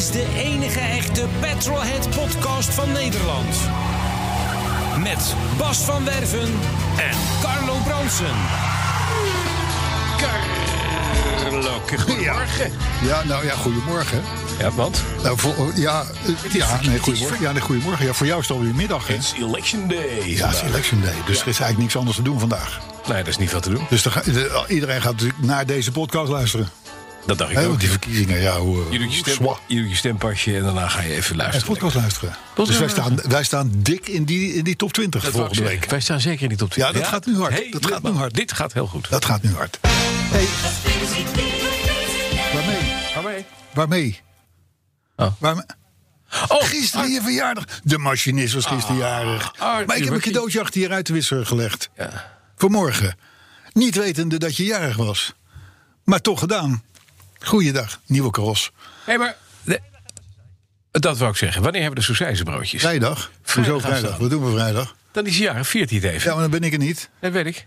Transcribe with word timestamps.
Is 0.00 0.10
de 0.10 0.26
enige 0.36 0.78
echte 0.80 1.26
Petrolhead 1.40 2.10
podcast 2.10 2.68
van 2.74 2.92
Nederland. 2.92 3.56
Met 5.02 5.34
Bas 5.58 5.78
van 5.78 6.04
Werven 6.04 6.48
en 6.96 7.16
Carlo 7.42 7.74
Bronsen. 7.84 8.34
Carlo, 10.18 11.80
goedemorgen. 11.98 12.72
Ja, 13.02 13.24
nou 13.24 13.44
ja, 13.44 13.54
goedemorgen. 13.54 14.22
Ja, 14.58 14.70
want? 14.70 15.02
Nou, 15.22 15.38
voor, 15.38 15.54
ja, 15.74 16.04
eh, 16.44 16.52
ja, 16.52 16.80
nee, 16.82 16.98
goedemorgen. 16.98 17.40
Ja, 17.40 17.52
nee, 17.52 17.60
goedemorgen. 17.62 18.06
Ja, 18.06 18.12
voor 18.12 18.26
jou 18.26 18.40
is 18.40 18.48
het 18.48 18.56
alweer 18.56 18.74
middag, 18.74 19.06
hè? 19.06 19.14
It's 19.14 19.32
election 19.38 19.88
day. 19.88 20.22
Ja, 20.26 20.46
het 20.46 20.56
is 20.56 20.62
election 20.62 21.00
day. 21.00 21.14
Dus 21.26 21.40
er 21.40 21.48
is 21.48 21.58
eigenlijk 21.60 21.78
niks 21.78 21.96
anders 21.96 22.16
te 22.16 22.22
doen 22.22 22.38
vandaag. 22.40 22.80
Nee, 23.08 23.18
dat 23.18 23.26
is 23.26 23.36
niet 23.38 23.48
veel 23.50 23.60
te 23.60 23.70
doen. 23.70 23.86
Dus 23.88 24.02
dan 24.02 24.12
ga- 24.12 24.22
de- 24.22 24.64
iedereen 24.68 25.02
gaat 25.02 25.12
natuurlijk 25.12 25.42
naar 25.42 25.66
deze 25.66 25.92
podcast 25.92 26.30
luisteren. 26.30 26.68
Dat 27.26 27.38
dacht 27.38 27.50
ik 27.50 27.58
ook. 27.58 27.64
want 27.66 27.80
die 27.80 27.88
verkiezingen, 27.88 28.40
ja, 28.40 28.58
hoe... 28.58 28.84
Je 28.90 28.98
doet 28.98 29.14
je, 29.14 29.30
stem, 29.30 29.48
je 29.66 29.76
doet 29.80 29.90
je 29.90 29.96
stempasje 29.96 30.56
en 30.56 30.62
daarna 30.62 30.88
ga 30.88 31.00
je 31.00 31.14
even 31.14 31.30
En 31.30 31.36
luisteren. 31.36 31.66
podcast 31.66 31.94
luisteren. 31.94 32.36
Dus 32.54 32.68
wij 32.68 32.78
dan. 32.78 32.88
staan, 32.90 33.20
wij 33.30 33.44
staan 33.44 33.70
dik 33.76 34.08
in 34.08 34.24
die, 34.24 34.54
in 34.54 34.64
die 34.64 34.76
top 34.76 34.92
20 34.92 35.22
Dat 35.22 35.32
wou 35.32 35.44
ik 35.46 35.54
volgende 35.54 35.76
week. 35.80 35.90
Wij 35.90 36.00
staan 36.00 36.20
zeker 36.20 36.42
in 36.42 36.48
die 36.48 36.58
top 36.58 36.70
20. 36.70 36.94
Ja, 36.94 37.00
dat 37.00 37.08
gaat 37.08 37.26
nu 37.26 37.36
hard. 37.38 37.52
Hey, 37.52 37.70
Dat 37.70 37.86
gaat 37.86 38.02
nu 38.02 38.10
hard. 38.10 38.34
Dit 38.34 38.52
gaat 38.52 38.72
heel 38.72 38.86
goed. 38.86 39.10
Dat 39.10 39.24
gaat 39.24 39.42
nu 39.42 39.54
hard. 39.54 39.78
Hey. 39.82 40.46
Waarmee? 42.54 42.78
Waarmee? 43.14 43.44
Waarmee? 43.74 44.20
Oh. 45.16 45.32
Waarmee? 45.38 45.64
Oh, 46.48 46.62
Gisteren 46.64 47.10
je 47.10 47.20
verjaardag. 47.22 47.64
De 47.82 47.98
machinist 47.98 48.54
was 48.54 48.64
gisteren 48.66 48.96
jarig. 48.96 49.54
Arthur 49.58 49.86
Maar 49.86 49.96
ik 49.96 50.04
heb 50.04 50.12
een 50.14 50.20
cadeautje 50.20 50.60
achter 50.60 50.80
je 50.80 50.88
ruitenwisser 50.88 51.46
gelegd. 51.46 51.90
Ja. 51.96 52.38
Vanmorgen. 52.56 53.16
Niet 53.72 53.94
wetende 53.94 54.38
dat 54.38 54.56
je 54.56 54.64
jarig 54.64 54.96
was. 54.96 55.32
Maar 56.04 56.20
toch 56.20 56.38
gedaan. 56.38 56.82
Goeiedag, 57.40 58.00
nieuwe 58.06 58.30
karos. 58.30 58.70
Hé, 59.04 59.16
maar... 59.16 59.36
de- 59.62 59.80
dat 60.90 61.18
wou 61.18 61.30
ik 61.30 61.36
zeggen. 61.36 61.62
Wanneer 61.62 61.80
hebben 61.82 62.00
we 62.00 62.06
de 62.06 62.14
sausijzenbroodjes? 62.14 62.80
Vrijdag. 62.80 63.30
Hoezo 63.54 63.78
vrijdag? 63.78 64.16
Wat 64.16 64.30
doen 64.30 64.44
we 64.44 64.50
vrijdag? 64.50 64.94
Dan 65.12 65.26
is 65.26 65.38
hij 65.38 65.48
hij 65.90 65.98
het 66.00 66.08
even. 66.14 66.28
Ja, 66.28 66.32
maar 66.34 66.42
dan 66.42 66.50
ben 66.60 66.62
ik 66.62 66.72
er 66.72 66.78
niet. 66.78 67.08
Dat 67.20 67.32
weet 67.32 67.46
ik. 67.46 67.66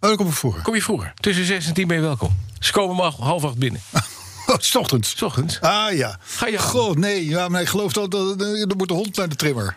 Oh, 0.00 0.08
dan 0.08 0.16
kom 0.16 0.26
ik 0.26 0.32
voor. 0.32 0.60
Kom 0.62 0.74
je 0.74 0.82
vroeger. 0.82 1.12
Tussen 1.20 1.44
6 1.44 1.66
en 1.66 1.74
10 1.74 1.86
ben 1.86 1.96
je 1.96 2.02
welkom. 2.02 2.38
Ze 2.58 2.72
komen 2.72 2.96
maar 2.96 3.12
half 3.12 3.44
acht 3.44 3.56
binnen. 3.58 3.80
Oh, 4.46 4.56
s 4.58 4.74
ochtends. 4.74 5.16
S 5.16 5.22
ochtends. 5.22 5.60
Ah 5.60 5.92
ja. 5.96 6.18
Ga 6.22 6.46
je 6.46 6.58
God, 6.58 6.98
nee. 6.98 7.26
Ja, 7.28 7.48
maar 7.48 7.60
ik 7.60 7.68
geloof 7.68 7.92
dat 7.92 8.10
dat- 8.10 8.40
er 8.40 8.76
moet 8.76 8.90
een 8.90 8.96
hond 8.96 9.16
naar 9.16 9.28
de 9.28 9.36
trimmer. 9.36 9.76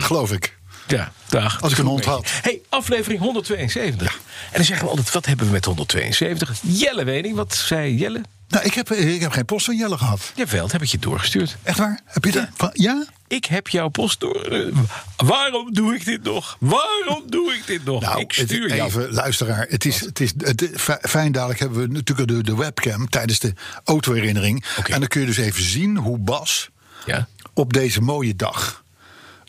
Geloof 0.00 0.32
ik. 0.32 0.56
Ja, 0.86 1.12
dag. 1.28 1.62
Als 1.62 1.72
ik 1.72 1.78
een 1.78 1.86
hond 1.86 2.04
had. 2.04 2.30
hey, 2.42 2.60
aflevering 2.68 3.20
172. 3.20 4.14
En 4.14 4.20
dan 4.52 4.64
zeggen 4.64 4.84
we 4.84 4.90
altijd, 4.90 5.12
wat 5.12 5.26
hebben 5.26 5.46
we 5.46 5.52
met 5.52 5.64
172? 5.64 6.58
Jelle 6.62 7.04
weet 7.04 7.24
ik. 7.24 7.34
Wat 7.34 7.54
zei 7.54 7.96
Jelle? 7.96 8.20
Nou, 8.48 8.64
ik 8.64 8.74
heb, 8.74 8.90
ik 8.92 9.20
heb 9.20 9.32
geen 9.32 9.44
post 9.44 9.64
van 9.64 9.76
Jelle 9.76 9.98
gehad. 9.98 10.32
Jawel, 10.34 10.62
dat 10.62 10.72
heb 10.72 10.82
ik 10.82 10.88
je 10.88 10.98
doorgestuurd. 10.98 11.56
Echt 11.62 11.78
waar? 11.78 12.00
Heb 12.04 12.24
je 12.24 12.32
dat? 12.32 12.48
Van, 12.54 12.70
ja? 12.72 13.04
Ik 13.28 13.44
heb 13.44 13.68
jouw 13.68 13.88
post 13.88 14.20
door... 14.20 14.42
eh, 14.44 14.76
waarom 15.16 15.74
doe 15.74 15.94
ik 15.94 16.04
dit 16.04 16.22
nog? 16.22 16.56
Waarom 16.60 17.22
doe 17.26 17.52
ik 17.54 17.66
dit 17.66 17.84
nog? 17.84 18.00
Nou, 18.02 18.20
ik 18.20 18.32
stuur 18.32 18.62
het, 18.62 18.74
jou. 18.76 18.88
even, 18.88 19.12
luisteraar. 19.12 19.66
Het 19.68 19.84
is, 19.84 20.00
het 20.00 20.20
is 20.20 20.32
het, 20.38 20.68
fi- 20.76 20.98
fijn, 21.08 21.32
dadelijk 21.32 21.58
hebben 21.60 21.78
we 21.80 21.86
natuurlijk 21.86 22.28
de, 22.28 22.42
de 22.42 22.56
webcam 22.56 23.08
tijdens 23.08 23.38
de 23.38 23.52
autoherinnering. 23.84 24.64
Oké. 24.78 24.92
En 24.92 24.98
dan 25.00 25.08
kun 25.08 25.20
je 25.20 25.26
dus 25.26 25.36
even 25.36 25.62
zien 25.62 25.96
hoe 25.96 26.18
Bas 26.18 26.70
Ja, 27.06 27.28
op 27.54 27.72
deze 27.72 28.00
mooie 28.00 28.36
dag, 28.36 28.82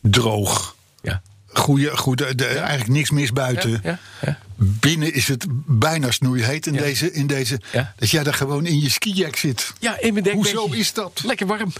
droog, 0.01 0.75
ja. 1.01 1.21
Goede, 1.59 2.35
de, 2.35 2.45
eigenlijk 2.47 2.89
niks 2.89 3.09
mis 3.09 3.31
buiten. 3.33 3.99
Binnen 4.55 5.13
is 5.13 5.27
het 5.27 5.45
bijna 5.65 6.11
snoeiheet 6.11 6.67
in, 6.67 6.73
deze, 6.73 7.11
in 7.11 7.27
deze. 7.27 7.59
Ja. 7.71 7.93
Dat 7.97 8.09
jij 8.09 8.23
daar 8.23 8.33
gewoon 8.33 8.65
in 8.65 8.81
je 8.81 8.89
skijack 8.89 9.35
zit. 9.35 9.73
Ja, 9.79 9.99
in 9.99 10.13
mijn 10.13 10.31
Hoezo 10.31 10.65
is 10.65 10.93
dat? 10.93 11.21
Lekker 11.25 11.47
warm. 11.47 11.73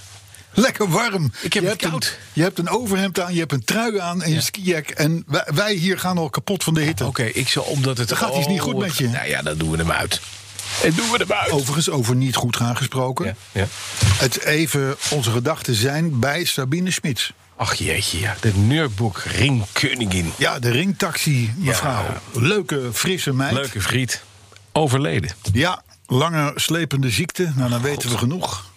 Lekker 0.54 0.90
warm. 0.90 1.32
Ik 1.42 1.54
heb 1.54 1.64
je 1.64 1.70
het 1.70 1.82
hebt 1.82 1.92
koud. 1.92 2.06
Een, 2.06 2.12
je 2.34 2.42
hebt 2.42 2.60
een 2.60 2.70
overhemd 2.70 3.20
aan, 3.20 3.34
je 3.34 3.40
hebt 3.40 3.52
een 3.52 3.64
trui 3.64 4.00
aan 4.00 4.22
en 4.24 4.30
Ja. 4.30 4.36
je 4.36 4.42
skijack. 4.42 4.90
En 4.90 5.24
wij, 5.28 5.48
wij 5.54 5.74
hier 5.74 6.00
gaan 6.00 6.18
al 6.18 6.30
kapot 6.30 6.64
van 6.64 6.74
de 6.74 6.82
hitte. 6.82 7.06
Oké, 7.06 7.24
ik 7.24 7.48
zal 7.48 7.64
omdat 7.64 7.98
het... 7.98 8.14
Gaat 8.14 8.36
iets 8.38 8.48
niet 8.48 8.62
goed 8.62 8.78
met 8.78 8.98
je. 8.98 9.08
Nou 9.08 9.28
ja, 9.28 9.42
dan 9.42 9.58
doen 9.58 9.72
we 9.72 9.78
hem 9.78 9.92
uit. 9.92 10.22
En 10.84 10.94
doen 10.96 11.12
we 11.12 11.18
hem 11.18 11.32
uit. 11.32 11.52
Overigens, 11.52 11.90
over 11.90 12.16
niet 12.16 12.36
goed 12.36 12.56
gaan 12.56 12.78
gesproken. 12.78 13.26
Ja, 13.26 13.36
ja. 13.52 13.68
Het 14.18 14.44
even, 14.44 14.96
onze 15.10 15.32
gedachten 15.32 15.76
zijn 15.76 16.20
bij 16.20 16.44
Sabine 16.46 16.92
Smits. 16.92 17.34
Ach 17.58 17.74
jeetje, 17.74 18.20
ja. 18.20 18.36
De 18.42 18.52
Nürburg 18.58 19.26
Ringkönigin. 19.38 20.32
Ja, 20.38 20.60
de 20.60 20.70
ringtaxi 20.70 21.54
mevrouw. 21.58 22.06
Leuke, 22.34 22.90
frisse 22.94 23.34
meid. 23.34 23.54
Leuke 23.54 23.82
vriend. 23.82 24.22
Overleden. 24.72 25.30
Ja, 25.54 25.82
lange, 26.08 26.52
slepende 26.56 27.10
ziekte. 27.10 27.52
Nou, 27.56 27.70
dan 27.70 27.82
weten 27.82 28.10
we 28.10 28.18
genoeg. 28.18 28.74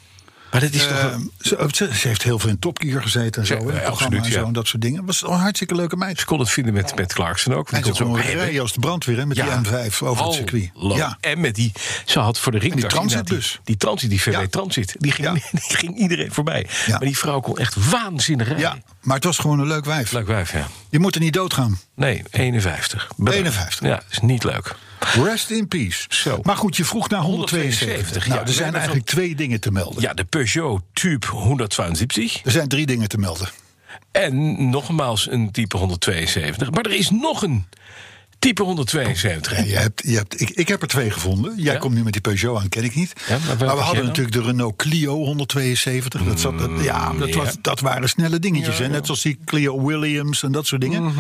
Maar 0.50 0.60
dat 0.60 0.72
is 0.72 0.82
toch... 0.82 0.90
Eh, 0.98 1.12
een- 1.12 1.70
ze, 1.74 1.88
heeft 2.08 2.22
heel 2.22 2.38
veel 2.38 2.50
in 2.50 2.58
Top 2.58 2.78
Gear 2.80 3.02
gezeten 3.02 3.40
en 3.42 3.46
zo. 3.48 3.72
Ja, 3.72 3.78
absoluut, 3.80 4.24
en 4.24 4.32
zo 4.32 4.44
en 4.44 4.52
dat 4.52 4.66
soort 4.66 4.82
dingen. 4.82 5.04
Was 5.06 5.22
een 5.22 5.28
hartstikke 5.32 5.74
leuke 5.74 5.96
meid. 5.96 6.18
Ze 6.18 6.24
kon 6.24 6.38
het 6.38 6.50
vinden 6.50 6.74
met, 6.74 6.96
met 6.96 7.12
Clarkson 7.12 7.54
ook. 7.54 7.70
En 7.70 7.84
ze 7.84 7.92
kon 8.02 8.10
ook 8.10 8.20
rijden 8.20 8.60
als 8.60 8.72
de 8.72 8.80
brandweer 8.80 9.16
hè, 9.16 9.26
met 9.26 9.36
die 9.36 9.44
M5 9.44 9.98
over 9.98 10.24
het 10.24 10.34
circuit. 10.34 10.70
Ja. 10.74 11.16
En 11.20 11.40
met 11.40 11.54
die, 11.54 11.72
ze 12.04 12.18
had 12.18 12.38
voor 12.38 12.52
de 12.52 12.58
ringtaxi... 12.58 12.88
die 12.88 12.96
transitbus. 12.98 13.28
inderdaad 13.28 13.66
Die, 13.66 13.76
die 13.76 13.76
transit, 13.76 14.10
die 14.10 14.22
VW. 14.22 14.50
Transit, 14.50 14.94
die 14.98 15.12
ging, 15.12 15.42
die 15.68 15.76
ging 15.76 15.96
iedereen 15.98 16.32
voorbij. 16.32 16.66
Maar 16.88 17.00
die 17.00 17.18
vrouw 17.18 17.40
kon 17.40 17.58
echt 17.58 17.90
waanzinnig 17.90 18.46
rijden. 18.46 18.64
ja, 18.66 18.78
maar 19.00 19.14
het 19.16 19.24
was 19.24 19.38
gewoon 19.38 19.58
een 19.58 19.66
leuk 19.66 19.84
wijf. 19.84 20.12
Leuk 20.12 20.26
wijf, 20.26 20.52
ja. 20.52 20.66
Je 20.90 20.98
moet 20.98 21.14
er 21.14 21.20
niet 21.20 21.32
doodgaan. 21.32 21.78
Nee, 21.94 22.22
51. 22.30 23.08
Bedankt. 23.16 23.38
51. 23.38 23.88
Ja, 23.88 24.02
is 24.10 24.20
niet 24.20 24.44
leuk. 24.44 24.74
Rest 25.24 25.50
in 25.50 25.68
peace. 25.68 26.04
Zo. 26.08 26.38
Maar 26.42 26.56
goed, 26.56 26.76
je 26.76 26.84
vroeg 26.84 27.08
naar 27.08 27.20
172. 27.20 27.86
172, 27.88 28.26
nou, 28.28 28.40
ja. 28.40 28.46
er 28.46 28.52
zijn 28.52 28.74
eigenlijk 28.74 29.06
twee 29.06 29.34
dingen 29.34 29.60
te 29.60 29.70
melden. 29.70 30.02
Ja, 30.02 30.14
de 30.14 30.24
Peugeot 30.24 30.82
Type 30.92 31.26
172. 31.26 32.44
Er 32.44 32.50
zijn 32.50 32.68
drie 32.68 32.86
dingen 32.86 33.08
te 33.08 33.18
melden. 33.18 33.48
En 34.12 34.70
nogmaals 34.70 35.30
een 35.30 35.50
type 35.50 35.76
172. 35.76 36.70
Maar 36.70 36.84
er 36.84 36.94
is 36.94 37.10
nog 37.10 37.42
een 37.42 37.66
type 38.38 38.62
172. 38.62 39.56
Ja, 39.58 39.64
je 39.64 39.76
hebt, 39.76 40.02
je 40.06 40.16
hebt, 40.16 40.40
ik, 40.40 40.50
ik 40.50 40.68
heb 40.68 40.82
er 40.82 40.88
twee 40.88 41.10
gevonden. 41.10 41.52
Jij 41.56 41.72
Ja? 41.72 41.78
komt 41.78 41.94
nu 41.94 42.02
met 42.02 42.12
die 42.12 42.22
Peugeot 42.22 42.58
aan, 42.60 42.68
ken 42.68 42.84
ik 42.84 42.94
niet. 42.94 43.12
Ja, 43.28 43.38
maar 43.46 43.56
we 43.58 43.64
hadden 43.82 44.04
natuurlijk 44.04 44.36
de 44.36 44.42
Renault 44.42 44.76
Clio 44.76 45.14
172. 45.24 46.22
Dat, 46.24 46.40
zat, 46.40 46.58
dat- 46.58 46.70
ja, 46.82 47.12
dat, 47.12 47.28
ja. 47.28 47.36
was, 47.36 47.56
dat 47.62 47.80
waren 47.80 48.08
snelle 48.08 48.38
dingetjes. 48.38 48.78
hè? 48.78 48.88
Net 48.88 49.06
zoals 49.06 49.22
die 49.22 49.38
Clio 49.44 49.84
Williams 49.86 50.42
en 50.42 50.52
dat 50.52 50.66
soort 50.66 50.80
dingen. 50.80 51.12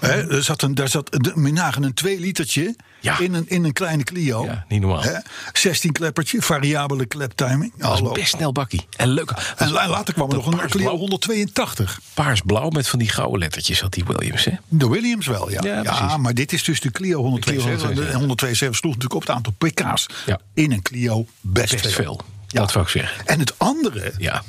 Hè, 0.00 0.30
er 0.36 0.42
zat 0.42 0.62
een, 0.62 0.74
daar 0.74 0.88
zat 0.88 1.14
een, 1.14 1.56
een 1.82 1.94
2 1.94 2.20
litertje 2.20 2.76
Ja. 3.02 3.18
in, 3.18 3.34
een, 3.34 3.44
in 3.48 3.64
een 3.64 3.72
kleine 3.72 4.02
Clio. 4.04 4.44
Ja, 4.44 4.64
niet 4.68 4.80
normaal. 4.80 5.02
Hè? 5.02 5.12
16 5.52 5.92
kleppertje, 5.92 6.42
variabele 6.42 7.06
kleptiming. 7.06 7.72
Dat 7.76 8.00
was 8.00 8.12
best 8.12 8.28
snel 8.34 8.52
bakkie. 8.52 8.86
En 8.96 9.08
leuk. 9.08 9.30
En 9.56 9.70
la- 9.70 9.88
later 9.88 10.14
kwam 10.14 10.28
er 10.30 10.36
nog 10.36 10.46
een 10.46 10.52
Clio 10.52 10.68
Clio 10.68 10.96
182. 10.96 12.00
Paarsblauw 12.14 12.68
met 12.68 12.88
van 12.88 12.98
die 12.98 13.08
gouden 13.08 13.38
lettertjes 13.38 13.80
had 13.80 13.92
die 13.92 14.04
Williams. 14.04 14.44
Hè? 14.44 14.52
De 14.68 14.88
Williams 14.88 15.26
wel, 15.26 15.50
ja. 15.50 15.60
Ja, 15.62 16.16
maar 16.16 16.34
dit 16.34 16.52
is 16.52 16.64
dus 16.64 16.80
de 16.80 16.90
Clio 16.90 17.20
172. 17.22 17.90
Clio 17.90 18.04
De 18.10 18.16
172 18.16 18.78
sloeg 18.78 18.94
natuurlijk 18.94 19.20
op 19.20 19.26
het 19.26 19.30
aantal 19.36 19.52
pk's. 19.58 20.06
In 20.54 20.72
een 20.72 20.82
Clio 20.82 21.26
best, 21.40 21.82
Best 21.82 21.94
veel. 21.94 22.20
Dat 22.46 22.72
wou 22.72 22.84
ik 22.84 22.90
zeggen. 22.90 23.26
En 23.26 23.38
het 23.38 23.58
andere 23.58 24.12
Ja. 24.18 24.42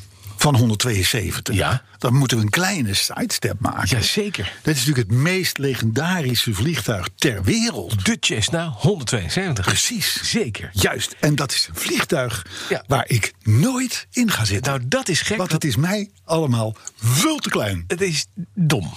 Van 0.44 0.56
172, 0.56 1.56
Ja. 1.56 1.82
dan 1.98 2.14
moeten 2.14 2.38
we 2.38 2.44
een 2.44 2.50
kleine 2.50 2.94
sidestep 2.94 3.60
maken. 3.60 3.88
Jazeker. 3.88 4.54
Dat 4.62 4.74
is 4.76 4.80
natuurlijk 4.86 5.10
het 5.10 5.18
meest 5.18 5.58
legendarische 5.58 6.54
vliegtuig 6.54 7.08
ter 7.16 7.44
wereld. 7.44 8.06
De 8.06 8.18
Cessna 8.20 8.68
172. 8.78 9.66
Precies. 9.66 10.22
Zeker. 10.32 10.70
Juist. 10.74 11.16
En 11.20 11.36
dat 11.36 11.52
is 11.52 11.68
een 11.70 11.76
vliegtuig 11.80 12.46
Ja. 12.70 12.84
waar 12.88 13.04
ik 13.08 13.34
nooit 13.44 14.08
in 14.12 14.32
ga 14.32 14.46
zitten. 14.46 14.72
Nou, 14.74 14.88
dat 14.88 15.10
is 15.10 15.22
gek. 15.22 15.38
Want 15.38 15.50
dat- 15.50 15.62
het 15.62 15.72
is 15.72 15.76
mij 15.78 16.10
allemaal 16.26 16.76
veel 16.98 17.38
te 17.38 17.50
klein. 17.50 17.84
het 17.88 18.02
is 18.02 18.26
dom. 18.54 18.94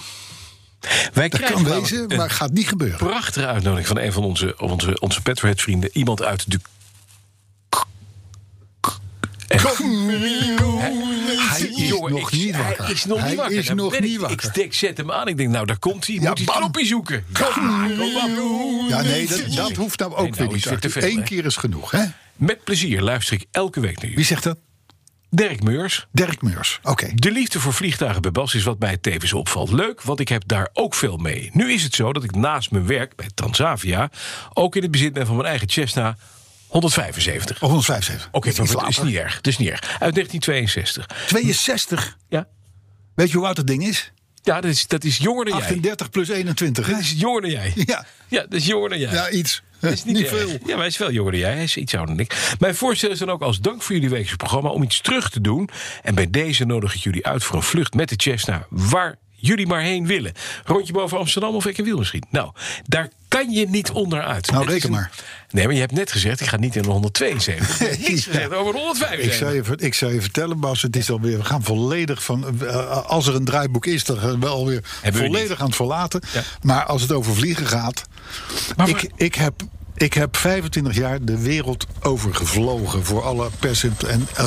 Wij 1.13 1.29
Dat 1.29 1.39
krijgen 1.39 1.63
kan 1.63 1.79
wezen, 1.81 2.07
maar 2.15 2.29
gaat 2.29 2.51
niet 2.51 2.67
gebeuren. 2.67 2.97
prachtige 2.97 3.47
uitnodiging 3.47 3.87
van 3.87 3.97
een 3.99 4.13
van 4.13 4.23
onze, 4.23 4.55
onze, 4.59 4.99
onze 4.99 5.21
Petrohead 5.21 5.61
vrienden. 5.61 5.89
Iemand 5.93 6.23
uit 6.23 6.51
de... 6.51 6.59
En- 9.47 9.59
Hij 11.49 11.59
is 11.67 11.87
Jongen, 11.89 12.11
nog 12.11 12.31
ik- 12.31 12.37
niet 12.39 12.57
wakker. 12.57 12.83
Hij 12.85 12.93
is 12.93 13.05
nog 13.05 13.19
Hij 13.19 13.27
niet 13.29 13.37
wakker. 13.37 13.57
is 13.57 13.69
nog 13.69 13.95
ik- 13.95 14.19
wakker. 14.19 14.67
Zet 14.69 14.97
hem 14.97 15.11
aan. 15.11 15.27
Ik 15.27 15.37
denk, 15.37 15.49
nou, 15.49 15.65
daar 15.65 15.79
komt 15.79 16.07
hij. 16.07 16.15
Ja, 16.15 16.21
Moet 16.29 16.37
hij 16.37 16.47
het 16.47 16.55
knopje 16.57 16.85
zoeken. 16.85 17.25
Kom. 17.33 17.87
Ja, 18.89 19.01
nee, 19.01 19.27
dat, 19.27 19.43
dat 19.55 19.71
hoeft 19.71 19.99
nou 19.99 20.11
ook 20.11 20.17
Nee, 20.21 20.31
nou 20.31 20.59
weer 20.61 20.79
niet. 20.81 20.95
Eén 21.17 21.23
keer 21.23 21.45
is 21.45 21.55
genoeg, 21.55 21.91
hè? 21.91 22.03
Met 22.35 22.63
plezier 22.63 23.01
luister 23.01 23.35
ik 23.35 23.45
elke 23.51 23.79
week 23.79 23.91
naar 23.91 24.01
Wie 24.01 24.09
jullie. 24.09 24.25
zegt 24.25 24.43
dat? 24.43 24.57
Dirk 25.29 25.63
Meurs. 25.63 26.07
Dirk 26.11 26.41
Meurs. 26.41 26.79
Oké. 26.83 27.09
De 27.13 27.31
liefde 27.31 27.59
voor 27.59 27.73
vliegtuigen 27.73 28.21
bij 28.21 28.31
Bas 28.31 28.53
is 28.55 28.63
wat 28.63 28.79
mij 28.79 28.97
tevens 28.97 29.33
opvalt. 29.33 29.71
Leuk, 29.71 30.01
want 30.01 30.19
ik 30.19 30.27
heb 30.29 30.43
daar 30.45 30.69
ook 30.73 30.93
veel 30.95 31.17
mee. 31.17 31.49
Nu 31.53 31.71
is 31.71 31.83
het 31.83 31.95
zo 31.95 32.13
dat 32.13 32.23
ik 32.23 32.35
naast 32.35 32.71
mijn 32.71 32.87
werk 32.87 33.15
bij 33.15 33.29
Transavia... 33.35 34.09
ook 34.53 34.75
in 34.75 34.81
het 34.81 34.91
bezit 34.91 35.13
ben 35.13 35.25
van 35.25 35.35
mijn 35.35 35.47
eigen 35.47 35.69
Cessna 35.69 36.17
175. 36.81 37.55
Of 37.61 37.69
175. 37.69 38.27
Oké, 38.31 38.53
Dat 38.53 38.89
is 38.89 39.01
niet 39.01 39.15
erg. 39.15 39.35
Het 39.35 39.47
is 39.47 39.57
niet 39.57 39.69
erg. 39.69 39.81
Uit 39.81 40.13
1962. 40.13 41.05
62. 41.27 42.17
Ja, 42.29 42.47
Weet 43.15 43.31
je 43.31 43.37
hoe 43.37 43.45
oud 43.45 43.57
het 43.57 43.67
ding 43.67 43.87
is? 43.87 44.11
ja 44.43 44.61
dat, 44.61 44.71
is, 44.71 44.87
dat 44.87 45.03
is 45.03 45.17
jonger 45.17 45.45
dan 45.45 45.57
jij. 45.57 45.63
38 45.63 46.09
plus 46.09 46.29
21, 46.29 46.85
hè? 46.85 46.91
Dat 46.91 47.01
is 47.01 47.13
jonger 47.17 47.41
dan 47.41 47.49
jij. 47.51 47.71
Ja. 47.75 48.05
Ja, 48.27 48.41
dat 48.41 48.53
is 48.53 48.65
jonger 48.65 48.89
dan 48.89 48.99
jij. 48.99 49.11
Ja, 49.13 49.29
iets. 49.29 49.61
Dat 49.79 49.91
is 49.91 50.03
niet, 50.05 50.27
veel. 50.27 50.49
Ja, 50.49 50.57
maar 50.65 50.77
hij 50.77 50.87
is 50.87 50.97
wel 50.97 51.11
jonger 51.11 51.31
dan 51.31 51.41
jij. 51.41 51.53
Hij 51.53 51.63
is 51.63 51.77
iets 51.77 51.95
ouder 51.95 52.15
dan 52.15 52.25
ik. 52.25 52.55
Mijn 52.59 52.75
voorstel 52.75 53.09
is 53.09 53.19
dan 53.19 53.29
ook 53.29 53.41
als 53.41 53.59
dank 53.59 53.81
voor 53.81 53.95
jullie 53.95 54.09
weekse 54.09 54.35
programma 54.35 54.69
om 54.69 54.83
iets 54.83 55.01
terug 55.01 55.29
te 55.29 55.41
doen. 55.41 55.69
En 56.03 56.15
bij 56.15 56.29
deze 56.29 56.65
nodig 56.65 56.95
ik 56.95 57.01
jullie 57.01 57.25
uit 57.25 57.43
voor 57.43 57.55
een 57.55 57.63
vlucht 57.63 57.93
met 57.93 58.09
de 58.09 58.15
Cessna. 58.17 58.65
Waar 58.69 59.15
jullie 59.39 59.67
maar 59.67 59.81
heen 59.81 60.07
willen. 60.07 60.33
Rondje 60.65 60.93
boven 60.93 61.17
Amsterdam 61.17 61.55
of 61.55 61.65
ik 61.65 61.77
en 61.77 61.83
wiel 61.83 61.97
misschien. 61.97 62.23
Nou, 62.29 62.51
daar 62.85 63.09
kan 63.27 63.51
je 63.51 63.69
niet 63.69 63.91
onderuit. 63.91 64.51
Nou, 64.51 64.65
reken 64.67 64.91
maar. 64.91 65.11
Nee, 65.49 65.65
maar 65.65 65.73
je 65.73 65.79
hebt 65.79 65.91
net 65.91 66.11
gezegd, 66.11 66.41
ik 66.41 66.47
ga 66.47 66.57
niet 66.57 66.75
in 66.75 66.81
de 66.81 66.89
172. 66.89 67.79
Je 67.79 67.85
hebt 67.85 67.97
niks 68.07 68.25
Ja. 68.25 68.31
gezegd 68.31 68.53
over 68.53 68.73
de 68.73 68.79
Ik 68.79 68.85
175. 68.85 69.33
zou, 69.33 69.53
je, 69.55 69.85
ik 69.85 69.93
zou 69.93 70.13
je 70.13 70.21
vertellen, 70.21 70.59
Bas, 70.59 70.81
het 70.81 70.95
is 70.95 71.09
alweer. 71.11 71.37
We 71.37 71.43
gaan 71.43 71.63
volledig 71.63 72.23
van. 72.23 72.61
eh, 72.67 73.05
als 73.05 73.27
er 73.27 73.35
een 73.35 73.45
draaiboek 73.45 73.85
is, 73.85 74.03
dan 74.03 74.17
gaan 74.17 74.39
we 74.39 74.47
alweer 74.47 74.83
Hebben 75.01 75.21
we 75.21 75.27
volledig 75.27 75.59
aan 75.59 75.65
het 75.65 75.75
verlaten. 75.75 76.21
Ja. 76.33 76.41
Maar 76.61 76.85
als 76.85 77.01
het 77.01 77.11
over 77.11 77.35
vliegen 77.35 77.67
gaat. 77.67 78.03
Maar 78.75 78.89
ik, 78.89 79.09
ik, 79.15 79.35
heb, 79.35 79.53
ik 79.97 80.13
heb 80.13 80.37
25 80.37 80.95
jaar 80.95 81.23
de 81.25 81.37
wereld 81.39 81.85
over 82.01 82.35
gevlogen. 82.35 83.05
Voor 83.05 83.23
alle 83.23 83.49
pers- 83.59 83.83
en 83.83 83.97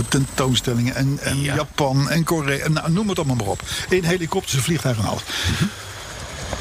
tentoonstellingen. 0.08 0.94
En, 0.94 1.18
en 1.22 1.40
Ja. 1.40 1.54
Japan 1.54 2.10
en 2.10 2.24
Korea. 2.24 2.68
Nou, 2.68 2.90
noem 2.92 3.08
het 3.08 3.18
allemaal 3.18 3.36
maar 3.36 3.46
op. 3.46 3.62
In 3.88 4.02
helikopters, 4.04 4.54
en 4.54 4.62
vliegtuigen 4.62 5.04
en 5.04 5.10
alles. 5.10 5.22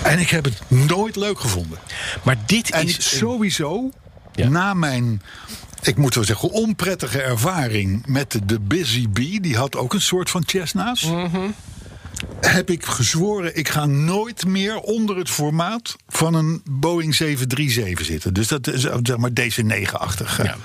En 0.03 0.19
ik 0.19 0.29
heb 0.29 0.45
het 0.45 0.61
nooit 0.67 1.15
leuk 1.15 1.39
gevonden. 1.39 1.77
Maar 2.23 2.37
dit 2.45 2.71
En 2.71 2.87
is... 2.87 3.17
sowieso, 3.17 3.89
Ja. 4.35 4.47
na 4.49 4.73
mijn, 4.73 5.21
ik 5.81 5.97
moet 5.97 6.15
wel 6.15 6.23
zeggen, 6.23 6.49
onprettige 6.49 7.21
ervaring 7.21 8.05
met 8.07 8.31
de, 8.31 8.45
de 8.45 8.59
Busy 8.59 9.09
Bee, 9.09 9.39
die 9.41 9.57
had 9.57 9.75
ook 9.75 9.93
een 9.93 10.01
soort 10.01 10.29
van 10.29 10.43
Cessna's. 10.45 11.03
Mhm. 11.03 11.39
Heb 12.41 12.69
ik 12.69 12.85
gezworen, 12.85 13.55
ik 13.57 13.69
ga 13.69 13.85
nooit 13.85 14.45
meer 14.45 14.79
onder 14.79 15.17
het 15.17 15.29
formaat 15.29 15.95
van 16.07 16.33
een 16.33 16.61
Boeing 16.69 17.15
737 17.15 18.05
zitten. 18.05 18.33
Dus 18.33 18.47
dat 18.47 18.67
is 18.67 18.81
zeg 19.03 19.17
maar 19.17 19.31
DC-9-achtig. 19.31 20.43
Ja. 20.43 20.57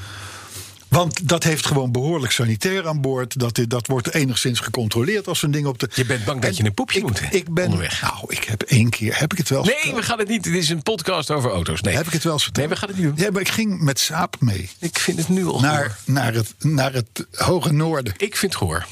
Want 0.89 1.29
dat 1.29 1.43
heeft 1.45 1.67
gewoon 1.67 1.93
behoorlijk 1.93 2.33
sanitair 2.33 2.89
aan 2.89 3.01
boord. 3.01 3.39
Dat, 3.39 3.61
dat 3.69 3.87
wordt 3.87 4.15
enigszins 4.15 4.61
gecontroleerd 4.61 5.29
als 5.29 5.39
zo'n 5.39 5.51
ding 5.51 5.67
op 5.67 5.79
de. 5.79 5.89
Je 5.95 6.05
bent 6.05 6.25
bang 6.25 6.41
dat 6.41 6.57
je 6.57 6.65
een 6.65 6.75
poepje 6.75 6.99
ik, 6.99 7.05
moet, 7.05 7.23
Ik 7.31 7.51
ben. 7.55 7.65
onderweg. 7.65 8.03
Nou, 8.03 8.17
ik 8.29 8.45
heb 8.45 8.63
één 8.63 8.91
keer. 8.91 9.19
Heb 9.19 9.33
ik 9.33 9.39
het 9.39 9.49
wel 9.49 9.65
Nee, 9.65 9.75
verteld? 9.75 9.97
we 9.97 10.03
gaan 10.03 10.19
het 10.19 10.29
niet. 10.29 10.43
Dit 10.45 10.55
is 10.55 10.69
een 10.69 10.83
podcast 10.83 11.31
over 11.31 11.51
auto's. 11.51 11.81
Nee, 11.81 11.95
Heb 11.95 12.07
ik 12.07 12.13
het 12.13 12.23
wel 12.25 12.33
eens 12.33 12.43
verteld? 12.43 12.67
Nee, 12.69 12.75
we 12.77 12.81
gaan 12.81 12.89
het 12.95 12.99
niet 12.99 13.17
doen. 13.17 13.25
Ja, 13.27 13.31
maar 13.33 13.41
ik 13.41 13.49
ging 13.49 13.81
met 13.81 13.99
Saap 13.99 14.37
mee. 14.41 14.71
Ik 14.79 14.99
vind 14.99 15.19
het 15.19 15.29
nu 15.29 15.47
al 15.47 15.61
Naar, 15.61 15.99
naar, 16.05 16.35
het, 16.35 16.55
naar 16.59 16.93
het 16.93 17.27
hoge 17.33 17.73
noorden. 17.73 18.15
Ik 18.17 18.37
vind 18.37 18.53
het 18.53 18.61
gehoor. 18.61 18.87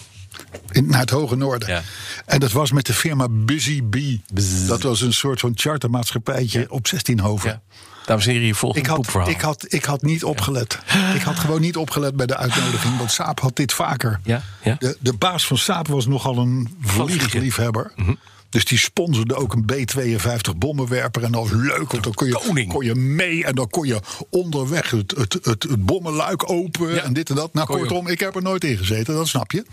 In, 0.72 0.86
naar 0.86 1.00
het 1.00 1.10
hoge 1.10 1.36
noorden. 1.36 1.68
Ja. 1.68 1.82
En 2.26 2.40
dat 2.40 2.52
was 2.52 2.72
met 2.72 2.86
de 2.86 2.94
firma 2.94 3.26
Busy 3.30 3.82
Bee. 3.84 4.22
Dat 4.66 4.82
was 4.82 5.00
een 5.00 5.12
soort 5.12 5.40
van 5.40 5.52
chartermaatschappijtje 5.54 6.70
op 6.70 6.86
16 6.86 7.20
hoven. 7.20 7.50
Ja. 7.50 7.60
Dames 8.06 8.24
en 8.24 8.30
heren, 8.30 8.46
hier 8.46 8.54
volgt 8.54 8.76
Ik 8.78 8.86
had, 8.86 8.96
poepverhaal. 8.96 9.28
ik, 9.28 9.40
had, 9.40 9.64
ik 9.68 9.84
had 9.84 10.02
niet 10.02 10.24
opgelet. 10.24 10.78
Ik 11.14 11.22
had 11.22 11.38
gewoon 11.38 11.60
niet 11.60 11.76
opgelet 11.76 12.16
bij 12.16 12.26
de 12.26 12.36
uitnodiging. 12.36 12.98
Want 12.98 13.10
Saap 13.12 13.40
had 13.40 13.56
dit 13.56 13.72
vaker. 13.72 14.20
Ja, 14.24 14.42
ja. 14.62 14.76
De, 14.78 14.96
de 15.00 15.12
baas 15.12 15.46
van 15.46 15.58
Saap 15.58 15.88
was 15.88 16.06
nogal 16.06 16.38
een 16.38 16.76
vliegliefhebber. 16.80 17.92
Mhm. 17.96 18.14
Dus 18.52 18.64
die 18.64 18.78
sponsorde 18.78 19.34
ook 19.34 19.52
een 19.52 19.64
B-52 19.64 20.56
bommenwerper. 20.56 21.22
En 21.24 21.32
dat 21.32 21.40
was 21.48 21.50
leuk, 21.60 21.90
want 21.92 22.04
dan 22.04 22.14
kon 22.14 22.26
je, 22.26 22.32
Koning. 22.32 22.68
kon 22.72 22.84
je 22.84 22.94
mee... 22.94 23.44
en 23.44 23.54
dan 23.54 23.68
kon 23.70 23.86
je 23.86 24.00
onderweg 24.30 24.90
het, 24.90 25.10
het, 25.16 25.32
het, 25.42 25.62
het 25.62 25.84
bommenluik 25.86 26.50
open 26.50 26.94
Ja. 26.94 27.02
en 27.02 27.12
dit 27.12 27.28
en 27.30 27.34
dat. 27.36 27.54
Nou, 27.54 27.66
kortom, 27.66 28.06
ik 28.08 28.20
heb 28.20 28.34
er 28.36 28.42
nooit 28.42 28.64
in 28.64 28.76
gezeten, 28.76 29.14
dat 29.14 29.28
snap 29.28 29.50
je. 29.52 29.64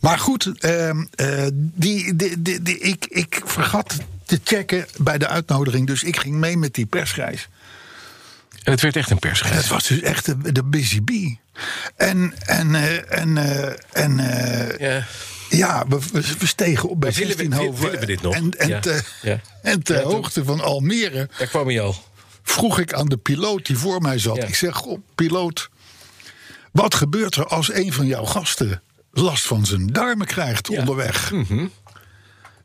Maar 0.00 0.18
goed, 0.18 0.58
ehm, 0.58 1.04
eh, 1.14 1.46
die, 1.54 2.16
die, 2.16 2.42
die, 2.42 2.62
die- 2.62 2.78
ik, 2.78 3.06
ik 3.08 3.40
vergat 3.44 3.96
te 4.24 4.40
checken 4.44 4.86
bij 4.98 5.18
de 5.18 5.28
uitnodiging. 5.28 5.86
Dus 5.86 6.02
ik 6.02 6.16
ging 6.16 6.34
mee 6.34 6.56
met 6.56 6.74
die 6.74 6.86
persreis. 6.86 7.48
En 8.62 8.72
het 8.72 8.80
werd 8.80 8.96
echt 8.96 9.10
een 9.10 9.18
persreis. 9.18 9.56
Het 9.56 9.68
was 9.68 9.86
dus 9.86 10.00
echt 10.00 10.24
de, 10.26 10.52
de 10.52 10.64
Busy 10.64 11.02
Bee. 11.02 11.38
En, 11.96 12.32
en, 12.46 12.74
eh, 12.74 13.18
en, 13.18 13.36
eh, 13.38 13.72
en 13.92 14.18
eh, 14.18 14.78
Ja. 14.78 15.06
Ja, 15.56 15.84
we, 15.88 15.98
we, 16.38 16.46
stegen 16.46 16.88
op 16.88 17.00
bij 17.00 17.10
Maar 17.10 17.18
willen 17.18 17.36
we- 17.36 17.42
16 17.42 17.66
hoven. 17.66 17.84
willen 17.84 18.00
we 18.00 18.06
dit 18.06 18.22
nog? 18.22 18.34
En, 18.34 18.50
en, 18.50 18.68
Ja. 18.68 18.80
te, 18.80 19.02
Ja. 19.22 19.40
en 19.62 19.82
ter 19.82 19.96
Ja, 19.96 20.02
toen- 20.02 20.12
hoogte 20.12 20.44
van 20.44 20.60
Almere 20.60 21.28
Daar 21.38 21.46
kwam 21.48 21.66
hij 21.66 21.80
al. 21.80 21.96
vroeg 22.42 22.78
ik 22.78 22.92
aan 22.92 23.06
de 23.08 23.16
piloot 23.16 23.66
die 23.66 23.76
voor 23.78 24.00
mij 24.00 24.18
zat. 24.18 24.36
Ja. 24.36 24.44
Ik 24.44 24.54
zeg, 24.54 24.74
goh, 24.76 24.98
piloot, 25.14 25.68
wat 26.72 26.94
gebeurt 26.94 27.34
er 27.36 27.46
als 27.46 27.72
een 27.72 27.92
van 27.92 28.06
jouw 28.06 28.24
gasten 28.24 28.82
last 29.12 29.46
van 29.46 29.66
zijn 29.66 29.86
darmen 29.86 30.26
krijgt 30.26 30.68
Ja. 30.68 30.78
onderweg? 30.78 31.30
Mhm. 31.32 31.66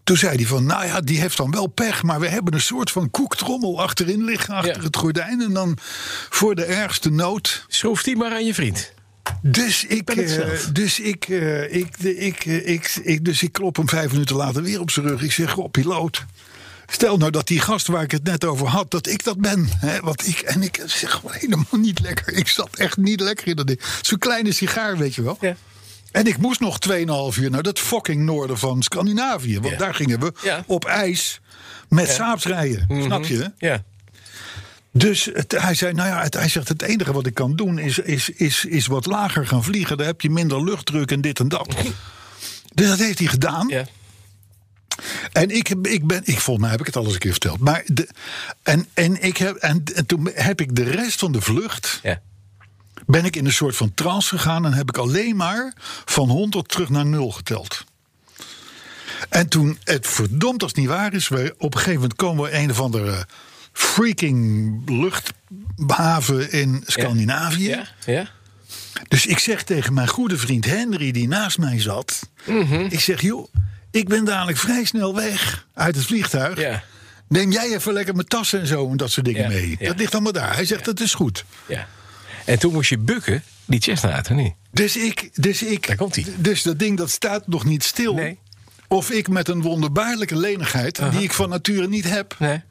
Toen 0.03 0.17
zei 0.17 0.35
hij 0.35 0.45
van, 0.45 0.65
nou 0.65 0.85
ja, 0.85 1.01
die 1.01 1.19
heeft 1.19 1.37
dan 1.37 1.51
wel 1.51 1.67
pech... 1.67 2.03
maar 2.03 2.19
we 2.19 2.27
hebben 2.27 2.53
een 2.53 2.61
soort 2.61 2.91
van 2.91 3.11
koektrommel 3.11 3.81
achterin 3.81 4.23
liggen... 4.23 4.53
achter 4.53 4.75
Ja. 4.77 4.81
het 4.83 4.95
gordijn 4.95 5.41
en 5.41 5.53
dan 5.53 5.77
voor 6.29 6.55
de 6.55 6.63
ergste 6.65 7.09
nood... 7.09 7.65
Schroef 7.67 8.03
die 8.03 8.15
maar 8.15 8.31
aan 8.31 8.45
je 8.45 8.53
vriend. 8.53 8.93
Dus 9.41 9.85
ik, 9.85 10.09
eh, 10.09 10.49
dus, 10.73 10.99
ik, 10.99 11.27
eh, 11.29 11.73
ik, 11.75 11.95
eh, 11.97 12.25
ik, 12.25 12.95
ik, 13.03 13.25
dus 13.25 13.43
ik 13.43 13.51
klop 13.51 13.75
hem 13.75 13.89
vijf 13.89 14.11
minuten 14.11 14.35
later 14.35 14.63
weer 14.63 14.79
op 14.79 14.91
zijn 14.91 15.07
rug. 15.07 15.21
Ik 15.21 15.31
zeg, 15.31 15.51
goh, 15.51 15.71
piloot. 15.71 16.25
Stel 16.89 17.17
nou 17.17 17.31
dat 17.31 17.47
die 17.47 17.59
gast 17.59 17.87
waar 17.87 18.03
ik 18.03 18.11
het 18.11 18.23
net 18.23 18.45
over 18.45 18.67
had, 18.67 18.91
dat 18.91 19.07
ik 19.07 19.23
dat 19.23 19.37
ben. 19.41 19.69
Hè? 19.79 19.99
Want 19.99 20.27
ik, 20.27 20.39
en 20.39 20.61
ik 20.63 20.83
zeg 20.85 21.11
gewoon 21.11 21.31
helemaal 21.35 21.65
niet 21.79 21.99
lekker. 21.99 22.33
Ik 22.33 22.47
zat 22.47 22.69
echt 22.75 22.97
niet 22.97 23.19
lekker 23.19 23.47
in 23.47 23.55
dat 23.55 23.67
ding. 23.67 23.81
Zo'n 24.01 24.17
kleine 24.17 24.51
sigaar, 24.51 24.97
weet 24.97 25.15
je 25.15 25.21
wel. 25.21 25.37
Ja. 25.41 25.55
En 26.11 26.25
ik 26.27 26.37
moest 26.37 26.59
nog 26.59 26.77
2,5 26.79 27.37
uur 27.39 27.49
naar 27.49 27.63
dat 27.63 27.79
fucking 27.79 28.21
noorden 28.25 28.57
van 28.57 28.81
Scandinavië. 28.83 29.59
Want 29.59 29.71
Ja. 29.73 29.77
daar 29.77 29.95
gingen 29.95 30.19
we 30.19 30.31
Ja. 30.43 30.63
op 30.67 30.85
ijs 30.85 31.39
met 31.89 32.09
Saabs 32.09 32.45
rijden. 32.45 32.87
Snap 33.03 33.25
je? 33.25 33.51
Ja. 33.57 33.83
Dus 34.97 35.29
het, 35.33 35.51
hij 35.51 35.73
zei, 35.73 35.93
nou 35.93 36.07
ja, 36.07 36.21
het, 36.21 36.33
hij 36.33 36.49
zegt, 36.49 36.67
het 36.67 36.81
enige 36.81 37.13
wat 37.13 37.25
ik 37.25 37.33
kan 37.33 37.55
doen 37.55 37.79
is, 37.79 37.99
is, 37.99 38.29
is, 38.29 38.65
is 38.65 38.87
wat 38.87 39.05
lager 39.05 39.47
gaan 39.47 39.63
vliegen. 39.63 39.97
Daar 39.97 40.05
heb 40.07 40.21
je 40.21 40.29
minder 40.29 40.63
luchtdruk 40.63 41.11
en 41.11 41.21
dit 41.21 41.39
en 41.39 41.47
dat. 41.47 41.75
Dus 42.73 42.87
dat 42.87 42.99
heeft 42.99 43.19
hij 43.19 43.27
gedaan. 43.27 43.67
Ja. 43.67 43.85
En 45.31 45.49
ik, 45.49 45.69
ik 45.69 46.07
ben, 46.07 46.21
ik, 46.25 46.39
volgens 46.39 46.59
mij 46.59 46.69
heb 46.69 46.79
ik 46.79 46.85
het 46.85 46.95
al 46.95 47.03
eens 47.03 47.13
een 47.13 47.19
keer 47.19 47.31
verteld. 47.31 47.59
Maar 47.59 47.83
de, 47.85 48.09
en, 48.63 48.87
en, 48.93 49.21
ik 49.23 49.37
heb, 49.37 49.55
en, 49.55 49.83
en 49.95 50.05
toen 50.05 50.29
heb 50.33 50.61
ik 50.61 50.75
de 50.75 50.83
rest 50.83 51.19
van 51.19 51.31
de 51.31 51.41
vlucht, 51.41 51.99
Ja. 52.03 52.21
ben 53.05 53.25
ik 53.25 53.35
in 53.35 53.45
een 53.45 53.53
soort 53.53 53.75
van 53.75 53.93
trance 53.93 54.37
gegaan. 54.37 54.65
En 54.65 54.73
heb 54.73 54.89
ik 54.89 54.97
alleen 54.97 55.35
maar 55.35 55.73
van 56.05 56.29
100 56.29 56.69
terug 56.69 56.89
naar 56.89 57.05
0 57.05 57.31
geteld. 57.31 57.83
En 59.29 59.47
toen, 59.47 59.77
het 59.83 60.07
verdomd 60.07 60.61
als 60.61 60.71
het 60.71 60.79
niet 60.79 60.89
waar 60.89 61.13
is, 61.13 61.27
we, 61.27 61.55
op 61.57 61.73
een 61.73 61.79
gegeven 61.79 62.01
moment 62.01 62.15
komen 62.15 62.43
we 62.43 62.57
een 62.57 62.69
of 62.71 62.79
andere 62.79 63.27
freaking 63.77 64.81
luchthaven 64.89 66.51
in 66.51 66.83
Scandinavië. 66.85 67.67
Ja. 67.69 67.85
Ja. 68.05 68.27
Dus 69.07 69.25
ik 69.25 69.39
zeg 69.39 69.63
tegen 69.63 69.93
mijn 69.93 70.07
goede 70.07 70.37
vriend 70.37 70.65
Henry, 70.65 71.11
die 71.11 71.27
naast 71.27 71.57
mij 71.57 71.79
zat. 71.81 72.29
Mhm. 72.45 72.73
Ik 72.89 72.99
zeg, 72.99 73.21
joh, 73.21 73.47
ik 73.91 74.07
ben 74.07 74.25
dadelijk 74.25 74.57
vrij 74.57 74.83
snel 74.85 75.15
weg 75.15 75.65
uit 75.73 75.95
het 75.95 76.05
vliegtuig. 76.05 76.59
Ja. 76.59 76.83
Neem 77.27 77.51
jij 77.51 77.75
even 77.75 77.93
lekker 77.93 78.15
mijn 78.15 78.27
tassen 78.27 78.59
en 78.59 78.67
zo 78.67 78.89
en 78.91 78.97
dat 78.97 79.11
soort 79.11 79.25
dingen 79.25 79.41
Ja, 79.41 79.47
mee. 79.47 79.75
ja. 79.79 79.87
Dat 79.87 79.97
ligt 79.97 80.13
allemaal 80.13 80.31
daar. 80.31 80.53
Hij 80.55 80.65
zegt, 80.65 80.85
dat 80.85 80.99
is 80.99 81.13
goed. 81.13 81.45
Ja. 81.67 81.87
En 82.45 82.59
toen 82.59 82.73
moest 82.73 82.89
je 82.89 82.97
bukken, 82.97 83.43
die 83.65 83.91
of 83.91 84.29
niet? 84.29 84.53
Dus 84.71 84.97
ik, 84.97 85.29
dus 85.33 85.63
ik, 85.63 85.87
Daar 85.87 85.95
komt-ie. 85.95 86.25
dus 86.37 86.61
dat 86.63 86.79
ding 86.79 86.97
dat 86.97 87.09
staat 87.09 87.47
nog 87.47 87.65
niet 87.65 87.83
stil. 87.83 88.13
Nee. 88.13 88.39
Of 88.87 89.11
ik 89.11 89.27
met 89.27 89.47
een 89.47 89.61
wonderbaarlijke 89.61 90.35
lenigheid, 90.35 91.01
die 91.11 91.21
ik 91.23 91.33
van 91.33 91.49
nature 91.49 91.87
niet 91.87 92.09
heb, 92.09 92.35
Nee. 92.39 92.61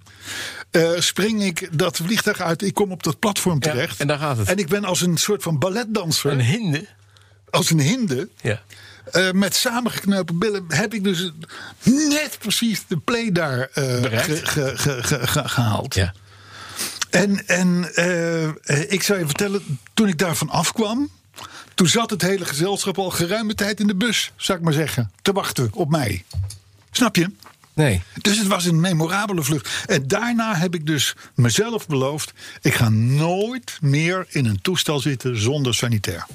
Eh, 0.76 1.00
spring 1.00 1.42
ik 1.42 1.68
dat 1.78 1.96
vliegtuig 1.96 2.40
uit. 2.40 2.62
Ik 2.62 2.74
kom 2.74 2.92
op 2.92 3.02
dat 3.02 3.18
platform 3.18 3.56
Ja, 3.60 3.70
terecht. 3.70 4.00
en 4.00 4.06
daar 4.06 4.18
gaat 4.18 4.36
het. 4.36 4.48
En 4.48 4.56
ik 4.58 4.68
ben 4.68 4.84
als 4.84 5.00
een 5.00 5.16
soort 5.16 5.42
van 5.42 5.58
balletdanser, 5.58 6.30
Een 6.32 6.40
hinde. 6.40 6.86
als 7.50 7.70
een 7.70 7.80
hinde, 7.80 8.28
Ja. 8.40 8.62
eh, 9.12 9.30
met 9.30 9.54
samengeknepen 9.54 10.38
billen, 10.38 10.64
heb 10.68 10.94
ik 10.94 11.04
dus 11.04 11.30
net 11.84 12.36
precies 12.38 12.82
de 12.88 12.96
play 12.96 13.32
daar 13.32 13.70
Bereikt. 13.74 14.24
ge- 14.24 14.46
ge- 14.46 14.76
ge- 14.76 15.02
ge- 15.02 15.26
ge- 15.26 15.48
gehaald. 15.48 15.94
Ja. 15.94 16.12
En, 17.10 17.46
en 17.46 17.90
ik 18.90 19.02
zou 19.02 19.18
je 19.18 19.24
vertellen, 19.26 19.78
toen 19.94 20.08
ik 20.08 20.18
daarvan 20.18 20.48
afkwam, 20.50 21.10
Toen 21.74 21.88
zat 21.88 22.10
het 22.10 22.22
hele 22.22 22.44
gezelschap 22.44 22.98
al 22.98 23.10
geruime 23.10 23.54
tijd 23.54 23.80
in 23.80 23.86
de 23.86 23.94
bus, 23.96 24.32
zou 24.36 24.58
ik 24.58 24.64
maar 24.64 24.72
zeggen. 24.72 25.10
Te 25.22 25.32
wachten 25.32 25.68
op 25.72 25.90
mij. 25.90 26.24
Snap 26.90 27.16
je? 27.16 27.30
Nee. 27.76 28.02
Dus 28.20 28.38
het 28.38 28.46
was 28.46 28.64
een 28.64 28.80
memorabele 28.80 29.42
vlucht. 29.42 29.68
En 29.86 30.08
daarna 30.08 30.54
heb 30.56 30.74
ik 30.74 30.86
dus 30.86 31.14
mezelf 31.34 31.86
beloofd: 31.86 32.32
ik 32.60 32.74
ga 32.74 32.88
nooit 32.88 33.78
meer 33.80 34.26
in 34.28 34.46
een 34.46 34.60
toestel 34.62 35.00
zitten 35.00 35.40
zonder 35.40 35.74
sanitair. 35.74 36.26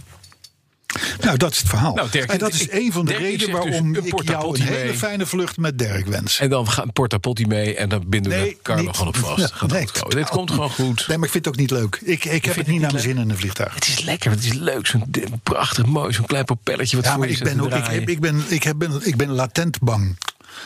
Nou, 1.21 1.38
dat 1.38 1.51
is 1.51 1.57
het 1.57 1.67
verhaal. 1.67 1.93
Nou, 1.95 2.10
Dirk, 2.10 2.29
en 2.31 2.38
dat 2.38 2.53
is 2.53 2.62
ik- 2.62 2.74
een 2.74 2.91
van 2.91 3.05
de 3.05 3.13
redenen 3.13 3.38
dus 3.38 3.48
waarom 3.50 3.71
een 3.74 3.89
ik 3.95 3.95
jou 3.95 4.10
portapotti 4.10 4.62
een 4.62 4.67
hele 4.67 4.93
fijne 4.93 5.25
vlucht 5.25 5.57
met 5.57 5.77
Dirk 5.79 6.05
wens. 6.05 6.39
En 6.39 6.50
dan 6.50 6.69
gaat 6.69 6.93
Porta 6.93 7.17
Potti 7.17 7.45
mee 7.45 7.75
en 7.75 7.89
dan 7.89 8.03
binden 8.07 8.31
we 8.31 8.38
Nee, 8.38 8.57
Carlo 8.63 8.91
gewoon 8.91 9.07
op 9.07 9.17
vast. 9.17 9.53
Ja, 9.60 9.65
nee, 9.67 9.86
totaal 9.86 10.10
Dit 10.10 10.29
komt 10.29 10.51
gewoon 10.51 10.69
goed. 10.69 11.07
Nee, 11.07 11.17
maar 11.17 11.25
ik 11.25 11.31
vind 11.31 11.45
het 11.45 11.53
ook 11.53 11.60
niet 11.60 11.71
leuk. 11.71 12.00
Ik, 12.03 12.25
ik 12.25 12.45
heb 12.45 12.55
het 12.55 12.67
niet 12.67 12.81
naar 12.81 12.91
mijn 12.91 13.03
zin 13.03 13.17
in 13.17 13.29
een 13.29 13.38
vliegtuig. 13.38 13.74
Het 13.75 13.88
is 13.88 14.01
lekker, 14.01 14.31
het 14.31 14.43
is 14.45 14.53
leuk. 14.53 14.88
Zo'n 14.88 15.03
prachtig 15.43 15.86
mooi, 15.86 16.13
zo'n 16.13 16.25
klein 16.25 16.45
propelletje 16.45 16.95
wat 16.95 17.05
Ja, 17.05 17.12
voor 17.12 17.19
maar 17.19 17.29
je 17.29 17.36
ik 17.36 17.43
ben, 17.43 17.62
ook, 17.62 17.74
ik, 17.74 18.10
ik, 18.10 18.19
ben, 18.19 18.43
ik, 18.48 18.63
heb, 18.63 18.77
ben, 18.77 19.00
ik 19.07 19.15
ben 19.17 19.29
latent 19.29 19.79
bang. 19.79 20.17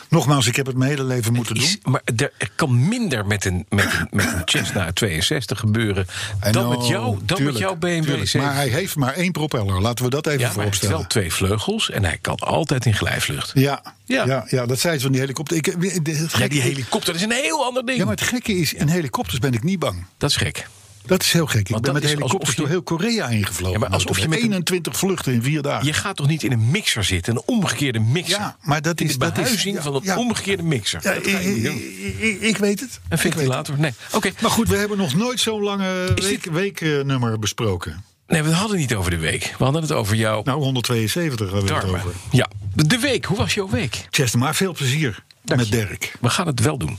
Nogmaals, 0.08 0.46
ik 0.46 0.56
heb 0.56 0.66
het 0.66 0.76
mijn 0.76 0.90
hele 0.90 1.04
leven 1.04 1.32
moeten 1.32 1.54
doen. 1.54 1.64
Is- 1.64 1.78
maar 1.82 2.00
er, 2.16 2.32
er 2.38 2.50
kan 2.54 2.88
minder 2.88 3.26
met 3.26 3.44
een, 3.44 3.66
met 3.68 3.84
een, 3.84 4.08
met 4.10 4.26
een 4.32 4.42
Cessna 4.44 4.92
62 4.92 5.58
gebeuren 5.58 6.06
dan, 6.50 6.68
met, 6.68 6.86
jou, 6.86 7.18
dan 7.24 7.42
met 7.42 7.58
jouw 7.58 7.74
BMW 7.76 8.02
tuurlijk. 8.04 8.28
7. 8.28 8.46
Maar 8.46 8.56
hij 8.56 8.68
heeft 8.68 8.96
maar 8.96 9.14
één 9.14 9.32
propeller. 9.32 9.80
Laten 9.80 10.04
we 10.04 10.10
dat 10.10 10.26
even 10.26 10.40
ja, 10.40 10.52
hij 10.54 10.64
heeft 10.64 10.86
wel 10.86 11.06
twee 11.06 11.32
vleugels 11.32 11.90
en 11.90 12.04
hij 12.04 12.18
kan 12.20 12.36
altijd 12.38 12.86
in 12.86 12.94
glijvlucht. 12.94 13.50
Ja, 13.54 13.82
Ja. 14.04 14.24
ja. 14.26 14.44
Ja, 14.48 14.66
dat 14.66 14.78
zei 14.80 14.94
ze 14.96 15.02
van 15.02 15.10
die 15.12 15.20
helikopter. 15.20 15.56
Ik, 15.56 15.64
het 15.66 15.76
Ja, 16.06 16.12
gekke 16.28 16.48
die 16.48 16.60
helikopter 16.60 17.14
is 17.14 17.22
een 17.22 17.32
heel 17.32 17.64
ander 17.64 17.86
ding. 17.86 17.98
ja, 17.98 18.04
maar 18.04 18.14
het 18.14 18.24
gekke 18.24 18.52
is, 18.52 18.72
in 18.74 18.88
helikopters 18.88 19.38
ben 19.38 19.52
ik 19.52 19.62
niet 19.62 19.78
bang. 19.78 20.06
Dat 20.18 20.30
is 20.30 20.36
gek. 20.36 20.66
Dat 21.06 21.22
is 21.22 21.32
heel 21.32 21.46
gek. 21.46 21.60
Ik 21.60 21.68
Want 21.68 21.82
ben 21.82 21.92
dat 21.94 22.02
met 22.02 22.20
alsof 22.22 22.48
je- 22.50 22.56
door 22.56 22.68
heel 22.68 22.82
Korea 22.82 23.28
ingevlogen. 23.28 23.72
Ja, 23.72 23.78
maar 23.78 23.88
alsof 23.94 24.18
je 24.18 24.28
met 24.28 24.38
een- 24.38 24.44
21 24.44 24.96
vluchten 24.96 25.32
in 25.32 25.42
vier 25.42 25.62
dagen. 25.62 25.86
Je 25.86 25.92
gaat 25.92 26.16
toch 26.16 26.26
niet 26.26 26.42
in 26.42 26.52
een 26.52 26.70
mixer 26.70 27.04
zitten, 27.04 27.34
een 27.36 27.42
omgekeerde 27.46 27.98
mixer? 28.00 28.38
Ja, 28.38 28.56
maar 28.62 28.82
dat 28.82 29.00
is- 29.00 29.12
de 29.12 29.18
dat 29.18 29.28
is- 29.28 29.34
behuizing 29.34 29.82
van 29.82 29.94
een 29.94 30.00
ja. 30.04 30.18
omgekeerde 30.18 30.62
mixer. 30.62 31.00
Ja, 31.02 31.14
Dat 31.14 31.26
ik, 31.26 31.40
ik- 31.40 31.74
ik- 32.20 32.40
ik 32.40 32.56
weet 32.56 32.80
het. 32.80 33.00
Een 33.08 33.16
Ik 33.16 33.18
ventilator? 33.22 33.78
Nee. 33.78 33.92
Oké. 34.12 34.30
Maar 34.40 34.50
goed, 34.50 34.68
we 34.68 34.76
hebben 34.76 34.98
nog 34.98 35.14
nooit 35.14 35.40
zo'n 35.40 35.62
lange 35.62 36.12
week, 36.14 36.44
weeknummer 36.44 37.38
besproken. 37.38 38.04
Nee, 38.26 38.42
we 38.42 38.50
hadden 38.50 38.78
het 38.80 38.88
niet 38.88 38.94
over 38.98 39.10
de 39.10 39.18
week. 39.18 39.54
We 39.58 39.64
hadden 39.64 39.82
het 39.82 39.92
over 39.92 40.16
jouw 40.16 40.42
Nou, 40.44 40.62
172 40.62 41.50
hebben 41.52 41.68
we 41.68 41.74
het 41.74 41.84
over. 41.84 42.12
Ja, 42.30 42.48
de 42.74 42.98
week. 42.98 43.24
Hoe 43.24 43.36
was 43.36 43.54
jouw 43.54 43.68
week? 43.68 44.06
Chester, 44.10 44.38
maar 44.38 44.54
veel 44.54 44.72
plezier 44.72 45.22
Dank 45.42 45.60
met 45.60 45.68
je. 45.68 45.76
Dirk. 45.76 46.12
We 46.20 46.28
gaan 46.30 46.46
het 46.46 46.60
wel 46.60 46.78
doen. 46.78 46.98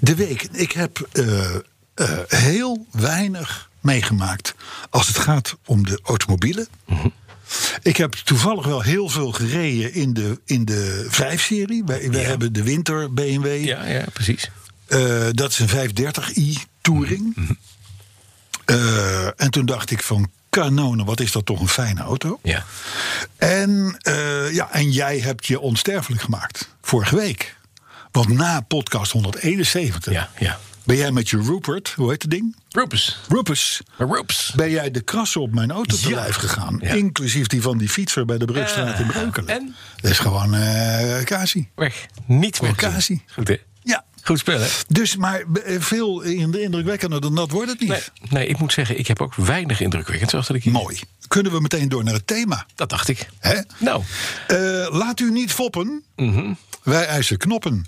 De 0.00 0.14
week. 0.14 0.46
Ik 0.52 0.72
heb 0.72 1.08
eh, 1.12 1.54
eh, 1.94 2.18
heel 2.28 2.86
weinig 2.90 3.70
meegemaakt 3.80 4.54
als 4.90 5.06
het 5.06 5.18
gaat 5.18 5.56
om 5.66 5.86
de 5.86 6.00
automobielen. 6.02 6.68
Mhm. 6.86 7.08
Ik 7.82 7.96
heb 7.96 8.12
toevallig 8.12 8.66
wel 8.66 8.80
heel 8.82 9.08
veel 9.08 9.32
gereden 9.32 9.94
in 9.94 10.12
de, 10.12 10.40
in 10.44 10.64
de 10.64 11.06
5-serie. 11.10 11.84
Wij, 11.84 12.10
wij 12.10 12.20
Ja. 12.20 12.26
hebben 12.28 12.52
de 12.52 12.62
winter 12.62 13.12
BMW. 13.12 13.64
Ja, 13.64 13.84
ja, 13.86 14.04
precies. 14.12 14.50
Eh, 14.86 15.26
dat 15.30 15.50
is 15.50 15.58
een 15.58 15.68
530i 15.68 16.58
Touring. 16.80 17.32
Mhm. 17.36 17.52
Eh, 18.64 19.26
en 19.40 19.50
toen 19.50 19.66
dacht 19.66 19.90
ik 19.90 20.02
van 20.02 20.30
kanonen, 20.50 21.04
wat 21.04 21.20
is 21.20 21.32
dat 21.32 21.46
toch 21.46 21.60
een 21.60 21.68
fijne 21.68 22.00
auto. 22.00 22.38
Ja. 22.42 22.64
En, 23.36 23.98
ja, 24.52 24.68
en 24.72 24.90
jij 24.90 25.18
hebt 25.18 25.46
je 25.46 25.60
onsterfelijk 25.60 26.22
gemaakt. 26.22 26.68
Vorige 26.82 27.16
week. 27.16 27.56
Want 28.10 28.28
na 28.28 28.60
podcast 28.60 29.12
171 29.12 30.12
Ja, 30.12 30.30
ja. 30.38 30.58
Ben 30.84 30.96
jij 30.96 31.10
met 31.12 31.30
je 31.30 31.42
Rupert, 31.42 31.88
hoe 31.96 32.10
heet 32.10 32.22
het 32.22 32.30
ding? 32.30 32.56
Rupes. 32.68 33.18
Rupus. 33.28 33.80
Rupes. 33.96 34.52
Ben 34.56 34.70
jij 34.70 34.90
de 34.90 35.00
krassen 35.00 35.40
op 35.40 35.52
mijn 35.54 35.70
auto 35.70 35.96
te 35.96 36.08
Ja. 36.08 36.14
lijf 36.14 36.36
gegaan. 36.36 36.78
Ja. 36.80 36.92
Inclusief 36.92 37.46
die 37.46 37.62
van 37.62 37.78
die 37.78 37.88
fietser 37.88 38.24
bij 38.24 38.38
de 38.38 38.44
Brugstraat 38.44 38.98
in 38.98 39.04
Eh, 39.04 39.10
Breukelen. 39.10 39.48
en? 39.48 39.74
Dat 40.00 40.10
is 40.10 40.18
gewoon 40.18 40.54
eh 40.54 41.24
Kasi. 41.24 41.68
Weg. 41.74 42.06
Niet 42.26 42.60
meer. 42.60 42.70
Occasie. 42.70 43.22
Goed, 43.32 43.48
hè? 43.48 43.56
Ja. 43.82 44.04
Goed 44.22 44.38
spel, 44.38 44.60
hè? 44.60 44.66
Dus, 44.88 45.16
maar 45.16 45.42
eh, 45.64 45.80
veel 45.80 46.20
in- 46.22 46.60
indrukwekkender 46.60 47.20
dan 47.20 47.34
dat 47.34 47.50
wordt 47.50 47.70
het 47.70 47.80
niet. 47.80 47.88
Nee, 47.88 48.00
nee, 48.30 48.46
ik 48.46 48.58
moet 48.58 48.72
zeggen, 48.72 48.98
ik 48.98 49.06
heb 49.06 49.20
ook 49.20 49.34
weinig 49.34 49.80
indrukwekkend 49.80 50.34
achter 50.34 50.54
de 50.54 50.60
kiezer. 50.60 50.80
Mooi. 50.80 51.00
Kunnen 51.28 51.52
we 51.52 51.60
meteen 51.60 51.88
door 51.88 52.04
naar 52.04 52.14
het 52.14 52.26
thema. 52.26 52.66
Dat 52.74 52.88
dacht 52.88 53.08
ik. 53.08 53.28
Hè? 53.38 53.60
Nou, 53.78 54.02
laat 54.92 55.20
u 55.20 55.30
niet 55.30 55.52
foppen. 55.52 56.02
mhm. 56.16 56.52
Wij 56.82 57.06
eisen 57.06 57.36
knoppen. 57.38 57.84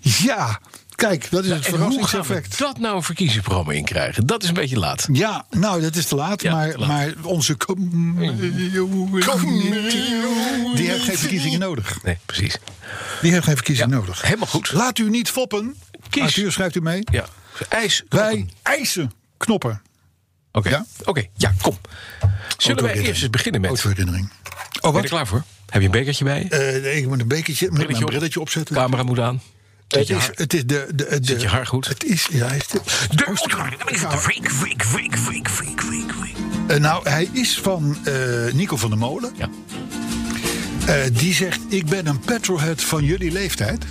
Ja, 0.00 0.12
ja. 0.22 0.60
Kijk, 0.94 1.30
dat 1.30 1.44
is 1.44 1.50
het 1.50 1.66
en 1.66 1.70
hoe 1.72 1.80
gaan 1.80 1.88
we 1.88 1.94
verrassingseffect. 1.94 2.58
dat 2.58 2.78
nou 2.78 2.96
een 2.96 3.02
verkiezingsprogramma 3.02 3.72
in 3.72 3.84
krijgen? 3.84 4.26
Dat 4.26 4.42
is 4.42 4.48
een 4.48 4.54
beetje 4.54 4.78
laat. 4.78 5.08
Ja, 5.12 5.46
nou, 5.50 5.80
dat 5.80 5.96
is 5.96 6.06
te 6.06 6.14
laat. 6.14 6.42
Ja, 6.42 6.52
maar, 6.52 6.70
te 6.72 6.78
laat. 6.78 6.88
maar 6.88 7.12
onze 7.22 7.56
community, 7.56 8.80
die 10.74 10.90
heeft 10.90 11.04
geen 11.04 11.18
verkiezingen 11.18 11.58
nodig. 11.60 12.02
Nee, 12.02 12.18
precies. 12.26 12.56
Die 13.22 13.32
heeft 13.32 13.44
geen 13.44 13.54
verkiezingen 13.54 13.90
Ja, 13.90 13.96
nodig. 13.96 14.22
helemaal 14.22 14.46
goed. 14.46 14.72
Laat 14.72 14.98
u 14.98 15.10
niet 15.10 15.30
foppen. 15.30 15.74
Kies. 16.10 16.22
Arthur, 16.22 16.52
schrijft 16.52 16.74
u 16.76 16.80
mee. 16.80 17.02
Ja. 17.12 17.24
IJs. 17.68 18.02
Wij 18.08 18.46
eisen 18.62 19.12
knoppen. 19.36 19.82
Oké. 20.52 20.68
Ja? 20.68 20.86
Oké, 21.04 21.24
ja, 21.36 21.54
kom. 21.62 21.78
Zullen 22.56 22.82
wij 22.82 22.94
eerst 22.94 23.22
eens 23.22 23.30
beginnen 23.30 23.60
met... 23.60 23.70
Autoherinnering. 23.70 24.30
Oh, 24.30 24.32
Ben 24.80 24.90
je 24.90 24.90
wat? 24.92 25.02
er 25.02 25.08
klaar 25.08 25.26
voor? 25.26 25.44
Heb 25.66 25.80
je 25.80 25.86
een 25.86 25.92
bekertje 25.92 26.24
bij 26.24 26.42
je? 26.42 26.48
Eh, 26.48 26.82
nee, 26.82 26.96
ik 26.96 27.06
moet 27.08 27.20
een 27.20 27.28
bekertje, 27.28 27.68
op. 27.68 28.06
brilletje 28.06 28.40
opzetten. 28.40 28.74
Camera 28.74 29.02
moet 29.02 29.18
aan. 29.18 29.40
Zit 29.90 29.98
Het 29.98 30.08
je 30.08 30.14
is, 30.14 30.20
haar, 30.20 30.30
het 30.34 30.54
is 30.54 30.60
de, 30.66 30.86
de, 30.94 30.94
de, 30.94 31.18
zit 31.22 31.42
je 31.42 31.48
haar 31.48 31.66
goed? 31.66 31.88
Het 31.88 32.04
is, 32.04 32.28
ja, 32.30 32.46
hij 32.46 32.56
is 32.56 32.66
de, 32.66 32.80
De 33.16 33.24
freak, 33.36 34.50
freak, 34.50 34.82
freak, 34.84 35.16
freak, 35.18 35.48
freak. 35.48 36.10
Eh, 36.66 36.76
nou, 36.76 37.08
hij 37.08 37.28
is 37.32 37.58
van 37.62 37.98
eh, 38.04 38.14
Nico 38.52 38.76
van 38.76 38.90
der 38.90 38.98
Molen. 38.98 39.32
Ja. 39.36 39.48
Eh, 40.86 40.94
die 41.12 41.34
zegt, 41.34 41.60
ik 41.68 41.86
ben 41.86 42.06
een 42.06 42.18
petrolhead 42.20 42.82
van 42.82 43.04
jullie 43.04 43.32
leeftijd. 43.32 43.84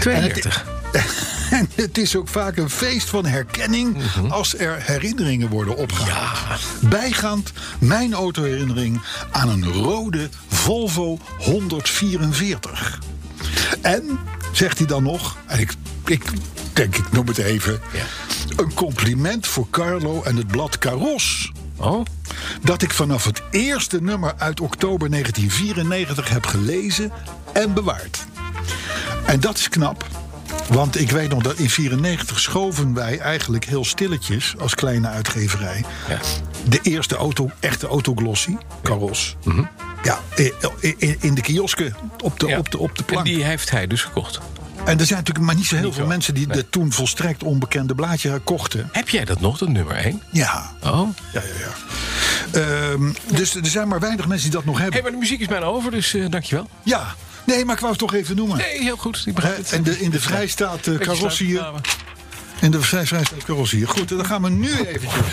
32. 0.00 0.64
En 1.50 1.68
het 1.74 1.98
is 1.98 2.16
ook 2.16 2.28
vaak 2.28 2.56
een 2.56 2.70
feest 2.70 3.08
van 3.08 3.26
herkenning 3.26 3.96
Mhm. 3.96 4.26
als 4.26 4.58
er 4.58 4.76
herinneringen 4.82 5.48
worden 5.48 5.76
opgehaald. 5.76 6.60
Bijgaand 6.80 7.52
mijn 7.78 8.14
autoherinnering 8.14 9.00
aan 9.30 9.48
een 9.48 9.64
rode 9.72 10.28
Volvo 10.48 11.18
144. 11.38 12.98
En, 13.80 14.18
zegt 14.52 14.78
hij 14.78 14.86
dan 14.86 15.02
nog, 15.02 15.36
en 15.46 15.58
ik, 15.60 15.72
ik 16.06 16.22
denk 16.72 16.96
ik 16.96 17.12
noem 17.12 17.26
het 17.26 17.38
even... 17.38 17.80
Ja. 17.92 18.02
een 18.62 18.74
compliment 18.74 19.46
voor 19.46 19.66
Carlo 19.70 20.22
en 20.22 20.36
het 20.36 20.46
blad 20.46 20.78
Caros... 20.78 21.52
Oh, 21.78 22.04
dat 22.62 22.82
ik 22.82 22.92
vanaf 22.92 23.24
het 23.24 23.42
eerste 23.50 24.02
nummer 24.02 24.34
uit 24.38 24.60
oktober 24.60 25.10
1994 25.10 26.28
heb 26.28 26.46
gelezen 26.46 27.12
en 27.52 27.72
bewaard. 27.74 28.24
En 29.26 29.40
dat 29.40 29.58
is 29.58 29.68
knap. 29.68 30.06
Want 30.68 31.00
ik 31.00 31.10
weet 31.10 31.28
nog 31.28 31.42
dat 31.42 31.54
in 31.58 31.70
94 31.70 32.40
schoven 32.40 32.94
wij 32.94 33.18
eigenlijk 33.18 33.64
heel 33.64 33.84
stilletjes 33.84 34.54
als 34.58 34.74
kleine 34.74 35.08
uitgeverij. 35.08 35.84
Ja. 36.08 36.18
De 36.68 36.78
eerste 36.82 37.16
auto, 37.16 37.50
echte 37.60 37.86
autoglossie, 37.86 38.58
Caros. 38.82 39.36
Ja, 39.40 39.52
i- 39.52 39.66
i- 40.82 41.16
in 41.20 41.34
de 41.34 41.40
kiosken 41.40 41.96
op 42.22 42.40
de, 42.40 42.46
ja. 42.46 42.58
op 42.58 42.70
de, 42.70 42.78
op 42.78 42.90
de 42.94 42.98
En 42.98 43.04
plank. 43.04 43.26
die 43.26 43.44
heeft 43.44 43.70
hij 43.70 43.86
dus 43.86 44.02
gekocht. 44.02 44.38
En 44.84 44.98
er 44.98 45.06
zijn 45.06 45.18
natuurlijk 45.18 45.46
maar 45.46 45.54
niet 45.54 45.66
zo 45.66 45.74
heel 45.74 45.84
Niet 45.84 45.94
veel 45.94 46.02
zo, 46.02 46.08
mensen 46.08 46.34
die 46.34 46.46
nee. 46.46 46.56
de 46.56 46.68
toen 46.68 46.92
volstrekt 46.92 47.42
onbekende 47.42 47.94
blaadje 47.94 48.38
kochten. 48.44 48.88
Heb 48.92 49.08
jij 49.08 49.24
dat 49.24 49.40
nog, 49.40 49.58
dat 49.58 49.68
nummer 49.68 49.96
1? 49.96 50.22
Ja, 50.32 50.72
Oh. 50.84 51.08
ja, 51.32 51.42
ja. 51.42 51.48
ja. 52.52 52.60
Ehm, 52.60 53.12
dus 53.32 53.54
er 53.54 53.66
zijn 53.66 53.88
maar 53.88 54.00
weinig 54.00 54.26
mensen 54.26 54.50
die 54.50 54.56
dat 54.58 54.66
nog 54.66 54.76
Hé, 54.76 54.82
hebben. 54.82 55.02
maar 55.02 55.10
de 55.10 55.16
muziek 55.16 55.40
is 55.40 55.46
bijna 55.46 55.64
over, 55.66 55.90
dus 55.90 56.14
eh 56.14 56.24
dankjewel. 56.30 56.68
Ja, 56.82 57.14
nee, 57.46 57.64
maar 57.64 57.74
ik 57.74 57.80
wou 57.80 57.92
het 57.92 58.00
toch 58.00 58.14
even 58.14 58.36
noemen. 58.36 58.56
Nee, 58.56 58.82
heel 58.82 58.96
goed. 58.96 59.22
Ik 59.26 59.34
begrijp 59.34 59.56
het. 59.56 59.72
En 59.72 59.82
de, 59.82 60.00
in 60.00 60.10
de 60.10 60.20
vrijstaat 60.20 60.78
uh, 60.78 60.84
Beetje 60.84 61.04
carrossier. 61.04 61.64
In 62.60 62.70
de 62.70 62.80
vrijstaat 62.82 63.32
carrossier. 63.44 63.88
Goed, 63.88 64.10
en 64.10 64.16
dan 64.16 64.26
gaan 64.26 64.42
we 64.42 64.50
nu 64.50 64.72
eventjes. 64.86 65.26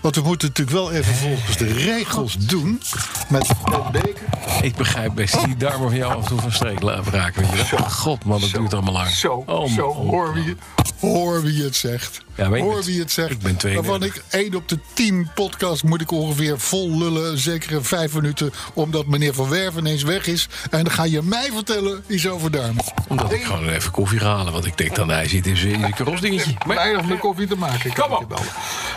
Want 0.00 0.16
we 0.16 0.22
moeten 0.22 0.48
natuurlijk 0.48 0.76
wel 0.76 0.92
even 0.92 1.14
volgens 1.14 1.56
de 1.56 1.72
regels 1.72 2.36
doen. 2.38 2.80
Met 3.28 3.48
Ed 3.48 3.92
Beker. 3.92 4.22
Ik 4.62 4.74
begrijp 4.76 5.14
best 5.14 5.44
die 5.44 5.56
darmen 5.56 5.88
van 5.88 5.98
jou 5.98 6.14
af 6.14 6.22
en 6.22 6.28
toe 6.28 6.40
van 6.40 6.52
streek 6.52 6.80
laten 6.82 7.12
raken. 7.12 7.50
Weet 7.50 7.68
je 7.68 7.76
wel. 7.76 7.90
God 7.90 8.24
man, 8.24 8.40
dat 8.40 8.50
duurt 8.50 8.72
allemaal 8.74 8.92
lang. 8.92 9.08
Zo, 9.08 9.42
Oh, 9.46 9.70
zo 9.70 9.92
hoor, 9.92 10.34
wie, 10.34 10.56
hoor 11.04 11.42
wie 11.42 11.62
het 11.62 11.76
zegt. 11.76 12.20
Ja, 12.34 12.48
hoor 12.48 12.82
wie 12.84 13.00
het 13.00 13.12
zegt. 13.12 13.30
ik 13.30 13.38
ben 13.38 13.56
32. 13.56 13.74
Waarvan 13.74 14.08
ik 14.08 14.22
één 14.30 14.54
op 14.54 14.68
de 14.68 14.78
tien 14.94 15.30
podcast 15.34 15.82
moet 15.84 16.00
ik 16.00 16.10
ongeveer 16.10 16.60
vol 16.60 16.98
lullen. 16.98 17.38
Zeker 17.38 17.84
vijf 17.84 18.14
minuten. 18.14 18.52
Omdat 18.74 19.06
meneer 19.06 19.34
Van 19.34 19.48
Werven 19.48 19.80
ineens 19.80 20.02
weg 20.02 20.26
is. 20.26 20.48
En 20.70 20.84
dan 20.84 20.92
ga 20.92 21.04
je 21.04 21.22
mij 21.22 21.50
vertellen 21.52 22.04
iets 22.08 22.28
over 22.28 22.50
darmen. 22.50 22.84
Omdat 23.08 23.32
ik 23.32 23.44
gewoon 23.44 23.68
even 23.68 23.90
koffie 23.90 24.18
ga 24.18 24.36
halen. 24.36 24.52
Want 24.52 24.66
ik 24.66 24.76
denk 24.76 24.94
dan, 24.94 25.08
hij 25.08 25.28
zit 25.28 25.46
in 25.46 25.56
zijn 25.56 25.72
in 25.72 25.80
zijn 25.80 25.94
karosdingetje. 25.94 26.54
Maar 26.66 26.76
Weinig 26.76 27.06
met 27.06 27.18
koffie 27.18 27.46
te 27.46 27.56
maken. 27.56 27.92
Kom 27.94 28.12
op. 28.12 28.40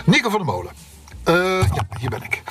Nico 0.06 0.30
van 0.30 0.40
der 0.40 0.48
Molen. 0.48 0.72
Eh, 1.28 1.36
ja, 1.74 1.88
hier 2.00 2.10
ben 2.10 2.24
ik. 2.24 2.42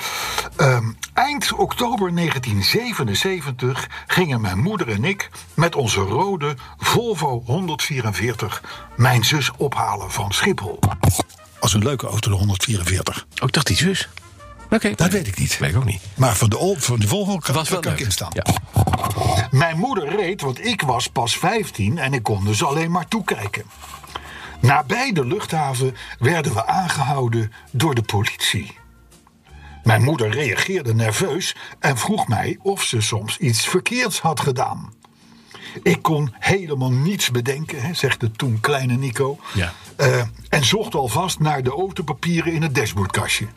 Ehm, 0.55 0.91
eind 1.13 1.53
oktober 1.53 2.13
1977 2.13 3.87
gingen 4.07 4.41
mijn 4.41 4.59
moeder 4.59 4.89
en 4.89 5.03
ik 5.03 5.29
met 5.53 5.75
onze 5.75 5.99
rode 5.99 6.55
Volvo 6.77 7.41
144 7.45 8.63
mijn 8.95 9.23
zus 9.25 9.51
ophalen 9.57 10.11
van 10.11 10.31
Schiphol. 10.31 10.79
als 11.59 11.73
een 11.73 11.83
leuke 11.83 12.07
auto 12.07 12.29
de 12.29 12.35
144. 12.35 13.25
Oh, 13.35 13.47
ik 13.47 13.53
dacht 13.53 13.67
die 13.67 13.75
zus. 13.75 14.09
Oké. 14.69 14.93
Dat 14.95 15.11
weet 15.11 15.27
ik 15.27 15.39
niet. 15.39 15.57
Weet 15.57 15.69
ik 15.69 15.77
ook 15.77 15.85
niet. 15.85 16.01
Maar 16.15 16.35
van 16.35 16.49
de, 16.49 16.75
van 16.77 16.99
de 16.99 17.07
Volvo 17.07 17.37
kan, 17.37 17.55
Was 17.55 17.69
wel 17.69 17.79
kan 17.79 17.91
ik 17.91 17.99
instaan. 17.99 18.31
Ja. 18.33 18.43
Mijn 19.51 19.77
moeder 19.77 20.15
reed, 20.15 20.41
want 20.41 20.65
ik 20.65 20.81
was 20.81 21.07
pas 21.07 21.37
15 21.37 21.97
en 21.97 22.13
ik 22.13 22.23
kon 22.23 22.45
dus 22.45 22.63
alleen 22.63 22.91
maar 22.91 23.07
toekijken. 23.07 23.63
Nabij 24.67 25.11
de 25.11 25.25
luchthaven 25.25 25.95
werden 26.19 26.53
we 26.53 26.65
aangehouden 26.65 27.51
door 27.71 27.95
de 27.95 28.01
politie. 28.01 28.77
Mijn 29.83 30.03
moeder 30.03 30.29
reageerde 30.29 30.93
nerveus 30.93 31.55
en 31.79 31.97
vroeg 31.97 32.27
mij 32.27 32.57
of 32.61 32.83
ze 32.83 33.01
soms 33.01 33.37
iets 33.37 33.67
verkeerds 33.67 34.19
had 34.19 34.39
gedaan. 34.39 34.93
Ik 35.83 36.01
kon 36.01 36.33
helemaal 36.39 36.91
niets 36.91 37.31
bedenken, 37.31 37.81
hè, 37.81 37.93
zegt 37.93 38.19
de 38.19 38.31
toen 38.31 38.59
kleine 38.59 38.97
Nico. 38.97 39.39
Ja. 39.53 39.73
Eh, 39.95 40.21
en 40.49 40.65
zocht 40.65 40.95
alvast 40.95 41.39
naar 41.39 41.63
de 41.63 41.71
autopapieren 41.71 42.53
in 42.53 42.61
het 42.61 42.75
dashboardkastje. 42.75 43.47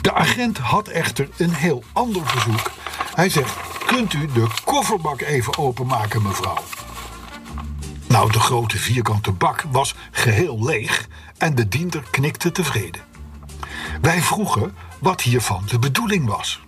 De 0.00 0.12
agent 0.12 0.58
had 0.58 0.88
echter 0.88 1.28
een 1.36 1.54
heel 1.54 1.84
ander 1.92 2.26
verzoek. 2.26 2.70
Hij 3.14 3.28
zegt: 3.28 3.56
Kunt 3.86 4.12
u 4.12 4.26
de 4.32 4.46
kofferbak 4.64 5.20
even 5.20 5.58
openmaken, 5.58 6.22
mevrouw? 6.22 6.62
Nou, 8.10 8.32
de 8.32 8.40
grote 8.40 8.78
vierkante 8.78 9.32
bak 9.32 9.64
was 9.70 9.94
geheel 10.10 10.64
leeg 10.64 11.08
en 11.38 11.54
de 11.54 11.68
diender 11.68 12.02
knikte 12.10 12.52
tevreden. 12.52 13.00
Wij 14.00 14.22
vroegen 14.22 14.74
wat 14.98 15.20
hiervan 15.20 15.62
de 15.66 15.78
bedoeling 15.78 16.26
was. 16.26 16.60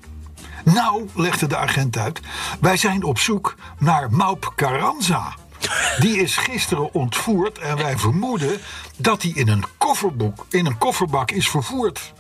Nou, 0.64 1.08
legde 1.14 1.46
de 1.46 1.56
agent 1.56 1.96
uit, 1.96 2.20
wij 2.60 2.76
zijn 2.76 3.02
op 3.02 3.18
zoek 3.18 3.54
naar 3.78 4.10
Maup 4.10 4.52
Carranza. 4.56 5.34
Die 5.98 6.20
is 6.20 6.36
gisteren 6.36 6.94
ontvoerd 6.94 7.58
en 7.58 7.76
wij 7.76 7.98
vermoeden 7.98 8.60
dat 8.96 9.22
hij 9.22 9.30
in 9.30 9.48
een, 9.48 9.64
kofferboek, 9.76 10.46
in 10.48 10.66
een 10.66 10.78
kofferbak 10.78 11.30
is 11.30 11.48
vervoerd. 11.48 12.12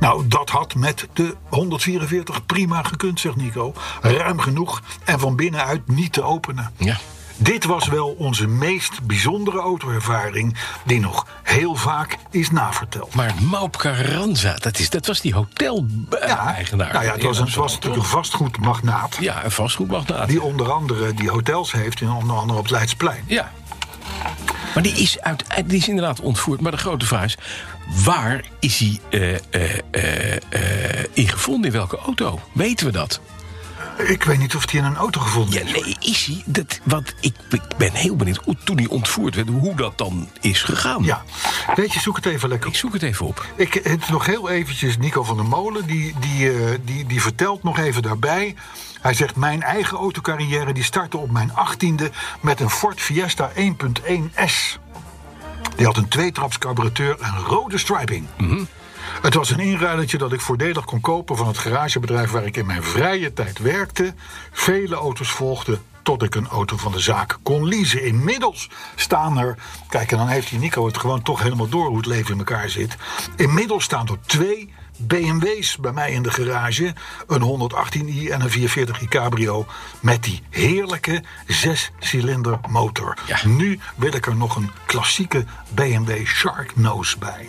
Nou, 0.00 0.26
dat 0.26 0.50
had 0.50 0.74
met 0.74 1.08
de 1.12 1.36
144 1.48 2.46
prima 2.46 2.82
gekund, 2.82 3.20
zegt 3.20 3.36
Nico. 3.36 3.72
Ruim 4.00 4.40
genoeg 4.40 4.82
en 5.04 5.18
van 5.18 5.36
binnenuit 5.36 5.88
niet 5.88 6.12
te 6.12 6.22
openen. 6.22 6.72
Ja. 6.76 6.96
Dit 7.40 7.64
was 7.64 7.88
wel 7.88 8.14
onze 8.18 8.46
meest 8.46 9.02
bijzondere 9.02 9.58
autoervaring, 9.58 10.56
die 10.84 11.00
nog 11.00 11.26
heel 11.42 11.74
vaak 11.74 12.16
is 12.30 12.50
naverteld. 12.50 13.14
Maar 13.14 13.34
Maup 13.50 13.76
Carranza, 13.76 14.54
dat, 14.54 14.78
is, 14.78 14.90
dat 14.90 15.06
was 15.06 15.20
die 15.20 15.34
hotel-eigenaar. 15.34 16.92
nou 16.92 17.04
ja, 17.04 17.12
het 17.12 17.22
was, 17.22 17.38
een, 17.38 17.50
was 17.54 17.72
natuurlijk 17.72 18.02
een 18.02 18.08
vastgoedmagnaat. 18.08 19.16
Ja, 19.20 19.44
een 19.44 19.50
vastgoedmagnaat. 19.50 20.28
Die 20.28 20.42
onder 20.42 20.72
andere 20.72 21.14
die 21.14 21.30
hotels 21.30 21.72
heeft, 21.72 22.00
in 22.00 22.10
onder 22.10 22.36
andere 22.36 22.58
op 22.58 22.64
het 22.64 22.72
Leidsplein. 22.72 23.24
Ja. 23.26 23.52
Maar 24.74 24.82
die 24.82 24.92
is, 24.92 25.20
uit, 25.20 25.44
die 25.66 25.78
is 25.78 25.88
inderdaad 25.88 26.20
ontvoerd. 26.20 26.60
Maar 26.60 26.72
de 26.72 26.78
grote 26.78 27.06
vraag 27.06 27.24
is: 27.24 27.36
waar 28.04 28.44
is 28.60 28.78
hij 28.78 29.00
eh, 29.10 30.36
in 31.12 31.28
gevonden? 31.28 31.70
In 31.70 31.76
welke 31.76 31.98
auto? 31.98 32.40
Weten 32.52 32.86
we 32.86 32.92
dat? 32.92 33.20
Ik 33.98 34.22
weet 34.24 34.38
niet 34.38 34.54
of 34.54 34.70
hij 34.70 34.80
in 34.80 34.86
een 34.86 34.96
auto 34.96 35.20
gevonden 35.20 35.54
Ja, 35.54 35.60
is. 35.64 35.72
nee, 35.84 35.96
is 36.00 36.24
hij? 36.24 36.42
Dat, 36.46 36.80
want 36.82 37.14
ik, 37.20 37.34
ik 37.50 37.62
ben 37.78 37.92
heel 37.92 38.16
benieuwd 38.16 38.40
hoe, 38.44 38.56
toen 38.64 38.76
hij 38.76 38.86
ontvoerd 38.86 39.34
werd, 39.34 39.48
hoe 39.48 39.74
dat 39.76 39.98
dan 39.98 40.28
is 40.40 40.62
gegaan. 40.62 41.04
Ja, 41.04 41.22
weet 41.74 41.92
je, 41.92 42.00
zoek 42.00 42.16
het 42.16 42.26
even 42.26 42.48
lekker 42.48 42.68
Ik 42.70 42.76
zoek 42.76 42.92
het 42.92 43.02
even 43.02 43.26
op. 43.26 43.46
Ik, 43.56 43.74
het 43.74 44.08
nog 44.08 44.26
heel 44.26 44.48
eventjes, 44.50 44.96
Nico 44.98 45.22
van 45.22 45.36
der 45.36 45.46
Molen, 45.46 45.86
die, 45.86 46.14
die, 46.20 46.50
eh, 46.52 46.78
die, 46.84 47.06
die 47.06 47.22
vertelt 47.22 47.62
nog 47.62 47.78
even 47.78 48.02
daarbij. 48.02 48.54
Hij 49.00 49.14
zegt, 49.14 49.36
mijn 49.36 49.62
eigen 49.62 49.98
autocarrière 49.98 50.72
die 50.72 50.84
startte 50.84 51.16
op 51.16 51.30
mijn 51.30 51.54
achttiende 51.54 52.10
met 52.40 52.60
een 52.60 52.70
Ford 52.70 53.00
Fiesta 53.00 53.50
1.1S. 53.56 54.78
Die 55.76 55.86
had 55.86 55.96
een 55.96 56.08
tweetraps 56.08 56.58
carburateur 56.58 57.16
en 57.20 57.34
rode 57.46 57.78
striping. 57.78 58.26
Het 59.22 59.34
was 59.34 59.50
een 59.50 59.60
inruilertje 59.60 60.18
dat 60.18 60.32
ik 60.32 60.40
voordelig 60.40 60.84
kon 60.84 61.00
kopen 61.00 61.36
van 61.36 61.46
het 61.46 61.58
garagebedrijf 61.58 62.30
waar 62.30 62.46
ik 62.46 62.56
in 62.56 62.66
mijn 62.66 62.82
vrije 62.82 63.32
tijd 63.32 63.58
werkte. 63.58 64.14
Vele 64.52 64.94
auto's 64.94 65.30
volgden 65.30 65.82
tot 66.02 66.22
ik 66.22 66.34
een 66.34 66.48
auto 66.48 66.76
van 66.76 66.92
de 66.92 67.00
zaak 67.00 67.38
kon 67.42 67.68
leasen. 67.68 68.04
Inmiddels 68.04 68.70
staan 68.96 69.38
er, 69.38 69.58
kijk 69.88 70.12
en 70.12 70.18
dan 70.18 70.28
heeft 70.28 70.50
die 70.50 70.58
Nico 70.58 70.86
het 70.86 70.98
gewoon 70.98 71.22
toch 71.22 71.42
helemaal 71.42 71.68
door 71.68 71.86
hoe 71.86 71.96
het 71.96 72.06
leven 72.06 72.32
in 72.32 72.38
elkaar 72.38 72.68
zit. 72.70 72.96
Inmiddels 73.36 73.84
staan 73.84 74.08
er 74.08 74.18
twee 74.26 74.72
BMW's 74.98 75.76
bij 75.76 75.92
mij 75.92 76.12
in 76.12 76.22
de 76.22 76.30
garage. 76.30 76.94
Een 77.26 77.70
118i 77.70 78.30
en 78.30 78.40
een 78.40 78.50
440i 78.50 79.08
cabrio 79.08 79.66
met 80.00 80.22
die 80.22 80.42
heerlijke 80.50 81.22
zescilinder 81.46 82.58
motor. 82.68 83.18
Ja. 83.26 83.38
Nu 83.46 83.78
wil 83.94 84.14
ik 84.14 84.26
er 84.26 84.36
nog 84.36 84.56
een 84.56 84.70
klassieke 84.86 85.44
BMW 85.74 86.26
Sharknose 86.26 87.18
bij. 87.18 87.48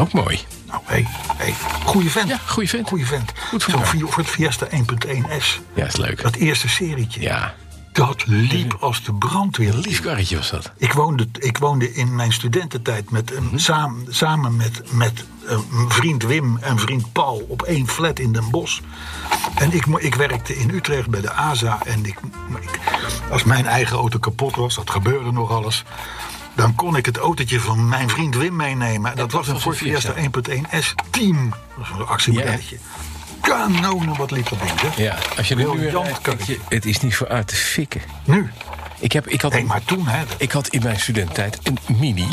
Ook 0.00 0.12
mooi. 0.12 0.40
Nou, 0.74 0.86
hey, 0.86 1.06
hey, 1.36 1.54
goede 1.84 2.10
vent. 2.10 2.28
Ja, 2.28 2.38
goeie 2.46 2.68
vent. 2.68 2.88
Goeie 2.88 3.06
vent. 3.06 3.32
Goed 3.48 3.62
voor 3.64 3.72
elkaar. 3.74 3.88
Fi- 3.88 4.06
Ford 4.06 4.26
Fiesta 4.26 4.66
1.1S. 4.70 5.60
Ja, 5.74 5.84
is 5.86 5.96
leuk. 5.96 6.22
Dat 6.22 6.34
eerste 6.34 6.68
serietje. 6.68 7.20
Ja, 7.20 7.54
Dat 7.92 8.26
liep 8.26 8.76
als 8.80 9.02
de 9.04 9.14
brandweer. 9.14 9.74
lief 9.74 10.00
karretje 10.00 10.36
was 10.36 10.50
dat. 10.50 10.72
Ik 10.78 10.92
woonde, 10.92 11.28
ik 11.38 11.58
woonde 11.58 11.94
in 11.94 12.14
mijn 12.14 12.32
studententijd 12.32 13.10
met, 13.10 13.34
een, 13.36 13.44
Mhm. 13.44 13.58
samen, 13.58 14.06
samen 14.08 14.56
met, 14.56 14.92
met 14.92 15.24
eh, 15.48 15.58
vriend 15.88 16.22
Wim 16.22 16.58
en 16.60 16.78
vriend 16.78 17.12
Paul 17.12 17.44
op 17.48 17.62
één 17.62 17.88
flat 17.88 18.18
in 18.18 18.32
Den 18.32 18.50
Bosch. 18.50 18.80
En 19.54 19.72
ik, 19.72 19.86
ik 19.86 20.14
werkte 20.14 20.56
in 20.58 20.70
Utrecht 20.70 21.08
bij 21.08 21.20
de 21.20 21.32
ASA. 21.32 21.78
En 21.84 22.04
ik, 22.06 22.18
ik- 22.60 22.80
als 23.30 23.44
mijn 23.44 23.66
eigen 23.66 23.96
auto 23.96 24.18
kapot 24.18 24.56
was, 24.56 24.74
dat 24.74 24.90
gebeurde 24.90 25.32
nog 25.32 25.50
alles. 25.50 25.84
Dan 26.54 26.74
kon 26.74 26.96
ik 26.96 27.06
het 27.06 27.16
autootje 27.16 27.60
van 27.60 27.88
mijn 27.88 28.08
vriend 28.08 28.36
Wim 28.36 28.56
meenemen. 28.56 29.10
En 29.10 29.16
dat 29.16 29.32
was 29.32 29.48
een 29.48 29.60
Ford 29.60 29.76
Fiesta? 29.76 30.12
Fiesta 30.12 30.52
1.1S 30.80 30.94
Team. 31.10 31.48
Dat 31.50 31.88
was 31.88 31.98
een 31.98 32.06
actiemodelletje. 32.06 32.78
Kanonen, 33.40 34.16
wat 34.16 34.30
liep 34.30 34.48
dat 34.48 34.58
ding, 34.60 34.80
hè? 34.80 35.02
Ja, 35.02 35.18
als 35.36 35.48
je 35.48 35.54
er 35.54 35.60
nu 35.60 35.78
weer 35.80 35.90
rijdt, 35.90 36.46
je, 36.46 36.58
het 36.68 36.84
is 36.84 37.00
niet 37.00 37.16
voor 37.16 37.28
uit 37.28 37.46
te 37.46 37.54
fikken. 37.54 38.00
Nu. 38.24 38.50
Ik, 38.98 39.12
heb, 39.12 39.26
ik, 39.26 39.40
had 39.40 39.52
Nee, 39.52 39.64
maar 39.64 39.84
toen, 39.84 40.06
hè. 40.06 40.24
ik 40.38 40.52
had 40.52 40.68
in 40.68 40.82
mijn 40.82 41.00
studententijd 41.00 41.58
een 41.62 41.78
mini... 41.98 42.28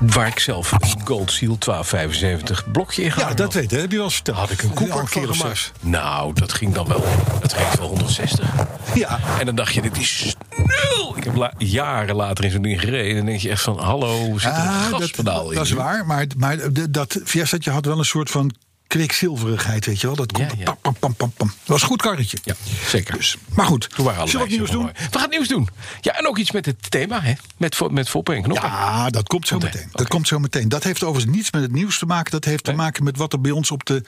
waar 0.00 0.26
ik 0.26 0.38
zelf 0.38 0.72
een 0.72 0.78
Gold 1.04 1.30
Seal 1.32 1.56
1275 1.58 2.70
blokje 2.72 3.02
in 3.02 3.12
Ja, 3.16 3.28
dat 3.28 3.38
had. 3.38 3.54
weet 3.54 3.70
je, 3.70 3.76
heb 3.76 3.90
je 3.90 3.96
wel 3.96 4.04
eens 4.06 4.14
verteld. 4.14 4.36
had 4.36 4.50
ik 4.50 4.62
een 4.62 4.74
keer 4.74 4.86
van 5.08 5.28
of 5.28 5.36
zes. 5.36 5.72
Nou, 5.80 6.32
dat 6.34 6.52
ging 6.52 6.74
dan 6.74 6.88
wel. 6.88 7.04
Dat 7.40 7.52
ging 7.52 7.78
wel 7.78 7.88
160. 7.88 8.50
Ja. 8.94 9.18
En 9.38 9.46
dan 9.46 9.54
dacht 9.54 9.74
je, 9.74 9.82
dit 9.82 9.96
is 9.98 10.34
nul. 10.56 11.16
Ik 11.16 11.24
heb 11.24 11.34
la- 11.36 11.52
jaren 11.58 12.16
later 12.16 12.44
in 12.44 12.50
zo'n 12.50 12.62
ding 12.62 12.80
gereden. 12.80 13.10
En 13.10 13.16
dan 13.16 13.26
denk 13.26 13.40
je 13.40 13.48
echt 13.50 13.62
van, 13.62 13.78
hallo, 13.78 14.38
zit 14.38 14.50
er 14.50 14.56
Ah, 14.56 14.82
een 14.84 14.90
dat, 14.90 15.00
gaspedaal 15.00 15.50
in? 15.50 15.56
dat 15.56 15.64
is 15.66 15.72
waar, 15.72 16.06
maar, 16.06 16.26
maar 16.36 16.56
dat 16.90 17.20
Fiestaatje 17.24 17.70
had 17.70 17.84
wel 17.84 17.98
een 17.98 18.04
soort 18.04 18.30
van 18.30 18.54
kwikzilverigheid, 18.88 19.86
weet 19.86 20.00
je 20.00 20.06
wel. 20.06 20.16
Dat 20.16 20.32
komt 20.32 20.50
Ja, 20.50 20.58
ja. 20.58 20.64
pam, 20.64 20.76
pam, 20.80 20.94
pam, 20.98 21.14
pam, 21.14 21.32
pam. 21.36 21.46
Dat 21.46 21.66
was 21.66 21.82
een 21.82 21.88
goed 21.88 22.02
karretje. 22.02 22.38
Ja, 22.44 22.54
zeker. 22.86 23.16
Dus, 23.16 23.36
maar 23.54 23.66
goed, 23.66 23.88
alle 23.96 24.12
zullen 24.12 24.32
we 24.32 24.38
wat 24.38 24.48
nieuws 24.48 24.70
doen? 24.70 24.86
We 24.86 24.92
gaan 25.10 25.20
het 25.20 25.30
nieuws 25.30 25.48
doen. 25.48 25.68
Ja, 26.00 26.12
en 26.12 26.28
ook 26.28 26.38
iets 26.38 26.50
met 26.50 26.66
het 26.66 26.90
thema, 26.90 27.20
hè? 27.20 27.32
Met, 27.56 27.90
met 27.90 28.08
Foppen 28.08 28.34
en 28.34 28.42
Knoppen. 28.42 28.68
Ja, 28.68 29.10
dat 29.10 29.28
komt 29.28 29.46
zo 29.46 29.58
meteen. 29.58 29.88
Dat 29.92 30.08
komt 30.08 30.28
zo 30.28 30.38
meteen. 30.38 30.68
Dat 30.68 30.84
heeft 30.84 31.02
overigens 31.02 31.36
niets 31.36 31.50
met 31.50 31.62
het 31.62 31.72
nieuws 31.72 31.98
te 31.98 32.06
maken. 32.06 32.30
Dat 32.30 32.44
heeft 32.44 32.64
te 32.64 32.72
maken 32.72 33.04
met 33.04 33.16
wat 33.16 33.32
er 33.32 33.40
bij 33.40 33.50
ons 33.50 33.70
op, 33.70 33.84
de, 33.84 34.02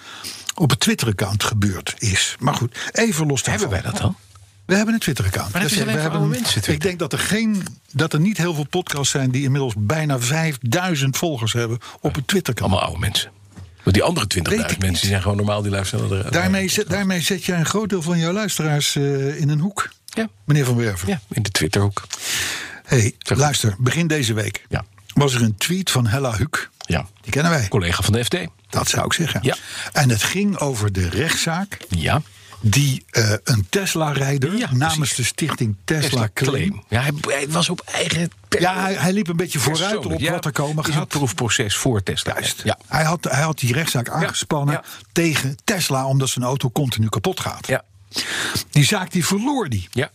op 0.54 0.70
het 0.70 0.80
Twitter-account 0.80 1.44
gebeurd 1.44 1.94
is. 1.98 2.36
Maar 2.38 2.54
goed, 2.54 2.78
even 2.92 3.26
los 3.26 3.42
daarvan. 3.42 3.68
Hebben 3.68 3.82
wij 3.82 3.92
dat 3.92 4.00
dan? 4.00 4.16
We 4.64 4.76
hebben 4.76 4.94
een 4.94 5.00
Twitter-account. 5.00 5.52
Maar 5.52 5.62
dat 5.62 5.70
is 5.70 5.76
we 5.76 5.90
hebben, 5.90 6.10
oude 6.10 6.26
mensen. 6.26 6.72
Ik 6.72 6.80
denk 6.80 6.98
dat 6.98 7.12
er, 7.12 7.18
geen, 7.18 7.66
dat 7.92 8.12
er 8.12 8.20
niet 8.20 8.36
heel 8.36 8.54
veel 8.54 8.66
podcasts 8.66 9.10
zijn... 9.10 9.30
die 9.30 9.42
inmiddels 9.42 9.74
bijna 9.76 10.20
5000 10.20 11.16
volgers 11.16 11.52
hebben 11.52 11.78
op 12.00 12.14
het 12.14 12.26
Twitter-account. 12.26 12.72
Allemaal 12.72 12.88
oude 12.88 13.06
mensen. 13.06 13.30
Want 13.84 13.94
die 13.96 14.02
andere 14.04 14.26
20.000 14.26 14.42
Weet 14.42 14.58
mensen 14.60 14.88
niet. 14.88 14.98
zijn 14.98 15.22
gewoon 15.22 15.36
normaal, 15.36 15.62
die 15.62 15.70
luisteren 15.70 16.24
er. 16.24 16.30
Daarmee, 16.32 16.68
zet, 16.68 16.88
daarmee 16.88 17.20
zet 17.20 17.44
jij 17.44 17.58
een 17.58 17.66
groot 17.66 17.88
deel 17.88 18.02
van 18.02 18.18
jouw 18.18 18.32
luisteraars 18.32 18.96
eh, 18.96 19.40
in 19.40 19.48
een 19.48 19.60
hoek. 19.60 19.88
Ja. 20.04 20.28
Meneer 20.44 20.64
Van 20.64 20.76
Werven. 20.76 21.08
Ja, 21.08 21.20
in 21.30 21.42
de 21.42 21.50
Twitterhoek. 21.50 22.06
hey, 22.84 23.14
luister. 23.22 23.74
Begin 23.78 24.06
deze 24.06 24.32
week 24.34 24.64
Ja. 24.68 24.84
was 25.14 25.34
er 25.34 25.42
een 25.42 25.56
tweet 25.56 25.90
van 25.90 26.06
Hella 26.06 26.36
Huuk. 26.36 26.70
Ja. 26.86 27.06
Die 27.22 27.32
kennen 27.32 27.52
wij. 27.52 27.68
Collega 27.68 28.02
van 28.02 28.12
de 28.12 28.24
FD. 28.24 28.36
Dat 28.68 28.88
zou 28.88 29.04
ik 29.04 29.12
zeggen. 29.12 29.40
Ja. 29.42 29.56
En 29.92 30.08
het 30.10 30.22
ging 30.22 30.58
over 30.58 30.92
de 30.92 31.08
rechtszaak 31.08 31.78
Ja. 31.88 32.22
Die 32.60 33.04
eh, 33.10 33.32
een 33.44 33.66
Tesla-rijder 33.68 34.56
Ja, 34.56 34.68
namens 34.72 34.96
precies. 34.96 35.16
de 35.16 35.22
stichting 35.24 35.76
Tesla, 35.84 36.28
Claim... 36.34 36.82
Ja, 36.88 37.00
hij, 37.00 37.12
hij 37.20 37.48
was 37.48 37.68
op 37.68 37.80
eigen... 37.80 38.30
Ja, 38.58 38.80
hij, 38.82 38.94
hij 38.94 39.12
liep 39.12 39.28
een 39.28 39.36
beetje 39.36 39.58
vooruit 39.58 40.06
op 40.06 40.20
ja. 40.20 40.30
wat 40.32 40.44
er 40.44 40.52
komen 40.52 40.84
Het 40.84 40.94
gaat. 40.94 41.08
proefproces 41.08 41.76
voor 41.76 42.02
Tesla. 42.02 42.32
Juist. 42.32 42.60
Ja. 42.64 42.78
Hij, 42.86 43.04
had, 43.04 43.24
hij 43.24 43.42
had 43.42 43.58
die 43.58 43.72
rechtszaak 43.72 44.08
aangespannen 44.08 44.80
tegen 45.12 45.56
Tesla... 45.64 46.06
omdat 46.06 46.28
zijn 46.28 46.44
auto 46.44 46.70
continu 46.70 47.08
kapot 47.08 47.40
gaat. 47.40 47.66
Ja. 47.66 47.82
Die 48.70 48.84
zaak 48.84 49.10
die 49.10 49.26
verloor 49.26 49.68
die. 49.68 49.88
Ja. 49.90 50.10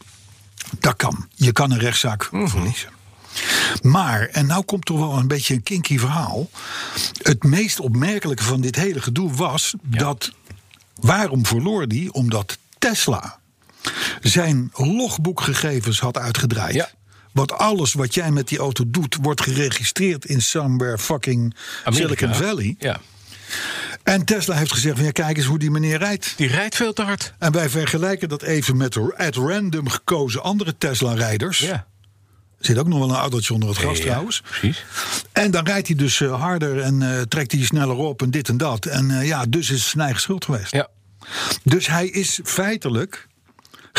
Dat 0.79 0.95
kan. 0.95 1.27
Je 1.35 1.51
kan 1.51 1.71
een 1.71 1.79
rechtszaak 1.79 2.31
Mhm. 2.31 2.47
verliezen. 2.47 2.89
Maar, 3.81 4.21
en 4.31 4.45
nou 4.45 4.63
komt 4.63 4.85
toch 4.85 4.97
wel 4.99 5.17
een 5.17 5.27
beetje 5.27 5.53
een 5.53 5.63
kinky 5.63 5.97
verhaal. 5.99 6.49
Het 7.21 7.43
meest 7.43 7.79
opmerkelijke 7.79 8.43
van 8.43 8.61
dit 8.61 8.75
hele 8.75 9.01
gedoe 9.01 9.33
was 9.33 9.73
dat. 9.81 10.31
Waarom 10.95 11.45
verloor 11.45 11.87
die? 11.87 12.13
Omdat 12.13 12.57
Tesla 12.77 13.39
zijn 14.21 14.71
logboekgegevens 14.73 15.99
had 15.99 16.17
uitgedraaid. 16.17 16.73
Ja. 16.73 16.89
Want 17.31 17.51
alles 17.51 17.93
wat 17.93 18.13
jij 18.13 18.31
met 18.31 18.47
die 18.47 18.57
auto 18.57 18.83
doet, 18.87 19.17
wordt 19.21 19.41
geregistreerd 19.41 20.25
in 20.25 20.41
somewhere 20.41 20.97
fucking 20.97 21.55
Amerika. 21.83 22.07
Silicon 22.07 22.35
Valley. 22.35 22.75
Ja. 22.79 22.99
En 24.03 24.25
Tesla 24.25 24.55
heeft 24.55 24.71
gezegd: 24.71 24.95
van, 24.95 25.05
ja, 25.05 25.11
kijk 25.11 25.37
eens 25.37 25.45
hoe 25.45 25.59
die 25.59 25.71
meneer 25.71 25.97
rijdt. 25.97 26.33
Die 26.37 26.47
rijdt 26.47 26.75
veel 26.75 26.93
te 26.93 27.01
hard. 27.01 27.33
En 27.39 27.51
wij 27.51 27.69
vergelijken 27.69 28.29
dat 28.29 28.41
even 28.41 28.77
met 28.77 28.97
at 29.17 29.35
random 29.35 29.89
gekozen 29.89 30.43
andere 30.43 30.77
Tesla-rijders. 30.77 31.59
Ja. 31.59 31.87
Zit 32.65 32.77
ook 32.77 32.87
nog 32.87 32.99
wel 32.99 33.09
een 33.09 33.15
autootje 33.15 33.53
onder 33.53 33.69
het 33.69 33.77
gras 33.77 33.97
Ja, 33.97 34.03
trouwens. 34.03 34.41
Precies. 34.41 34.85
En 35.31 35.51
dan 35.51 35.65
rijdt 35.65 35.87
hij 35.87 35.95
dus 35.95 36.21
eh, 36.21 36.41
harder 36.41 36.79
en 36.79 37.01
eh, 37.01 37.21
trekt 37.21 37.51
hij 37.51 37.63
sneller 37.63 37.95
op 37.95 38.21
en 38.21 38.29
dit 38.29 38.49
en 38.49 38.57
dat. 38.57 38.85
En 38.85 39.11
eh, 39.11 39.27
ja, 39.27 39.45
dus 39.45 39.69
is 39.69 39.79
het 39.79 39.89
zijn 39.89 40.03
eigen 40.03 40.21
schuld 40.21 40.45
geweest. 40.45 40.71
Ja. 40.71 40.87
Dus 41.63 41.87
hij 41.87 42.07
is 42.07 42.39
feitelijk 42.43 43.27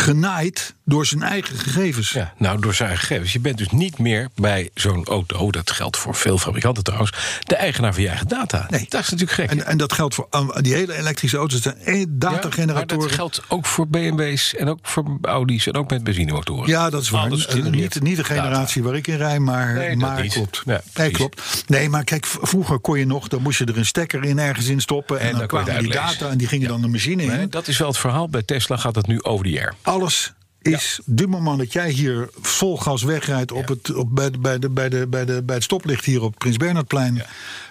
genaaid 0.01 0.75
door 0.85 1.07
zijn 1.07 1.23
eigen 1.23 1.57
gegevens. 1.59 2.11
Ja, 2.11 2.33
nou, 2.39 2.61
door 2.61 2.75
zijn 2.75 2.99
gegevens. 2.99 3.33
Je 3.33 3.41
bent 3.41 3.59
dus 3.59 3.69
niet 3.71 3.99
meer 3.99 4.29
bij 4.35 4.71
zo'n 4.75 5.05
auto, 5.05 5.51
dat 5.51 5.71
geldt 5.71 5.97
voor 5.97 6.15
veel 6.15 6.39
fabrikanten 6.39 6.83
trouwens, 6.85 7.13
de 7.45 7.57
eigenaar 7.57 7.93
van 7.95 8.03
je 8.03 8.09
eigen 8.09 8.29
data. 8.29 8.67
Nee. 8.71 8.87
Dat 8.89 9.01
is 9.01 9.11
natuurlijk 9.11 9.33
gek. 9.39 9.51
En, 9.51 9.67
en 9.67 9.77
dat 9.79 9.93
geldt 9.93 10.15
voor 10.15 10.29
die 10.61 10.75
hele 10.75 10.97
elektrische 10.97 11.37
auto's. 11.37 11.65
Het 11.65 11.75
zijn 11.75 11.85
één 11.97 11.99
Ja, 11.99 12.07
maar 12.09 12.31
datageneratoren. 12.33 13.07
dat 13.09 13.13
geldt 13.13 13.43
ook 13.49 13.67
voor 13.67 13.89
BMW's 13.89 14.55
en 14.55 14.69
ook 14.69 14.79
voor 14.83 15.19
Audi's 15.23 15.67
en 15.67 15.75
ook 15.75 15.91
met 15.91 16.05
benzinemotoren. 16.05 16.69
Ja, 16.69 16.91
dat 16.91 17.03
is 17.03 17.09
waar. 17.11 17.29
Niet, 17.71 18.01
niet 18.03 18.17
de 18.17 18.25
generatie 18.25 18.83
waar 18.83 18.95
ik 18.95 19.07
in 19.07 19.17
rij, 19.17 19.39
maar, 19.39 19.75
Nee, 19.75 19.89
dat 19.89 19.99
maar 19.99 20.23
niet. 20.23 20.33
klopt. 20.33 20.63
Ja, 20.67 20.81
nee, 20.95 21.11
klopt. 21.11 21.65
Nee, 21.67 21.89
maar 21.89 22.05
kijk, 22.05 22.27
vroeger 22.27 22.79
kon 22.79 22.99
je 22.99 23.07
nog, 23.07 23.29
dan 23.29 23.43
moest 23.43 23.59
je 23.59 23.65
er 23.65 23.79
een 23.79 23.87
stekker 23.87 24.25
in 24.25 24.39
ergens 24.39 24.67
in 24.67 24.81
stoppen. 24.81 25.19
En, 25.19 25.25
En 25.25 25.31
dan, 25.31 25.39
dan 25.39 25.49
kwamen 25.49 25.83
die 25.83 25.93
data 25.93 26.29
en 26.29 26.39
die 26.39 26.49
gingen 26.49 26.69
dan 26.69 26.81
de 26.81 26.89
machine 26.89 27.23
in. 27.23 27.29
Nee, 27.29 27.49
dat 27.49 27.69
is 27.69 27.79
wel 27.79 27.89
het 27.89 27.99
verhaal. 27.99 28.29
Bij 28.29 28.43
Tesla 28.43 28.77
gaat 28.77 28.95
het 28.95 29.07
nu 29.07 29.23
over 29.23 29.45
de 29.45 29.59
air. 29.59 29.75
Alles 29.87 30.35
is, 30.67 31.01
du 31.05 31.27
moment 31.27 31.59
dat 31.59 31.73
jij 31.73 31.91
hier 31.91 32.29
vol 32.41 32.77
gas 32.77 33.03
wegrijdt 33.03 33.53
op 33.53 33.69
het, 33.69 33.95
op, 33.95 34.15
bij, 34.15 34.31
de, 34.31 34.39
bij, 34.39 34.59
de, 34.59 34.71
bij, 34.71 34.89
de, 34.89 35.07
bij, 35.07 35.25
de, 35.25 35.43
bij 35.43 35.55
het 35.55 35.65
stoplicht 35.65 36.05
hier 36.05 36.23
op 36.23 36.35
Prins 36.39 36.57
Bernhardplein, 36.57 37.23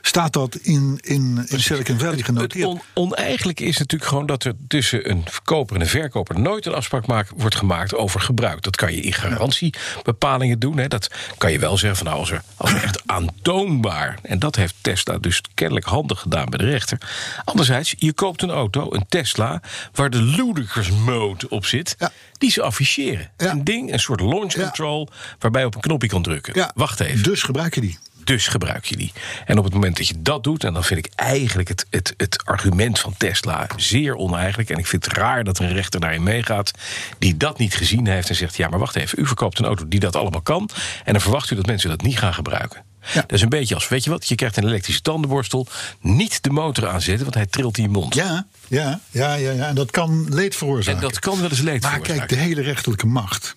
staat 0.01 0.34
dat 0.34 0.55
in, 0.55 0.99
in, 1.01 1.45
in 1.47 1.60
Silicon 1.60 1.99
Valley 1.99 2.15
Het 2.15 2.25
genoteerd. 2.25 2.65
on, 2.65 2.81
oneigenlijk 2.93 3.60
is 3.60 3.77
natuurlijk 3.77 4.10
gewoon 4.10 4.25
dat 4.25 4.43
er 4.43 4.53
tussen 4.67 5.10
een 5.10 5.23
verkoper 5.25 5.75
en 5.75 5.81
een 5.81 5.88
verkoper 5.88 6.39
nooit 6.39 6.65
een 6.65 6.73
afspraak 6.73 7.29
wordt 7.36 7.55
gemaakt 7.55 7.95
over 7.95 8.19
gebruik. 8.19 8.62
Dat 8.62 8.75
kan 8.75 8.93
je 8.93 9.01
in 9.01 9.13
garantiebepalingen 9.13 10.60
doen. 10.60 10.77
Hè. 10.77 10.88
Dat 10.88 11.10
kan 11.38 11.51
je 11.51 11.60
wel 11.60 11.77
zeggen 11.77 11.97
van 11.97 12.08
nou, 12.08 12.19
als 12.19 12.31
er, 12.31 12.41
als 12.58 12.71
er 12.71 12.84
echt 12.84 13.01
aantoonbaar. 13.05 14.17
En 14.21 14.39
dat 14.39 14.55
heeft 14.55 14.75
Tesla 14.81 15.17
dus 15.17 15.41
kennelijk 15.53 15.86
handig 15.86 16.19
gedaan 16.19 16.49
bij 16.49 16.60
de 16.60 16.65
rechter. 16.65 16.97
Anderzijds, 17.43 17.95
je 17.97 18.13
koopt 18.13 18.41
een 18.41 18.49
auto, 18.49 18.88
een 18.93 19.05
Tesla, 19.10 19.62
waar 19.93 20.10
de 20.10 20.21
ludicrous 20.21 20.91
mode 20.91 21.49
op 21.49 21.65
zit. 21.65 21.95
Ja. 21.99 22.12
Die 22.38 22.51
ze 22.51 22.62
afficheren. 22.86 23.30
Ja. 23.38 23.52
Een 23.52 23.63
ding, 23.63 23.93
een 23.93 24.00
soort 24.00 24.19
launch 24.19 24.54
Ja. 24.54 24.62
control, 24.63 25.10
waarbij 25.39 25.62
je 25.62 25.67
op 25.67 25.76
een 25.76 25.82
knopje 25.82 26.08
kan 26.08 26.21
drukken. 26.21 26.54
Ja, 26.56 26.71
Wacht 26.76 27.00
even. 27.00 27.24
Dus 27.24 27.43
gebruik 27.43 27.76
je 27.76 27.82
die. 27.82 27.98
Dus 28.24 28.48
gebruik 28.48 28.86
je 28.86 28.98
die. 28.98 29.13
En 29.45 29.58
op 29.58 29.63
het 29.63 29.74
moment 29.74 29.98
dat 29.98 30.08
je 30.08 30.21
dat 30.21 30.43
doet, 30.43 30.63
en 30.63 30.74
dan 30.74 30.84
vind 30.84 31.06
ik 31.06 31.13
eigenlijk 31.15 31.67
het, 31.67 31.86
het, 31.89 32.13
het 32.17 32.45
argument 32.45 33.00
van 33.00 33.13
Tesla 33.17 33.67
zeer 33.76 34.15
oneigenlijk. 34.15 34.69
En 34.69 34.78
ik 34.78 34.88
vind 34.88 35.06
het 35.06 35.13
raar 35.13 35.43
dat 35.43 35.60
een 35.60 35.74
rechter 35.74 36.00
daarin 36.00 36.24
meegaat, 36.24 36.71
die 37.19 37.38
dat 37.38 37.58
niet 37.58 37.76
gezien 37.76 38.08
heeft 38.08 38.30
en 38.30 38.36
zegt: 38.36 38.56
Ja, 38.58 38.67
maar 38.67 38.80
wacht 38.80 38.95
even, 38.95 39.19
u 39.19 39.28
verkoopt 39.28 39.60
een 39.60 39.65
auto 39.65 39.88
die 39.88 40.00
dat 40.00 40.15
allemaal 40.15 40.41
kan. 40.41 40.69
En 41.04 41.12
dan 41.13 41.21
verwacht 41.21 41.52
u 41.52 41.56
dat 41.56 41.65
mensen 41.65 41.89
dat 41.89 42.02
niet 42.02 42.17
gaan 42.19 42.34
gebruiken. 42.34 42.84
Ja. 43.13 43.22
Dat 43.22 43.32
is 43.32 43.41
een 43.41 43.50
beetje 43.50 43.76
als, 43.76 43.88
weet 43.88 44.04
je 44.04 44.10
wat, 44.10 44.28
je 44.28 44.36
krijgt 44.36 44.58
een 44.58 44.68
elektrische 44.68 45.02
tandenborstel, 45.02 45.68
niet 46.02 46.44
de 46.44 46.50
motor 46.50 46.88
aanzetten, 46.88 47.24
want 47.24 47.36
hij 47.36 47.46
trilt 47.46 47.78
in 47.78 47.84
je 47.84 47.89
mond. 47.89 48.13
Ja, 48.15 48.46
ja, 48.68 49.00
ja, 49.12 49.34
ja, 49.34 49.52
ja. 49.52 49.68
En 49.68 49.76
dat 49.76 49.91
kan 49.91 50.34
leed 50.34 50.52
en 50.52 50.58
veroorzaken. 50.58 51.02
dat 51.02 51.20
kan 51.20 51.39
wel 51.39 51.50
eens 51.50 51.60
leed 51.62 51.82
maar 51.82 51.91
veroorzaken. 51.91 52.28
kijk, 52.28 52.30
de 52.39 52.46
hele 52.46 52.62
rechterlijke 52.62 53.08
macht. 53.08 53.56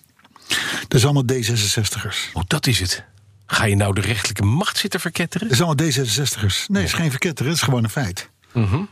Dat 0.87 0.93
is 0.99 1.03
allemaal 1.05 1.23
D66'ers. 1.33 2.31
Oh, 2.33 2.43
dat 2.47 2.67
is 2.67 2.79
het. 2.79 3.03
Ga 3.45 3.65
je 3.65 3.75
nou 3.75 3.93
de 3.93 4.01
rechterlijke 4.01 4.43
macht 4.43 4.77
zitten 4.77 4.99
verketteren? 4.99 5.47
Dat 5.47 5.57
is 5.57 5.63
allemaal 5.63 5.85
D66'ers. 5.85 6.65
Nee, 6.67 6.81
het 6.83 6.91
is 6.91 6.93
geen 6.93 7.09
verketter, 7.09 7.45
het 7.45 7.55
is 7.55 7.61
gewoon 7.61 7.83
een 7.83 7.89
feit. 7.89 8.29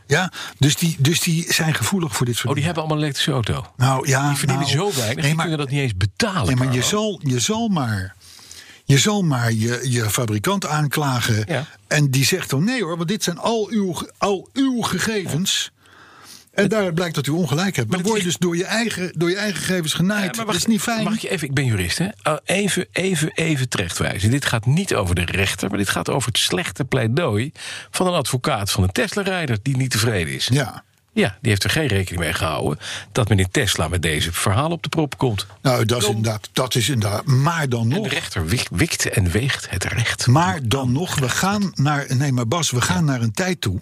Ja, 0.06 0.32
dus 0.58 0.76
die, 0.76 0.96
dus 0.98 1.20
die 1.20 1.52
zijn 1.52 1.74
gevoelig 1.74 2.16
voor 2.16 2.26
dit 2.26 2.36
soort 2.36 2.48
Mhm. 2.48 2.58
Oh, 2.58 2.64
die 2.64 2.64
dingen. 2.64 2.64
hebben 2.64 2.82
allemaal 2.82 2.96
een 2.96 3.02
elektrische 3.02 3.32
auto. 3.32 3.72
Nou 3.76 4.08
ja, 4.08 4.28
Die 4.28 4.38
verdienen 4.38 4.66
nou, 4.66 4.76
zo 4.78 4.84
weinig, 5.00 5.14
Nee, 5.16 5.24
die 5.24 5.34
maar, 5.34 5.46
kunnen 5.46 5.64
dat 5.64 5.70
niet 5.74 5.80
eens 5.82 5.96
betalen. 5.96 6.46
nee, 6.46 6.56
maar 6.56 6.74
je, 6.74 6.82
zal, 6.82 7.20
je 7.22 7.40
zal 7.40 7.68
maar. 7.68 8.14
Je 8.88 8.98
zal 8.98 9.22
maar 9.22 9.52
je, 9.52 9.80
je 9.82 10.10
fabrikant 10.10 10.66
aanklagen. 10.66 11.44
Ja. 11.46 11.66
En 11.86 12.10
die 12.10 12.24
zegt 12.24 12.50
dan: 12.50 12.64
nee 12.64 12.82
hoor, 12.82 12.96
want 12.96 13.08
dit 13.08 13.22
zijn 13.22 13.38
al 13.38 13.68
uw, 13.70 14.08
al 14.18 14.48
uw 14.52 14.82
gegevens. 14.82 15.70
En 16.52 16.68
daaruit 16.68 16.94
blijkt 16.94 17.14
dat 17.14 17.26
u 17.26 17.30
ongelijk 17.30 17.76
hebt. 17.76 17.90
Dan 17.90 18.02
word 18.02 18.18
je 18.18 18.24
dus 18.24 18.36
door 18.36 18.56
je 18.56 18.64
eigen, 18.64 19.12
door 19.16 19.30
je 19.30 19.36
eigen 19.36 19.60
gegevens 19.60 19.92
genaaid. 19.92 20.36
Ja, 20.36 20.44
dat 20.44 20.54
is 20.54 20.66
niet 20.66 20.80
fijn. 20.80 21.04
Mag 21.04 21.14
ik 21.14 21.30
even, 21.30 21.48
ik 21.48 21.54
ben 21.54 21.64
jurist, 21.64 21.98
hè? 21.98 22.04
Uh, 22.04 22.34
even, 22.44 22.86
even, 22.92 23.30
even 23.34 23.68
terechtwijzen. 23.68 24.30
Dit 24.30 24.44
gaat 24.44 24.66
niet 24.66 24.94
over 24.94 25.14
de 25.14 25.24
rechter, 25.24 25.68
maar 25.68 25.78
dit 25.78 25.88
gaat 25.88 26.10
over 26.10 26.28
het 26.28 26.38
slechte 26.38 26.84
pleidooi 26.84 27.52
van 27.90 28.06
een 28.06 28.12
advocaat 28.12 28.70
van 28.70 28.82
een 28.82 28.92
Tesla-rijder 28.92 29.58
die 29.62 29.76
niet 29.76 29.90
tevreden 29.90 30.34
is. 30.34 30.48
Ja. 30.52 30.84
Ja, 31.18 31.36
die 31.40 31.50
heeft 31.50 31.64
er 31.64 31.70
geen 31.70 31.86
rekening 31.86 32.20
mee 32.22 32.32
gehouden 32.32 32.78
dat 33.12 33.28
meneer 33.28 33.48
Tesla 33.50 33.88
met 33.88 34.02
deze 34.02 34.32
verhaal 34.32 34.70
op 34.70 34.82
de 34.82 34.88
prop 34.88 35.18
komt. 35.18 35.46
Nou, 35.62 35.84
dat 35.84 36.02
is 36.02 36.08
inderdaad. 36.08 36.48
Dat 36.52 36.74
is 36.74 36.88
inderdaad 36.88 37.24
maar 37.24 37.68
dan 37.68 37.80
En 37.80 37.88
nog. 37.88 38.02
de 38.02 38.08
rechter 38.08 38.46
wik- 38.46 38.68
wikt 38.70 39.08
en 39.08 39.30
weegt 39.30 39.70
het 39.70 39.84
recht. 39.84 40.26
Maar 40.26 40.58
dan 40.62 40.92
nog, 40.92 41.18
we 41.18 41.28
gaan 41.28 41.72
naar. 41.74 42.06
Nee, 42.16 42.32
maar 42.32 42.48
Bas, 42.48 42.70
we 42.70 42.80
gaan 42.80 43.04
naar 43.04 43.20
een 43.20 43.32
tijd 43.32 43.60
toe. 43.60 43.80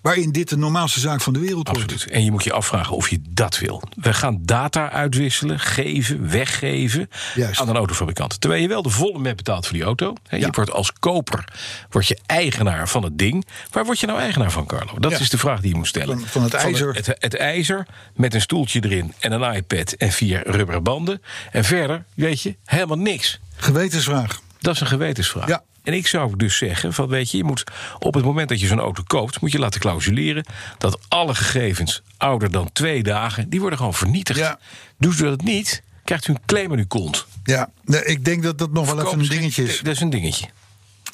Waarin 0.00 0.32
dit 0.32 0.48
de 0.48 0.56
normaalste 0.56 1.00
zaak 1.00 1.20
van 1.20 1.32
de 1.32 1.38
wereld 1.38 1.68
wordt. 1.68 1.92
Absoluut. 1.92 2.12
En 2.14 2.24
je 2.24 2.30
moet 2.30 2.44
je 2.44 2.52
afvragen 2.52 2.96
of 2.96 3.08
je 3.10 3.20
dat 3.30 3.58
wil. 3.58 3.82
We 3.96 4.14
gaan 4.14 4.38
data 4.42 4.90
uitwisselen, 4.90 5.60
geven, 5.60 6.28
weggeven 6.30 7.08
Juist. 7.34 7.60
aan 7.60 7.68
een 7.68 7.76
autofabrikant. 7.76 8.40
Terwijl 8.40 8.62
je 8.62 8.68
wel 8.68 8.82
de 8.82 8.90
volle 8.90 9.18
met 9.18 9.36
betaalt 9.36 9.66
voor 9.66 9.74
die 9.76 9.84
auto. 9.84 10.14
Je 10.30 10.38
Ja. 10.38 10.50
wordt 10.50 10.70
als 10.72 10.92
koper 10.92 11.44
word 11.90 12.06
je 12.06 12.18
eigenaar 12.26 12.88
van 12.88 13.02
het 13.02 13.18
ding. 13.18 13.46
Waar 13.70 13.84
word 13.84 14.00
je 14.00 14.06
nou 14.06 14.18
eigenaar 14.20 14.50
van, 14.50 14.66
Carlo? 14.66 14.98
Dat 14.98 15.10
Ja. 15.10 15.18
is 15.18 15.30
de 15.30 15.38
vraag 15.38 15.60
die 15.60 15.70
je 15.70 15.76
moet 15.76 15.86
stellen. 15.86 16.18
Van- 16.18 16.28
van 16.28 16.42
het 16.42 16.54
ijzer. 16.54 16.94
Het, 16.94 17.06
het, 17.18 17.36
ijzer 17.36 17.86
met 18.14 18.34
een 18.34 18.40
stoeltje 18.40 18.84
erin 18.84 19.12
en 19.18 19.32
een 19.32 19.54
iPad 19.54 19.92
en 19.92 20.12
vier 20.12 20.50
rubberen 20.50 20.82
banden. 20.82 21.22
En 21.52 21.64
verder, 21.64 22.04
weet 22.14 22.42
je, 22.42 22.56
helemaal 22.64 22.98
niks. 22.98 23.40
Gewetensvraag. 23.56 24.40
Dat 24.60 24.74
is 24.74 24.80
een 24.80 24.86
gewetensvraag. 24.86 25.48
Ja. 25.48 25.62
En 25.88 25.94
ik 25.94 26.06
zou 26.06 26.36
dus 26.36 26.56
zeggen: 26.56 26.92
van 26.92 27.08
weet 27.08 27.30
je, 27.30 27.36
je 27.36 27.44
moet 27.44 27.64
op 27.98 28.14
het 28.14 28.24
moment 28.24 28.48
dat 28.48 28.60
je 28.60 28.66
zo'n 28.66 28.80
auto 28.80 29.02
koopt, 29.06 29.40
moet 29.40 29.52
je 29.52 29.58
laten 29.58 29.80
clausuleren 29.80 30.44
dat 30.78 30.98
alle 31.08 31.34
gegevens 31.34 32.02
ouder 32.16 32.50
dan 32.50 32.72
twee 32.72 33.02
dagen, 33.02 33.48
die 33.50 33.60
worden 33.60 33.78
gewoon 33.78 33.94
vernietigd. 33.94 34.38
Ja. 34.38 34.58
Doet 34.98 35.18
u 35.18 35.22
dat 35.22 35.42
niet, 35.42 35.82
krijgt 36.04 36.28
u 36.28 36.32
een 36.32 36.40
claim 36.46 36.72
aan 36.72 36.78
uw 36.78 36.86
kont. 36.86 37.26
Ja, 37.44 37.70
nee, 37.84 38.04
ik 38.04 38.24
denk 38.24 38.42
dat 38.42 38.58
dat 38.58 38.72
nog 38.72 38.86
wel 38.94 39.06
even 39.06 39.20
een 39.20 39.28
dingetje 39.28 39.64
is. 39.64 39.80
Dat 39.80 39.94
is 39.94 40.00
een 40.00 40.10
dingetje. 40.10 40.46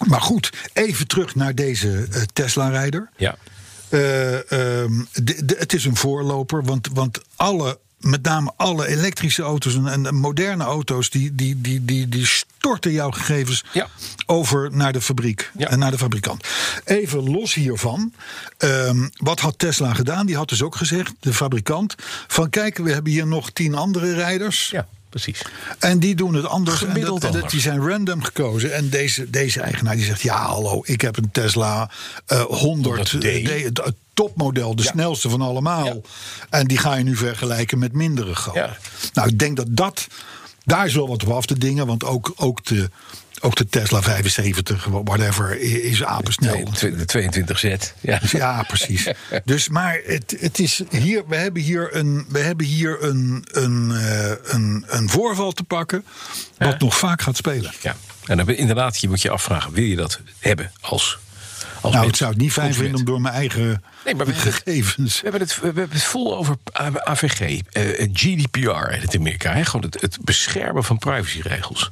Maar 0.07 0.21
goed, 0.21 0.53
even 0.73 1.07
terug 1.07 1.35
naar 1.35 1.55
deze 1.55 2.07
eh, 2.13 2.23
Tesla-rijder. 2.33 3.09
Ja. 3.17 3.37
Eh, 3.89 4.35
ehm, 4.53 4.93
de- 5.13 5.45
de- 5.45 5.57
het 5.59 5.73
is 5.73 5.85
een 5.85 5.97
voorloper, 5.97 6.65
want, 6.65 6.89
want 6.93 7.21
alle, 7.37 7.79
met 8.05 8.23
name 8.23 8.53
alle 8.57 8.87
elektrische 8.88 9.43
auto's 9.43 9.75
en, 9.75 10.07
en 10.07 10.14
moderne 10.14 10.64
auto's, 10.64 11.11
die, 11.11 11.35
die, 11.35 11.61
die, 11.61 11.85
die, 11.85 12.09
die 12.09 12.27
storten 12.27 12.93
jouw 12.93 13.11
gegevens 13.11 13.64
Ja. 13.73 13.87
over 14.27 14.69
naar 14.73 14.93
de 14.93 15.01
fabriek 15.01 15.51
Ja. 15.59 15.69
en 15.69 15.79
naar 15.79 15.90
de 15.90 15.99
fabrikant. 15.99 16.45
Even 16.85 17.31
los 17.31 17.55
hiervan, 17.55 18.12
ehm, 18.59 19.09
wat 19.17 19.40
had 19.40 19.59
Tesla 19.59 19.95
gedaan? 19.95 20.27
Die 20.27 20.37
had 20.37 20.49
dus 20.49 20.62
ook 20.62 20.77
gezegd, 20.77 21.12
de 21.21 21.35
fabrikant, 21.35 21.95
van 22.27 22.51
kijk, 22.51 22.79
we 22.79 22.93
hebben 22.93 23.12
hier 23.12 23.27
nog 23.27 23.51
tien 23.51 23.75
andere 23.75 24.14
rijders. 24.14 24.69
Ja, 24.71 24.87
precies. 25.20 25.42
En 25.79 25.98
die 25.98 26.14
doen 26.14 26.35
het 26.35 26.46
anders. 26.46 26.79
Gemiddeld 26.79 27.14
en 27.14 27.20
dat- 27.20 27.35
anders. 27.35 27.53
die 27.53 27.61
zijn 27.62 27.88
random 27.88 28.22
gekozen. 28.22 28.74
En 28.74 28.88
deze, 28.88 29.31
deze 29.31 29.61
eigenaar 29.61 29.96
die 29.96 30.05
zegt: 30.05 30.20
Ja, 30.22 30.37
hallo, 30.46 30.81
ik 30.85 31.00
heb 31.00 31.16
een 31.16 31.31
Tesla 31.31 31.90
eh 32.27 32.40
100 32.42 33.11
100D. 33.12 33.24
eh, 33.24 33.44
D, 33.44 33.62
het, 33.64 33.92
topmodel, 34.14 34.77
de 34.77 34.83
Ja. 34.83 34.90
snelste 34.90 35.29
van 35.31 35.40
allemaal. 35.40 35.85
Ja. 35.85 35.96
En 36.50 36.66
die 36.66 36.79
ga 36.79 36.94
je 36.94 37.05
nu 37.05 37.16
vergelijken 37.16 37.79
met 37.79 37.92
mindere. 37.92 38.35
Ja. 38.55 38.77
Nou, 39.12 39.29
ik 39.29 39.38
denk 39.38 39.57
dat 39.57 39.66
dat. 39.70 40.07
Daar 40.64 40.87
is 40.87 40.94
wel 40.94 41.09
wat 41.09 41.22
op 41.24 41.31
af 41.31 41.46
te 41.46 41.59
dingen. 41.59 41.87
Want 41.87 42.05
ook, 42.05 42.33
ook, 42.37 42.64
de, 42.64 42.90
ook 43.40 43.57
de 43.57 43.66
Tesla 43.66 44.03
75, 44.03 44.85
whatever, 44.85 45.61
is 45.61 46.05
apensnel. 46.05 46.64
De 46.81 47.05
22Z. 47.07 47.92
Ja. 48.01 48.20
Ja, 48.33 48.62
precies. 48.62 49.09
Dus, 49.44 49.68
maar 49.68 50.01
het, 50.07 50.37
het 50.40 50.59
is 50.59 50.83
hier, 50.90 51.23
we 51.29 51.37
hebben 51.37 51.62
hier 51.62 51.97
een, 51.97 52.27
we 52.29 52.38
hebben 52.38 52.66
hier 52.66 53.03
een, 53.03 53.44
een, 53.51 53.90
eh, 53.97 54.31
een, 54.42 54.85
een 54.88 55.09
voorval 55.09 55.53
te 55.53 55.62
pakken. 55.64 56.05
wat 56.59 56.68
Ja. 56.73 56.77
nog 56.79 56.99
vaak 56.99 57.23
gaat 57.23 57.37
spelen. 57.37 57.73
ja. 57.83 57.97
En 58.25 58.37
dan, 58.37 58.49
inderdaad, 58.51 59.01
je 59.01 59.09
moet 59.09 59.23
je 59.23 59.31
afvragen: 59.31 59.73
wil 59.73 59.85
je 59.85 59.97
dat 59.97 60.20
hebben 60.38 60.73
als. 60.81 61.18
als 61.81 61.94
Nou, 61.94 62.09
ik 62.09 62.16
zou 62.16 62.31
het 62.31 62.40
niet 62.40 62.53
fijn 62.53 62.75
vinden 62.75 62.99
om 62.99 63.05
door 63.05 63.20
mijn 63.20 63.35
eigen 63.35 63.62
Nee, 64.05 64.14
maar 64.14 64.27
we 64.27 64.33
hebben 64.33 64.53
het- 64.53 64.62
gegevens. 64.64 65.14
We 65.20 65.29
hebben 65.29 65.40
het, 65.49 65.61
we 65.61 65.64
hebben 65.66 65.90
het 65.90 66.03
vol 66.03 66.37
over 66.37 66.57
AVG, 67.05 67.61
eh, 67.73 68.09
GDPR 68.12 68.92
in 68.92 69.01
het 69.01 69.16
Amerika. 69.16 69.53
Hè? 69.53 69.64
Gewoon 69.64 69.85
het, 69.90 70.01
het 70.01 70.18
beschermen 70.20 70.85
van 70.85 70.99
privacyregels. 70.99 71.90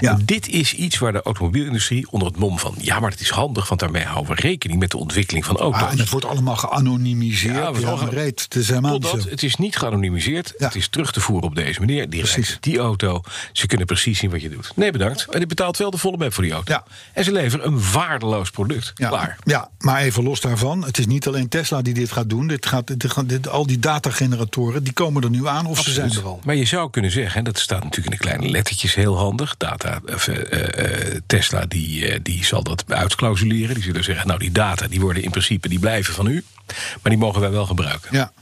Ja. 0.00 0.18
Dit 0.24 0.48
is 0.48 0.74
iets 0.74 0.98
waar 0.98 1.12
de 1.12 1.22
automobielindustrie 1.22 2.10
onder 2.10 2.28
het 2.28 2.36
mom 2.36 2.58
van... 2.58 2.74
ja, 2.78 3.00
maar 3.00 3.10
het 3.10 3.20
is 3.20 3.30
handig, 3.30 3.68
want 3.68 3.80
daarmee 3.80 4.04
houden 4.04 4.34
we 4.34 4.40
rekening... 4.40 4.80
met 4.80 4.90
de 4.90 4.96
ontwikkeling 4.96 5.44
van 5.44 5.56
auto's. 5.56 5.82
Ah, 5.82 5.92
en 5.92 5.98
het 5.98 6.10
wordt 6.10 6.26
allemaal 6.26 6.56
geanonimiseerd. 6.56 7.54
Ja, 7.54 7.60
Ja, 7.60 7.72
we 7.72 8.04
maar 8.04 8.12
reed, 8.12 8.42
het 8.42 8.54
is 8.54 8.66
Totdat 8.66 9.24
het 9.30 9.42
is 9.42 9.56
niet 9.56 9.76
geanonimiseerd. 9.76 10.54
Ja. 10.58 10.66
Het 10.66 10.74
is 10.74 10.88
terug 10.88 11.12
te 11.12 11.20
voeren 11.20 11.48
op 11.48 11.54
deze 11.54 11.80
manier. 11.80 12.10
Die 12.10 12.20
Precies. 12.20 12.48
rijdt 12.48 12.62
die 12.62 12.78
auto. 12.78 13.20
Ze 13.52 13.66
kunnen 13.66 13.86
precies 13.86 14.18
zien 14.18 14.30
wat 14.30 14.42
je 14.42 14.48
doet. 14.48 14.72
Nee, 14.74 14.90
bedankt. 14.90 15.26
En 15.30 15.40
je 15.40 15.46
betaalt 15.46 15.76
wel 15.76 15.90
de 15.90 15.98
volle 15.98 16.16
map 16.16 16.32
voor 16.32 16.42
die 16.42 16.52
auto. 16.52 16.72
Ja. 16.72 16.84
En 17.12 17.24
ze 17.24 17.32
leveren 17.32 17.66
een 17.66 17.92
waardeloos 17.92 18.50
product. 18.50 18.92
Ja, 18.94 19.08
Klaar. 19.08 19.36
ja, 19.44 19.70
maar 19.78 20.00
even 20.00 20.22
los 20.22 20.40
daarvan. 20.40 20.84
Het 20.84 20.98
is 20.98 21.06
niet 21.06 21.26
alleen 21.26 21.48
Tesla 21.48 21.82
die 21.82 21.94
dit 21.94 22.12
gaat 22.12 22.28
doen. 22.28 22.46
Dit 22.46 22.66
gaat, 22.66 22.86
dit 22.86 23.10
gaat, 23.12 23.28
dit, 23.28 23.48
al 23.48 23.66
die 23.66 23.78
datageneratoren 23.78 24.84
die 24.84 24.92
komen 24.92 25.22
er 25.22 25.30
nu 25.30 25.46
aan 25.46 25.66
of 25.66 25.82
ze 25.82 25.90
zijn 25.90 26.10
er 26.10 26.24
al. 26.24 26.40
Maar 26.44 26.54
je 26.56 26.64
zou 26.64 26.90
kunnen 26.90 27.10
zeggen, 27.10 27.38
en 27.38 27.44
dat 27.44 27.58
staat 27.58 27.82
natuurlijk 27.84 28.14
in 28.14 28.18
de 28.20 28.28
kleine 28.28 28.48
lettertjes 28.48 28.94
heel 28.94 29.16
handig. 29.18 29.56
Data, 29.58 30.00
of, 30.14 30.28
eh, 30.28 30.52
eh, 30.52 31.14
eh, 31.14 31.20
Tesla 31.26 31.64
die, 31.66 32.22
die 32.22 32.44
zal 32.44 32.62
dat 32.62 32.84
uitclausuleren. 32.88 33.74
Die 33.74 33.84
zullen 33.84 34.04
zeggen, 34.04 34.26
nou 34.26 34.38
die 34.38 34.52
data 34.52 34.86
die 34.88 35.00
worden 35.00 35.22
in 35.22 35.30
principe 35.30 35.68
die 35.68 35.78
blijven 35.78 36.14
van 36.14 36.26
u. 36.26 36.44
Maar 36.66 37.12
die 37.12 37.18
mogen 37.18 37.40
wij 37.40 37.50
wel 37.50 37.66
gebruiken. 37.66 38.08
Ja. 38.10 38.32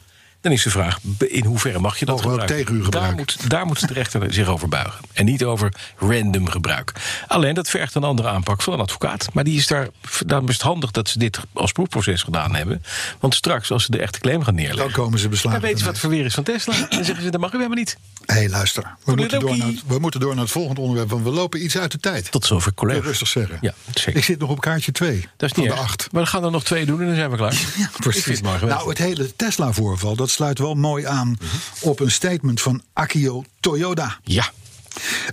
Dan 0.46 0.54
is 0.54 0.62
de 0.62 0.70
vraag, 0.70 0.98
in 1.28 1.44
hoeverre 1.44 1.78
mag 1.78 1.98
je 1.98 2.04
dat 2.04 2.14
Mogen 2.14 2.30
gebruiken? 2.30 2.56
tegen 2.56 2.74
u 2.74 2.76
daar, 2.78 2.84
gebruiken? 2.84 3.16
moet, 3.16 3.50
daar 3.50 3.66
moet 3.66 3.88
de 3.88 3.94
rechter 3.94 4.32
zich 4.34 4.46
over 4.48 4.68
buigen. 4.68 5.00
En 5.12 5.24
niet 5.24 5.44
over 5.44 5.72
random 5.96 6.48
gebruik. 6.48 6.92
Alleen 7.28 7.54
dat 7.54 7.68
vergt 7.70 7.94
een 7.94 8.02
andere 8.04 8.28
aanpak 8.28 8.62
van 8.62 8.72
een 8.72 8.80
advocaat. 8.80 9.28
Maar 9.32 9.44
die 9.44 9.56
is 9.58 9.66
daar, 9.66 9.88
daarom 10.26 10.48
is 10.48 10.54
het 10.54 10.62
handig 10.62 10.90
dat 10.90 11.08
ze 11.08 11.18
dit 11.18 11.38
als 11.52 11.72
proefproces 11.72 12.22
gedaan 12.22 12.54
hebben. 12.54 12.82
Want 13.20 13.34
straks, 13.34 13.70
als 13.70 13.84
ze 13.84 13.90
de 13.90 13.98
echte 13.98 14.18
claim 14.18 14.42
gaan 14.44 14.54
neerleggen... 14.54 14.84
Dan 14.84 14.92
komen 14.92 15.16
ze 15.18 15.22
dan 15.22 15.30
beslagen. 15.32 15.60
weten 15.60 15.78
ze 15.78 15.84
wat 15.84 15.98
voor 15.98 16.10
weer 16.10 16.24
is 16.24 16.34
van 16.34 16.44
Tesla. 16.44 16.74
En 16.74 16.86
dan 16.90 17.04
zeggen 17.04 17.24
ze, 17.24 17.30
dat 17.30 17.40
mag 17.40 17.50
u 17.52 17.56
helemaal 17.56 17.76
niet. 17.78 17.96
Hé, 18.26 18.34
hey, 18.34 18.48
luister. 18.48 18.94
We 19.04 19.14
moeten, 19.14 19.40
door 19.40 19.56
naar, 19.56 19.66
het- 19.66 19.82
we 19.86 19.98
moeten 19.98 20.20
door 20.20 20.34
naar 20.34 20.42
het 20.44 20.52
volgende 20.52 20.80
onderwerp, 20.80 21.10
want 21.10 21.22
we 21.24 21.30
lopen 21.30 21.64
iets 21.64 21.78
uit 21.78 21.92
de 21.92 21.98
tijd. 21.98 22.30
Tot 22.30 22.44
zover 22.44 22.74
collega. 22.74 23.00
rustig 23.00 23.28
zeggen. 23.28 23.58
Ja, 23.60 23.74
zeker. 23.94 24.16
Ik 24.16 24.24
zit 24.24 24.38
nog 24.38 24.50
op 24.50 24.60
kaartje 24.60 24.92
2 24.92 25.28
Dat 25.36 25.48
is 25.50 25.54
van 25.54 25.62
niet 25.62 25.72
de 25.72 25.78
erg. 25.78 25.86
8. 25.88 26.08
Maar 26.12 26.22
dan 26.22 26.30
gaan 26.30 26.44
er 26.44 26.50
nog 26.50 26.64
twee 26.64 26.86
doen 26.86 27.00
en 27.00 27.06
dan 27.06 27.14
zijn 27.16 27.30
we 27.30 27.36
klaar. 27.36 27.52
Ja, 27.76 27.90
precies. 27.98 28.40
het. 28.40 28.60
Nou, 28.60 28.88
het 28.88 28.98
hele 28.98 29.36
Tesla-voorval, 29.36 30.16
dat 30.16 30.30
sluit 30.36 30.58
wel 30.58 30.74
mooi 30.74 31.04
aan 31.06 31.38
op 31.80 32.00
een 32.00 32.10
statement 32.10 32.60
van 32.60 32.82
Akio 32.92 33.44
Toyoda. 33.60 34.18
Ja, 34.22 34.50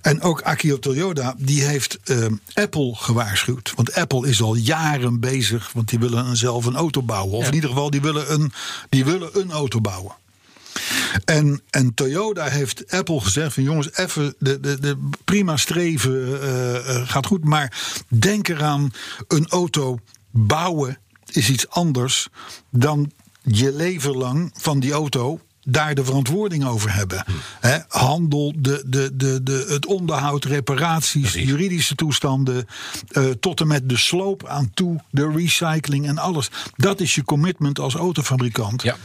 En 0.01 0.21
ook 0.21 0.41
Akio 0.41 0.79
Toyoda, 0.79 1.35
die 1.37 1.63
heeft 1.63 1.97
ehm, 2.03 2.33
Apple 2.53 2.95
gewaarschuwd. 2.95 3.73
Want 3.75 3.93
Apple 3.95 4.27
is 4.27 4.41
al 4.41 4.55
jaren 4.55 5.19
bezig, 5.19 5.71
want 5.73 5.89
die 5.89 5.99
willen 5.99 6.37
zelf 6.37 6.65
een 6.65 6.75
auto 6.75 7.01
bouwen. 7.03 7.33
Of 7.33 7.41
Ja. 7.41 7.47
in 7.47 7.53
ieder 7.53 7.69
geval, 7.69 7.89
die 7.89 8.01
willen 8.01 8.33
een, 8.33 8.51
die 8.89 9.05
willen 9.05 9.29
een 9.39 9.51
auto 9.51 9.81
bouwen. 9.81 10.15
En, 11.25 11.61
en 11.69 11.93
Toyota 11.93 12.45
heeft 12.45 12.91
Apple 12.91 13.19
gezegd 13.21 13.53
van 13.53 13.63
jongens, 13.63 13.93
even 13.97 14.35
de, 14.39 14.59
de, 14.59 14.79
de 14.79 15.09
prima 15.23 15.57
streven 15.57 16.41
eh, 16.41 16.95
eh, 16.95 17.09
gaat 17.09 17.25
goed, 17.25 17.43
maar 17.43 17.81
denk 18.07 18.47
eraan, 18.47 18.91
een 19.27 19.47
auto 19.47 19.99
bouwen 20.31 20.97
is 21.31 21.49
iets 21.49 21.69
anders 21.69 22.27
dan 22.69 23.11
je 23.43 23.73
leven 23.73 24.17
lang 24.17 24.51
van 24.55 24.79
die 24.79 24.91
auto 24.91 25.39
daar 25.65 25.95
de 25.95 26.05
verantwoording 26.05 26.65
over 26.65 26.93
hebben. 26.93 27.25
Hè, 27.59 27.77
handel, 27.87 28.53
de, 28.57 28.83
de, 28.85 29.15
de, 29.15 29.43
de, 29.43 29.65
het 29.69 29.85
onderhoud, 29.85 30.45
reparaties, 30.45 31.31
Precies. 31.31 31.49
juridische 31.49 31.95
toestanden, 31.95 32.67
eh, 33.07 33.23
tot 33.23 33.59
en 33.61 33.67
met 33.67 33.89
de 33.89 33.97
sloop 33.97 34.47
aan 34.47 34.71
toe, 34.73 35.01
de 35.09 35.31
recycling 35.35 36.07
en 36.07 36.17
alles. 36.17 36.49
Dat 36.75 36.99
is 36.99 37.15
je 37.15 37.23
commitment 37.23 37.79
als 37.79 37.93
autofabrikant. 37.93 38.81
Ja. 38.81 38.95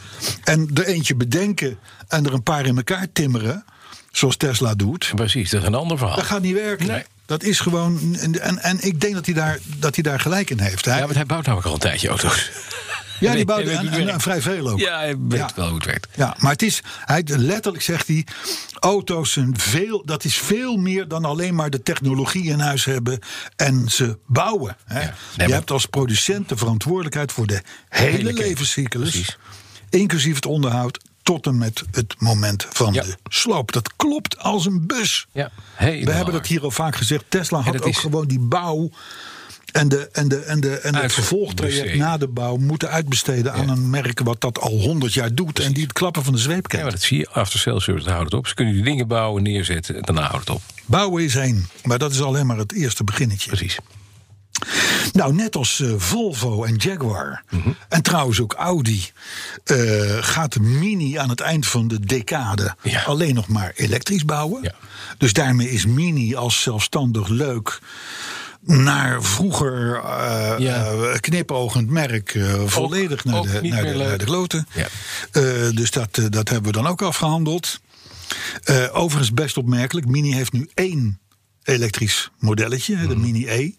En 0.44 0.70
er 0.74 0.86
eentje 0.86 1.14
bedenken 1.14 1.78
en 2.08 2.26
er 2.26 2.32
een 2.32 2.42
paar 2.42 2.66
in 2.66 2.76
elkaar 2.76 3.06
timmeren, 3.12 3.64
zoals 4.12 4.36
Tesla 4.36 4.74
doet, 4.74 5.12
precies. 5.14 5.50
Dat 5.50 5.60
is 5.60 5.66
een 5.66 5.74
ander 5.74 5.98
verhaal. 5.98 6.16
dat 6.16 6.24
gaat 6.24 6.42
niet 6.42 6.54
werken. 6.54 6.86
Nee. 6.86 7.02
Dat 7.26 7.42
is 7.42 7.60
gewoon. 7.60 8.16
En, 8.16 8.58
en, 8.62 8.78
ik 8.80 9.00
denk 9.00 9.14
dat 9.14 9.24
hij 9.24 9.34
daar, 9.34 9.58
dat 9.78 9.94
hij 9.94 10.02
daar 10.02 10.20
gelijk 10.20 10.50
in 10.50 10.58
heeft. 10.58 10.84
Ja, 10.84 11.00
want 11.00 11.14
hij 11.14 11.26
bouwt 11.26 11.44
namelijk 11.44 11.68
al 11.68 11.74
een 11.74 11.80
tijdje 11.80 12.08
auto's. 12.08 12.50
Ja, 13.20 13.34
die 13.34 13.44
weet 13.44 14.08
en, 14.08 14.20
vrij 14.20 14.40
veel 14.42 14.68
ook. 14.68 14.78
Ja, 14.78 14.98
hij 14.98 15.16
weet 15.18 15.38
Ja. 15.38 15.50
wel 15.54 15.66
hoe 15.66 15.76
het 15.76 15.84
werkt. 15.86 16.08
Ja, 16.16 16.36
maar 16.38 16.52
het 16.52 16.62
is, 16.62 16.82
hij, 17.04 17.22
letterlijk 17.26 17.82
zegt 17.84 18.06
hij, 18.06 18.26
auto's 18.80 19.32
zijn 19.32 19.58
veel, 19.58 20.02
dat 20.04 20.24
is 20.24 20.34
veel 20.36 20.76
meer 20.76 21.08
dan 21.08 21.24
alleen 21.24 21.54
maar 21.54 21.70
de 21.70 21.82
technologie 21.82 22.44
in 22.44 22.58
huis 22.60 22.84
hebben 22.84 23.18
en 23.56 23.88
ze 23.88 24.18
bouwen. 24.26 24.76
Hè. 24.84 24.94
Nee, 24.98 25.04
Je 25.36 25.42
maar- 25.42 25.48
hebt 25.48 25.70
als 25.70 25.86
producent 25.86 26.48
de 26.48 26.56
verantwoordelijkheid 26.56 27.32
voor 27.32 27.46
de 27.46 27.62
hele, 27.88 28.32
levenscyclus, 28.32 29.10
Precies. 29.10 29.38
inclusief 29.90 30.34
het 30.34 30.46
onderhoud, 30.46 30.98
tot 31.22 31.46
en 31.46 31.58
met 31.58 31.82
het 31.90 32.14
moment 32.18 32.66
van 32.70 32.92
Ja. 32.92 33.02
de 33.02 33.16
sloop. 33.28 33.72
Dat 33.72 33.96
klopt 33.96 34.38
als 34.38 34.66
een 34.66 34.86
bus. 34.86 35.26
Ja, 35.32 35.50
We 35.78 36.10
hebben 36.12 36.34
dat 36.34 36.46
hier 36.46 36.62
al 36.62 36.70
vaak 36.70 36.96
gezegd. 36.96 37.24
Tesla 37.28 37.60
had 37.60 37.76
ook 37.82 37.88
is- 37.88 37.98
gewoon 37.98 38.26
die 38.26 38.40
bouw. 38.40 38.90
En, 39.78 39.88
de, 39.88 40.08
en, 40.12 40.28
de, 40.28 40.36
en, 40.38 40.60
de, 40.60 40.78
en 40.78 40.94
het 40.94 41.12
vervolgtraject 41.12 41.94
na 41.96 42.16
de 42.16 42.28
bouw 42.28 42.56
moeten 42.56 42.90
uitbesteden 42.90 43.52
aan 43.52 43.68
een 43.68 43.90
merk 43.90 44.20
wat 44.20 44.40
dat 44.40 44.60
al 44.60 44.78
100 44.80 45.14
jaar 45.14 45.34
doet. 45.34 45.58
En 45.60 45.72
die 45.72 45.82
het 45.82 45.92
klappen 45.92 46.24
van 46.24 46.32
de 46.32 46.38
zweep 46.38 46.56
Ja, 46.62 46.68
kent. 46.68 46.82
maar 46.82 46.92
dat 46.92 47.02
zie 47.02 47.18
je. 47.18 47.28
After 47.30 47.58
sales 47.58 47.84
service, 47.84 48.10
houdt 48.10 48.24
het 48.24 48.34
op. 48.34 48.46
Ze 48.46 48.54
kunnen 48.54 48.74
die 48.74 48.82
dingen 48.82 49.08
bouwen, 49.08 49.42
neerzetten 49.42 49.94
en 49.96 50.02
daarna 50.02 50.22
houdt 50.22 50.48
het 50.48 50.50
op. 50.56 50.62
Bouwen 50.86 51.24
is 51.24 51.34
één. 51.36 51.68
Maar 51.82 51.98
dat 51.98 52.12
is 52.12 52.22
alleen 52.22 52.46
maar 52.46 52.56
het 52.58 52.72
eerste 52.72 53.04
beginnetje. 53.04 53.48
Precies. 53.48 53.78
Nou, 55.12 55.34
net 55.34 55.56
als 55.56 55.80
eh, 55.80 55.92
Volvo 55.96 56.64
en 56.64 56.74
Jaguar. 56.76 57.42
Mhm. 57.50 57.68
En 57.88 58.02
trouwens 58.02 58.40
ook 58.40 58.52
Audi. 58.54 59.04
eh, 59.64 59.76
gaat 60.20 60.52
de 60.52 60.60
Mini 60.60 61.16
aan 61.18 61.28
het 61.28 61.40
eind 61.40 61.66
van 61.66 61.88
de 61.88 62.00
decade 62.00 62.74
Ja. 62.82 63.02
alleen 63.02 63.34
nog 63.34 63.48
maar 63.48 63.72
elektrisch 63.76 64.24
bouwen. 64.24 64.62
Ja. 64.62 64.74
Dus 65.18 65.32
daarmee 65.32 65.70
is 65.70 65.86
Mini 65.86 66.34
als 66.36 66.62
zelfstandig 66.62 67.28
leuk. 67.28 67.78
Naar 68.60 69.22
vroeger 69.22 69.94
Ja. 70.60 70.84
eh, 70.86 71.18
knipoogend 71.20 71.90
merk 71.90 72.34
eh, 72.34 72.62
volledig 72.66 73.24
naar, 73.24 73.38
ook 73.38 73.44
de, 73.44 73.60
naar, 73.62 73.84
de, 73.84 73.94
naar 73.94 74.18
de 74.18 74.24
kloten. 74.24 74.68
Ja. 74.74 74.88
Dus 75.70 75.90
dat, 75.90 76.20
dat 76.28 76.48
hebben 76.48 76.72
we 76.72 76.82
dan 76.82 76.86
ook 76.86 77.02
afgehandeld. 77.02 77.80
Eh, 78.64 78.84
overigens 78.92 79.32
best 79.32 79.56
opmerkelijk. 79.56 80.06
Mini 80.06 80.34
heeft 80.34 80.52
nu 80.52 80.68
één 80.74 81.18
elektrisch 81.62 82.30
modelletje, 82.38 83.06
de 83.06 83.16
Mini 83.16 83.48
E. 83.48 83.72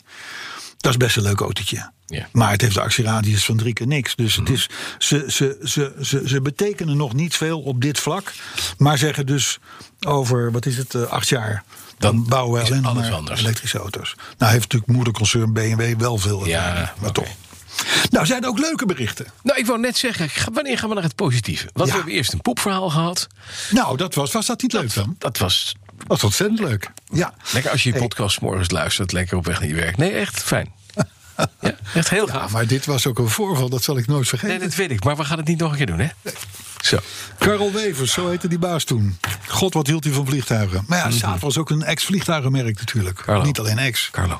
Dat 0.80 0.92
is 0.92 0.98
best 0.98 1.18
een 1.18 1.24
leuk 1.24 1.40
autootje. 1.40 1.76
Mhm. 1.78 1.88
Ja. 2.16 2.20
Mhm. 2.20 2.38
Maar 2.38 2.52
het 2.52 2.62
heeft 2.62 2.74
de 2.74 2.82
actieradius 2.82 3.46
van 3.46 3.58
drie 3.58 3.74
keer 3.74 3.88
niks. 3.88 4.16
Dus 4.16 4.36
het 4.36 4.50
is, 4.50 4.70
ze, 4.98 5.24
ze, 5.28 5.60
ze, 5.64 5.96
ze, 6.02 6.22
ze 6.26 6.42
betekenen 6.42 6.98
nog 6.98 7.14
niet 7.14 7.36
veel 7.36 7.62
op 7.62 7.82
dit 7.82 8.00
vlak. 8.00 8.34
Maar 8.78 8.98
zeggen 8.98 9.26
dus 9.26 9.58
over, 10.06 10.52
wat 10.52 10.66
is 10.66 10.78
het, 10.78 10.96
eh, 10.96 11.02
acht 11.04 11.30
jaar... 11.30 11.64
Dan, 11.98 12.16
Dan 12.16 12.26
bouwen 12.28 12.60
we 12.62 12.66
alleen 12.68 12.82
nog 12.82 12.94
maar 12.96 13.12
anders. 13.12 13.40
elektrische 13.42 13.78
auto's. 13.78 14.16
Nou 14.38 14.52
heeft 14.52 14.64
natuurlijk 14.64 14.92
moederconcern 14.92 15.54
BMW 15.54 16.00
wel 16.00 16.18
veel 16.18 16.48
Ja, 16.48 16.94
maar 17.02 17.12
toch. 17.12 17.28
Nou, 18.10 18.26
zijn 18.26 18.44
er 18.44 18.50
ook 18.50 18.60
leuke 18.60 18.86
berichten. 18.86 19.26
Nou, 19.44 19.60
ik 19.60 19.66
wou 19.66 19.80
net 19.80 19.98
zeggen, 19.98 20.30
wanneer 20.54 20.78
gaan 20.78 20.90
we 20.90 20.96
naar 20.96 21.04
het 21.04 21.16
positieve? 21.16 21.64
Want 21.74 21.78
Ja. 21.78 21.86
we 21.86 21.92
hebben 21.98 22.14
eerst 22.14 22.34
een 22.34 22.42
poepverhaal 22.42 22.90
gehad. 22.90 23.28
Nou, 23.72 23.98
dat 23.98 24.16
was, 24.16 24.32
was 24.32 24.46
dat 24.46 24.62
niet 24.62 24.74
leuk 24.74 24.94
dan? 24.94 25.16
Dat 25.18 25.38
was 25.38 25.76
Dat 26.00 26.08
was 26.08 26.24
ontzettend 26.24 26.60
leuk. 26.60 26.92
Ja. 27.12 27.34
lekker 27.54 27.72
als 27.72 27.84
je 27.84 27.90
je 27.90 27.96
Hey. 27.98 28.08
podcast 28.08 28.36
's 28.36 28.40
morgens 28.40 28.72
luistert. 28.72 29.12
Lekker 29.12 29.38
op 29.38 29.46
weg 29.46 29.60
naar 29.60 29.68
je 29.70 29.76
werk. 29.76 29.98
Nee, 29.98 30.12
echt 30.12 30.44
fijn. 30.44 30.72
Ja, 31.62 31.76
echt 31.94 32.10
heel 32.10 32.28
Ja, 32.28 32.34
gaaf. 32.34 32.52
maar 32.52 32.68
dit 32.68 32.86
was 32.86 33.08
ook 33.08 33.20
een 33.20 33.30
voorval, 33.30 33.70
dat 33.70 33.84
zal 33.84 33.98
ik 33.98 34.08
nooit 34.08 34.28
vergeten. 34.28 34.58
Nee, 34.60 34.68
dat 34.68 34.76
weet 34.78 34.92
ik. 34.92 35.04
Maar 35.04 35.16
we 35.18 35.24
gaan 35.26 35.38
het 35.38 35.48
niet 35.48 35.60
nog 35.60 35.72
een 35.72 35.78
keer 35.78 35.86
doen, 35.86 36.00
hè? 36.00 36.08
Zo. 36.82 36.98
Karel 37.38 37.72
Wevers, 37.72 38.12
zo 38.14 38.30
heette 38.30 38.48
die 38.48 38.60
baas 38.60 38.84
toen. 38.84 39.18
God, 39.48 39.74
wat 39.74 39.88
hield 39.88 40.04
hij 40.04 40.14
van 40.14 40.26
vliegtuigen. 40.26 40.84
Maar 40.88 40.98
ja, 40.98 41.12
Saab 41.12 41.40
was 41.40 41.58
ook 41.58 41.70
een 41.70 41.84
ex-vliegtuigenmerk 41.84 42.80
natuurlijk. 42.80 43.16
Mhm. 43.18 43.26
Carlo. 43.26 43.44
Niet 43.44 43.60
alleen 43.60 43.78
ex. 43.78 44.10
Carlo. 44.12 44.40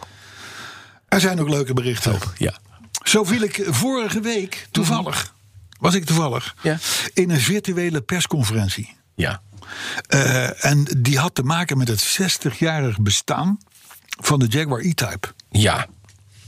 Er 1.08 1.20
zijn 1.20 1.40
ook 1.42 1.50
leuke 1.50 1.74
berichten. 1.74 2.18
Ja. 2.38 2.58
Zo 3.04 3.24
viel 3.24 3.42
ik 3.42 3.64
vorige 3.68 4.20
week, 4.20 4.68
toevallig, 4.72 5.34
was 5.80 5.94
ik 5.94 6.06
toevallig, 6.06 6.56
Mhm. 6.58 6.68
Ja. 6.68 6.78
in 7.14 7.30
een 7.30 7.40
virtuele 7.42 8.02
persconferentie. 8.02 8.96
Ja. 9.16 9.42
Eh, 10.08 10.66
en 10.66 10.88
die 10.98 11.20
had 11.20 11.36
te 11.36 11.44
maken 11.44 11.78
met 11.78 11.88
het 11.88 12.20
60-jarig 12.22 13.00
bestaan 13.00 13.58
van 14.22 14.40
de 14.40 14.48
Jaguar 14.48 14.80
E-Type. 14.80 15.28
Ja. 15.50 15.88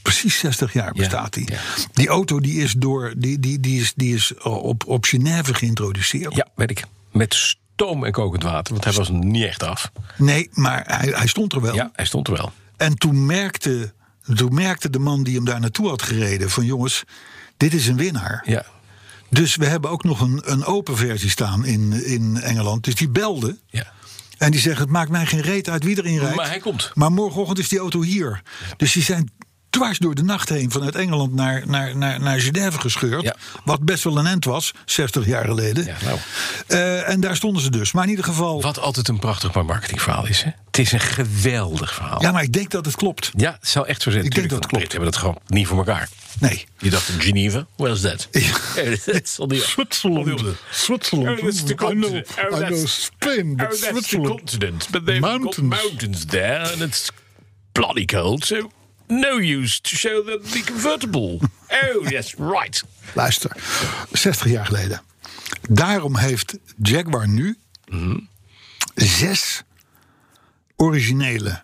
Precies 0.01 0.39
60 0.39 0.73
jaar 0.73 0.91
bestaat 0.93 1.33
die. 1.33 1.51
ja. 1.51 1.59
Die 1.93 2.07
auto 2.07 2.39
die 2.39 2.61
is, 2.61 2.73
door, 2.73 3.13
die, 3.17 3.39
die, 3.39 3.59
die 3.59 3.81
is, 3.81 3.93
die 3.95 4.15
is 4.15 4.37
op, 4.37 4.87
op 4.87 5.05
Genève 5.05 5.53
geïntroduceerd. 5.53 6.35
Ja, 6.35 6.47
weet 6.55 6.71
ik. 6.71 6.83
Met 7.11 7.33
stoom 7.33 8.05
en 8.05 8.11
kokend 8.11 8.43
water. 8.43 8.73
Want 8.73 8.85
hij 8.85 8.93
was 8.93 9.09
niet 9.09 9.43
echt 9.43 9.63
af. 9.63 9.91
Nee, 10.17 10.49
maar 10.53 10.83
hij, 10.87 11.09
hij 11.15 11.27
stond 11.27 11.53
er 11.53 11.61
wel. 11.61 11.75
Ja, 11.75 11.91
hij 11.93 12.05
stond 12.05 12.27
er 12.27 12.33
wel. 12.33 12.51
En 12.77 12.97
toen 12.97 13.25
merkte, 13.25 13.93
toen 14.35 14.53
merkte 14.53 14.89
de 14.89 14.99
man 14.99 15.23
die 15.23 15.35
hem 15.35 15.45
daar 15.45 15.59
naartoe 15.59 15.87
had 15.87 16.01
gereden: 16.01 16.49
van 16.49 16.65
jongens, 16.65 17.03
dit 17.57 17.73
is 17.73 17.87
een 17.87 17.97
winnaar. 17.97 18.43
Ja. 18.45 18.65
Dus 19.31 19.55
we 19.55 19.65
hebben 19.65 19.89
ook 19.89 20.03
nog 20.03 20.19
een, 20.19 20.41
een 20.45 20.65
open 20.65 20.97
versie 20.97 21.29
staan 21.29 21.65
in, 21.65 22.05
in 22.05 22.41
Engeland. 22.41 22.83
Dus 22.83 22.95
die 22.95 23.09
belde. 23.09 23.57
Ja. 23.69 23.91
En 24.37 24.51
die 24.51 24.59
zegt: 24.59 24.79
Het 24.79 24.89
maakt 24.89 25.09
mij 25.09 25.25
geen 25.25 25.41
reet 25.41 25.69
uit 25.69 25.83
wie 25.83 25.97
erin 25.97 26.19
rijdt. 26.19 26.35
Maar 26.35 26.47
hij 26.47 26.59
komt. 26.59 26.91
Maar 26.93 27.11
morgenochtend 27.11 27.59
is 27.59 27.69
die 27.69 27.79
auto 27.79 28.01
hier. 28.01 28.41
Dus 28.77 28.91
die 28.91 29.03
zijn 29.03 29.31
dwars 29.69 29.97
door 29.97 30.15
de 30.15 30.23
nacht 30.23 30.49
heen 30.49 30.71
vanuit 30.71 30.95
Engeland 30.95 31.33
naar, 31.33 31.63
naar, 31.67 31.97
naar, 31.97 32.21
naar 32.21 32.39
Genève 32.39 32.79
gescheurd. 32.79 33.21
Ja. 33.21 33.35
Wat 33.63 33.83
best 33.83 34.03
wel 34.03 34.17
een 34.17 34.25
end 34.25 34.45
was, 34.45 34.71
60 34.85 35.25
jaar 35.25 35.45
geleden. 35.45 35.85
Ja, 35.85 35.95
nou. 36.03 36.19
Eh, 36.67 37.09
en 37.09 37.19
daar 37.19 37.35
stonden 37.35 37.61
ze 37.61 37.69
dus. 37.69 37.91
Maar 37.91 38.03
in 38.03 38.09
ieder 38.09 38.25
geval. 38.25 38.61
Wat 38.61 38.79
altijd 38.79 39.07
een 39.07 39.19
prachtig 39.19 39.53
marketingverhaal 39.53 40.27
is, 40.27 40.43
hè? 40.43 40.49
Het 40.65 40.77
is 40.79 40.91
een 40.91 40.99
geweldig 40.99 41.93
verhaal. 41.93 42.21
Ja, 42.21 42.31
maar 42.31 42.43
ik 42.43 42.53
denk 42.53 42.69
dat 42.69 42.85
het 42.85 42.95
klopt. 42.95 43.31
Ja, 43.35 43.51
het 43.59 43.67
zou 43.67 43.87
echt 43.87 44.01
zo 44.01 44.11
zijn. 44.11 44.25
Ik 44.25 44.35
denk 44.35 44.49
dat 44.49 44.59
het 44.59 44.67
Britten 44.67 44.91
hebben 44.91 45.11
dat 45.11 45.19
gewoon 45.19 45.37
niet 45.47 45.67
voor 45.67 45.77
elkaar. 45.77 46.09
Nee. 46.39 46.65
Je 46.79 46.89
dacht 46.89 47.09
in 47.09 47.21
Geneva? 47.21 47.67
Where 47.77 47.93
is 47.93 48.01
that? 48.01 48.27
dat 49.05 49.21
is 49.23 49.39
al 49.39 49.47
die... 49.47 49.59
Zwitserland. 49.61 50.55
Zwitserland. 50.71 51.39
Oh, 51.39 51.45
that's 51.45 51.63
the 51.63 51.73
I 51.73 51.75
know, 51.75 51.87
continent. 51.89 52.27
Oh, 52.37 52.43
I 52.43 52.49
know 52.49 52.59
that's- 52.59 53.03
Spain, 53.03 53.55
but 53.55 53.65
Oh, 53.65 53.69
that's 53.69 53.79
the 53.79 53.87
Switzerland. 53.87 54.29
continent. 54.39 54.87
But 54.91 55.05
they've 55.05 55.19
Mountains. 55.21 55.55
got 55.55 55.83
mountains 55.83 56.25
there, 56.25 56.59
and 56.71 56.81
it's 56.81 57.09
bloody 57.71 58.05
cold, 58.05 58.45
so 58.45 58.71
no 59.07 59.37
use 59.39 59.79
to 59.81 59.95
show 59.95 60.23
them 60.25 60.39
the 60.51 60.61
convertible. 60.65 61.39
oh, 61.69 62.09
yes, 62.09 62.33
right. 62.37 62.83
Luister, 63.13 63.51
60 64.11 64.47
jaar 64.51 64.65
geleden. 64.65 65.01
Daarom 65.69 66.17
heeft 66.17 66.57
Jaguar 66.81 67.27
nu 67.27 67.57
Mhm. 67.89 68.19
zes 68.95 69.61
originele 70.75 71.61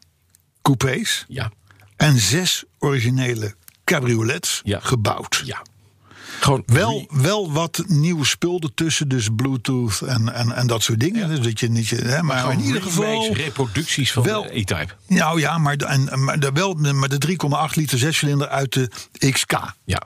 coupés 0.62 1.26
Ja, 1.28 1.52
en 1.98 2.18
zes 2.20 2.64
originele 2.80 3.56
cabriolets 3.96 4.62
Ja. 4.64 4.80
gebouwd. 4.82 5.42
ja. 5.46 5.62
Gewoon 6.40 6.64
Wel, 6.66 7.08
wel 7.12 7.52
wat 7.52 7.84
nieuwe 7.88 8.26
spullen 8.26 8.72
tussen, 8.74 9.08
dus 9.08 9.28
Bluetooth 9.36 10.02
en, 10.02 10.34
en, 10.34 10.52
en 10.52 10.68
dat 10.68 10.84
soort 10.84 11.00
dingen. 11.00 11.28
Dus 11.30 11.40
dat 11.40 11.60
je 11.60 11.70
niet, 11.70 11.90
hè, 11.90 12.24
maar 12.24 12.52
in 12.52 12.60
ieder 12.60 12.82
geval. 12.82 13.34
reproducties 13.34 14.12
van 14.12 14.24
wel- 14.24 14.42
de 14.44 14.58
E-Type. 14.60 14.88
Nou 15.08 15.40
ja, 15.40 15.58
maar 15.58 15.78
de, 15.78 15.86
en, 15.86 16.24
maar 16.24 16.40
de, 16.40 16.52
wel, 16.54 16.74
maar 16.74 17.10
de 17.10 17.18
3,8 17.70 17.74
liter 17.76 17.98
zescilinder 17.98 18.48
uit 18.48 18.74
de 18.74 18.90
XK. 19.32 19.52
Ja. 19.84 20.02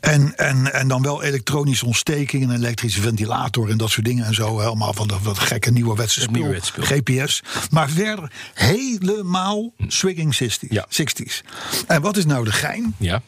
En, 0.00 0.36
en, 0.36 0.72
en 0.72 0.88
dan 0.88 1.02
wel 1.02 1.22
elektronische 1.22 1.86
ontsteking, 1.86 2.42
een 2.44 2.54
elektrische 2.54 3.00
ventilator 3.00 3.70
en 3.70 3.76
dat 3.76 3.90
soort 3.90 4.06
dingen 4.06 4.24
en 4.24 4.34
zo. 4.34 4.58
Helemaal 4.60 4.92
van 4.92 5.08
dat, 5.08 5.24
dat 5.24 5.38
gekke 5.38 5.70
nieuwerwetse 5.70 6.20
Dat 6.20 6.28
spul. 6.28 6.84
GPS. 6.84 7.42
Maar 7.70 7.88
verder 7.90 8.30
helemaal 8.54 9.72
swinging 9.86 10.34
60s. 10.42 10.68
Ja. 10.68 10.86
60s. 11.02 11.40
En 11.86 12.02
wat 12.02 12.16
is 12.16 12.24
nou 12.26 12.44
de 12.44 12.52
gein? 12.52 12.94
Ja. 12.98 13.22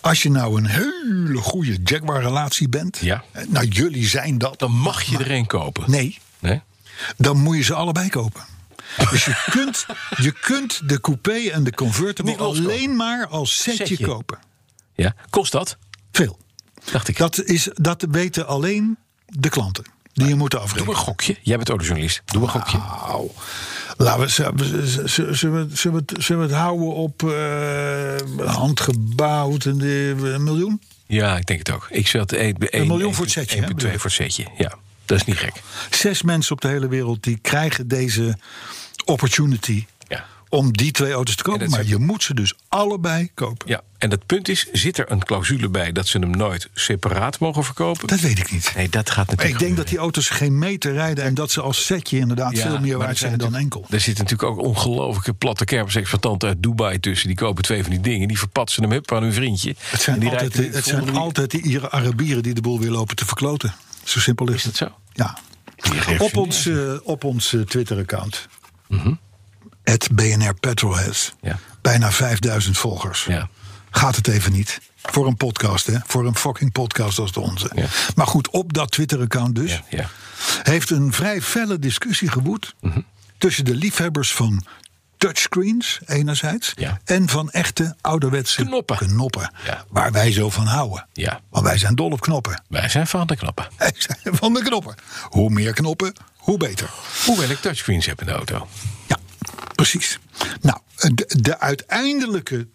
Als 0.00 0.22
je 0.22 0.30
nou 0.30 0.56
een 0.58 0.66
hele 0.66 1.36
goede 1.36 1.78
Jaguar-relatie 1.84 2.68
bent. 2.68 2.98
Ja. 3.00 3.24
eh, 3.32 3.42
Nou, 3.48 3.66
jullie 3.66 4.06
zijn 4.08 4.38
dat. 4.38 4.58
Dan 4.58 4.72
mag 4.72 5.02
je 5.02 5.18
er 5.18 5.30
een 5.30 5.46
kopen. 5.46 5.90
Nee, 5.90 6.18
Nee? 6.38 6.60
dan 7.16 7.36
moet 7.36 7.56
je 7.56 7.62
ze 7.62 7.74
allebei 7.74 8.08
kopen. 8.08 8.42
Dus 9.10 9.24
je 9.24 9.44
kunt, 9.56 9.86
je 10.16 10.32
kunt 10.40 10.80
de 10.88 11.00
coupé 11.00 11.32
en 11.48 11.64
de 11.64 11.74
convertible 11.74 12.36
alleen 12.36 12.96
maar 12.96 13.26
als 13.26 13.62
setje, 13.62 13.86
Setje. 13.86 14.06
kopen. 14.06 14.38
Ja. 15.02 15.14
Kost 15.30 15.52
dat? 15.52 15.76
Veel. 16.12 16.38
Dacht 16.92 17.08
ik. 17.08 17.16
Dat, 17.16 17.42
is, 17.44 17.68
dat 17.74 18.06
weten 18.10 18.46
alleen 18.46 18.96
de 19.26 19.48
klanten. 19.48 19.84
Die 20.12 20.26
je 20.28 20.34
moeten 20.34 20.58
Doe 20.58 20.66
afrekenen. 20.68 20.94
een 20.96 21.00
gokje. 21.00 21.36
Jij 21.42 21.56
bent 21.56 21.68
autojournalist. 21.68 22.22
Doe 22.24 22.42
een 22.42 22.48
gokje. 22.48 22.78
Nou, 22.78 23.30
laten 23.96 24.20
we, 24.20 24.28
zullen 24.28 25.68
we, 25.68 26.04
zullen 26.18 26.42
het- 26.42 26.52
houden 26.52 26.94
op 26.94 27.22
eh, 27.22 28.46
handgebouwd 28.54 29.64
en 29.64 29.78
de 29.78 30.14
een 30.22 30.42
miljoen? 30.44 30.80
Ja, 31.06 31.36
ik 31.36 31.46
denk 31.46 31.58
het 31.58 31.70
ook. 31.70 31.86
Ik 31.90 32.06
zat 32.06 32.32
een, 32.32 32.56
Een 32.58 32.86
miljoen 32.86 33.14
voor 33.14 33.24
het 33.24 33.32
setje, 33.32 33.56
hè, 33.60 33.66
1,2 33.68 33.74
bedoel 33.74 33.90
voor 33.92 34.02
het 34.02 34.12
setje. 34.12 34.46
Ja, 34.56 34.74
dat 35.04 35.18
is 35.20 35.24
niet 35.24 35.36
gek. 35.36 35.62
Zes 35.90 36.22
mensen 36.22 36.52
op 36.52 36.60
de 36.60 36.68
hele 36.68 36.88
wereld 36.88 37.22
die 37.22 37.38
krijgen 37.42 37.88
deze 37.88 38.38
opportunity. 39.04 39.86
Om 40.52 40.72
die 40.72 40.90
twee 40.90 41.12
auto's 41.12 41.34
te 41.36 41.44
En 41.44 41.50
kopen. 41.50 41.70
Maar 41.70 41.80
is- 41.80 41.88
je 41.88 41.98
moet 41.98 42.22
ze 42.22 42.34
dus 42.34 42.54
allebei 42.68 43.30
kopen. 43.34 43.68
Ja, 43.68 43.80
en 43.98 44.10
het 44.10 44.26
punt 44.26 44.48
is, 44.48 44.66
zit 44.72 44.98
er 44.98 45.10
een 45.10 45.24
clausule 45.24 45.68
bij 45.68 45.92
dat 45.92 46.06
ze 46.06 46.18
hem 46.18 46.30
nooit 46.30 46.68
separaat 46.74 47.38
mogen 47.38 47.64
verkopen? 47.64 48.06
Dat 48.08 48.20
weet 48.20 48.38
ik 48.38 48.50
niet. 48.52 48.72
Nee, 48.76 48.88
dat 48.88 49.08
gaat 49.10 49.16
Maar 49.16 49.26
natuurlijk 49.36 49.60
ik 49.60 49.66
denk 49.66 49.76
dat 49.76 49.88
die 49.88 49.98
auto's 49.98 50.28
geen 50.28 50.58
meter 50.58 50.92
rijden 50.92 51.24
en 51.24 51.34
dat 51.34 51.50
ze 51.50 51.60
als 51.60 51.84
setje 51.86 52.18
inderdaad 52.18 52.56
Ja, 52.56 52.62
veel 52.68 52.80
meer 52.80 52.92
er 52.92 52.98
waard 52.98 53.18
zijn 53.18 53.38
dan 53.38 53.54
enkel. 53.54 53.84
Er 53.90 54.00
zitten 54.00 54.24
natuurlijk 54.24 54.50
ook 54.58 54.64
ongelooflijke 54.66 55.32
platte 55.32 55.64
kermisexploitanten 55.64 56.48
uit 56.48 56.62
Dubai 56.62 57.00
tussen. 57.00 57.26
Die 57.28 57.36
kopen 57.36 57.62
twee 57.62 57.82
van 57.82 57.90
die 57.90 58.00
dingen, 58.00 58.28
die 58.28 58.38
verpatsen 58.38 58.82
hem 58.82 58.92
hup 58.92 59.12
aan 59.12 59.22
hun 59.22 59.32
vriendje. 59.32 59.74
Het 59.78 60.00
zijn, 60.02 60.18
die 60.20 60.30
altijd, 60.30 60.52
de, 60.54 60.68
het 60.72 60.84
zijn 60.84 61.04
week- 61.04 61.14
altijd 61.14 61.52
Ira- 61.52 61.88
Arabieren 61.90 62.42
die 62.42 62.54
de 62.54 62.60
boel 62.60 62.80
weer 62.80 62.90
lopen 62.90 63.16
te 63.16 63.26
verkloten. 63.26 63.74
Zo 64.04 64.18
simpel 64.20 64.48
is, 64.48 64.54
Is 64.54 64.62
dat 64.62 64.78
het. 64.78 64.88
zo? 64.88 64.96
Ja. 65.12 65.38
Die 65.76 66.20
Op 66.20 66.36
ons, 66.36 66.66
eh, 66.66 66.92
op 67.02 67.24
ons 67.24 67.52
eh, 67.54 67.60
Twitter-account. 67.60 68.48
Het 69.90 70.08
BNR 70.12 70.54
Petrolheads. 70.54 71.32
Ja. 71.40 71.58
Bijna 71.80 72.12
5000 72.12 72.78
volgers. 72.78 73.24
Ja. 73.24 73.48
Gaat 73.90 74.16
het 74.16 74.28
even 74.28 74.52
niet. 74.52 74.80
Voor 75.02 75.26
een 75.26 75.36
podcast, 75.36 75.86
hè? 75.86 75.96
Voor 76.06 76.26
een 76.26 76.36
fucking 76.36 76.72
podcast 76.72 77.18
als 77.18 77.32
de 77.32 77.40
onze. 77.40 77.70
Ja. 77.74 77.86
Maar 78.14 78.26
goed, 78.26 78.50
op 78.50 78.72
dat 78.72 78.90
Twitter-account 78.90 79.54
dus. 79.54 79.82
Ja. 79.88 80.08
Heeft 80.62 80.90
een 80.90 81.12
vrij 81.12 81.42
felle 81.42 81.78
discussie 81.78 82.30
gewoed. 82.30 82.74
Mhm. 82.80 83.00
Tussen 83.38 83.64
de 83.64 83.74
liefhebbers 83.74 84.32
van 84.32 84.64
touchscreens, 85.16 86.00
enerzijds. 86.06 86.72
Ja. 86.76 87.00
En 87.04 87.28
van 87.28 87.50
echte 87.50 87.96
ouderwetse 88.00 88.64
Knoppen. 88.64 88.96
knoppen. 88.96 89.52
Ja. 89.64 89.84
Waar 89.88 90.12
wij 90.12 90.32
zo 90.32 90.50
van 90.50 90.66
houden. 90.66 91.06
Ja. 91.12 91.40
Want 91.50 91.64
wij 91.64 91.78
zijn 91.78 91.94
dol 91.94 92.10
op 92.10 92.20
knoppen. 92.20 92.62
Wij 92.68 92.88
zijn 92.88 93.06
van 93.06 93.26
de 93.26 93.36
knappen. 93.36 93.68
Wij 93.78 93.92
zijn 93.96 94.36
van 94.36 94.54
de 94.54 94.62
knoppen. 94.62 94.94
Hoe 95.22 95.50
meer 95.50 95.72
knoppen, 95.72 96.12
hoe 96.36 96.56
beter. 96.58 96.90
Hoewel 97.24 97.48
ik 97.48 97.60
touchscreens 97.60 98.06
heb 98.06 98.20
in 98.20 98.26
de 98.26 98.32
auto. 98.32 98.68
Ja, 99.80 99.90
precies. 99.90 100.18
Nou, 100.60 100.78
de, 101.14 101.30
de 101.40 101.58
uiteindelijke 101.60 102.68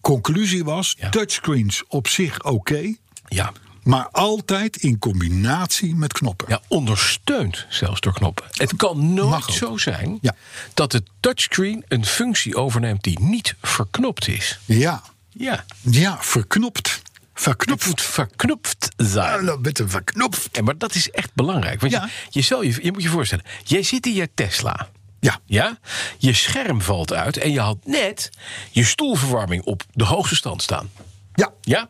conclusie 0.00 0.64
was: 0.64 0.94
Ja. 0.98 1.08
touchscreens 1.08 1.82
op 1.88 2.08
zich 2.08 2.42
oké, 2.44 2.94
Ja. 3.28 3.52
maar 3.82 4.08
altijd 4.08 4.76
in 4.76 4.98
combinatie 4.98 5.94
met 5.94 6.12
knoppen. 6.12 6.46
Ja, 6.48 6.60
ondersteund 6.68 7.66
zelfs 7.68 8.00
door 8.00 8.12
knoppen. 8.12 8.44
Het 8.50 8.76
kan 8.76 9.14
nooit 9.14 9.44
zo 9.44 9.76
zijn 9.76 10.18
Ja. 10.20 10.34
dat 10.74 10.90
de 10.92 11.02
touchscreen 11.20 11.84
een 11.88 12.04
functie 12.06 12.56
overneemt 12.56 13.02
die 13.02 13.20
niet 13.20 13.54
verknopt 13.62 14.28
is. 14.28 14.58
Ja, 14.64 15.02
Ja, 15.32 15.64
ja 15.80 16.16
verknopt. 16.20 16.88
het 16.88 17.02
Verknopt. 17.34 17.86
moet 17.86 18.02
verknopt 18.02 18.88
zijn. 18.96 19.44
Nou, 19.44 19.60
met 19.60 19.78
een 19.78 19.90
verknopt. 19.90 20.48
En 20.52 20.64
maar 20.64 20.78
dat 20.78 20.94
is 20.94 21.10
echt 21.10 21.30
belangrijk. 21.34 21.80
Want 21.80 21.92
Ja. 21.92 22.04
je, 22.04 22.10
je, 22.30 22.40
zal 22.40 22.62
je, 22.62 22.78
je 22.82 22.92
moet 22.92 23.02
je 23.02 23.08
voorstellen, 23.08 23.44
jij 23.64 23.82
zit 23.82 24.06
in 24.06 24.14
je 24.14 24.30
Tesla. 24.34 24.88
Ja, 25.20 25.38
Ja? 25.46 25.78
Je 26.18 26.32
scherm 26.32 26.82
valt 26.82 27.12
uit 27.12 27.36
en 27.36 27.52
je 27.52 27.60
had 27.60 27.76
net 27.84 28.30
je 28.70 28.84
stoelverwarming 28.84 29.62
op 29.64 29.82
de 29.92 30.04
hoogste 30.04 30.34
stand 30.36 30.62
staan. 30.62 30.90
ja. 31.34 31.52
Ja? 31.60 31.88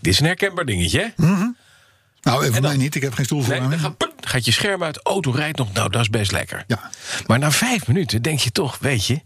Dit 0.00 0.12
is 0.12 0.20
een 0.20 0.26
herkenbaar 0.26 0.64
dingetje, 0.64 1.12
hè? 1.16 1.24
Nou, 2.22 2.50
dan- 2.50 2.62
mij 2.62 2.76
niet. 2.76 2.94
Ik 2.94 3.02
heb 3.02 3.10
geen 3.14 3.16
Nee, 3.16 3.26
stoelverwarming. 3.26 3.80
dan 3.82 3.94
gaat, 3.98 4.28
gaat 4.28 4.44
je 4.44 4.52
scherm 4.52 4.82
uit, 4.82 5.00
auto 5.02 5.30
rijdt 5.30 5.58
nog, 5.58 5.72
nou 5.72 5.90
dat 5.90 6.00
is 6.00 6.10
best 6.10 6.32
lekker. 6.32 6.64
Ja. 6.66 6.90
Maar 7.26 7.38
na 7.38 7.50
vijf 7.50 7.86
minuten 7.86 8.22
denk 8.22 8.38
je 8.38 8.52
toch, 8.52 8.78
weet 8.80 9.06
je, 9.06 9.20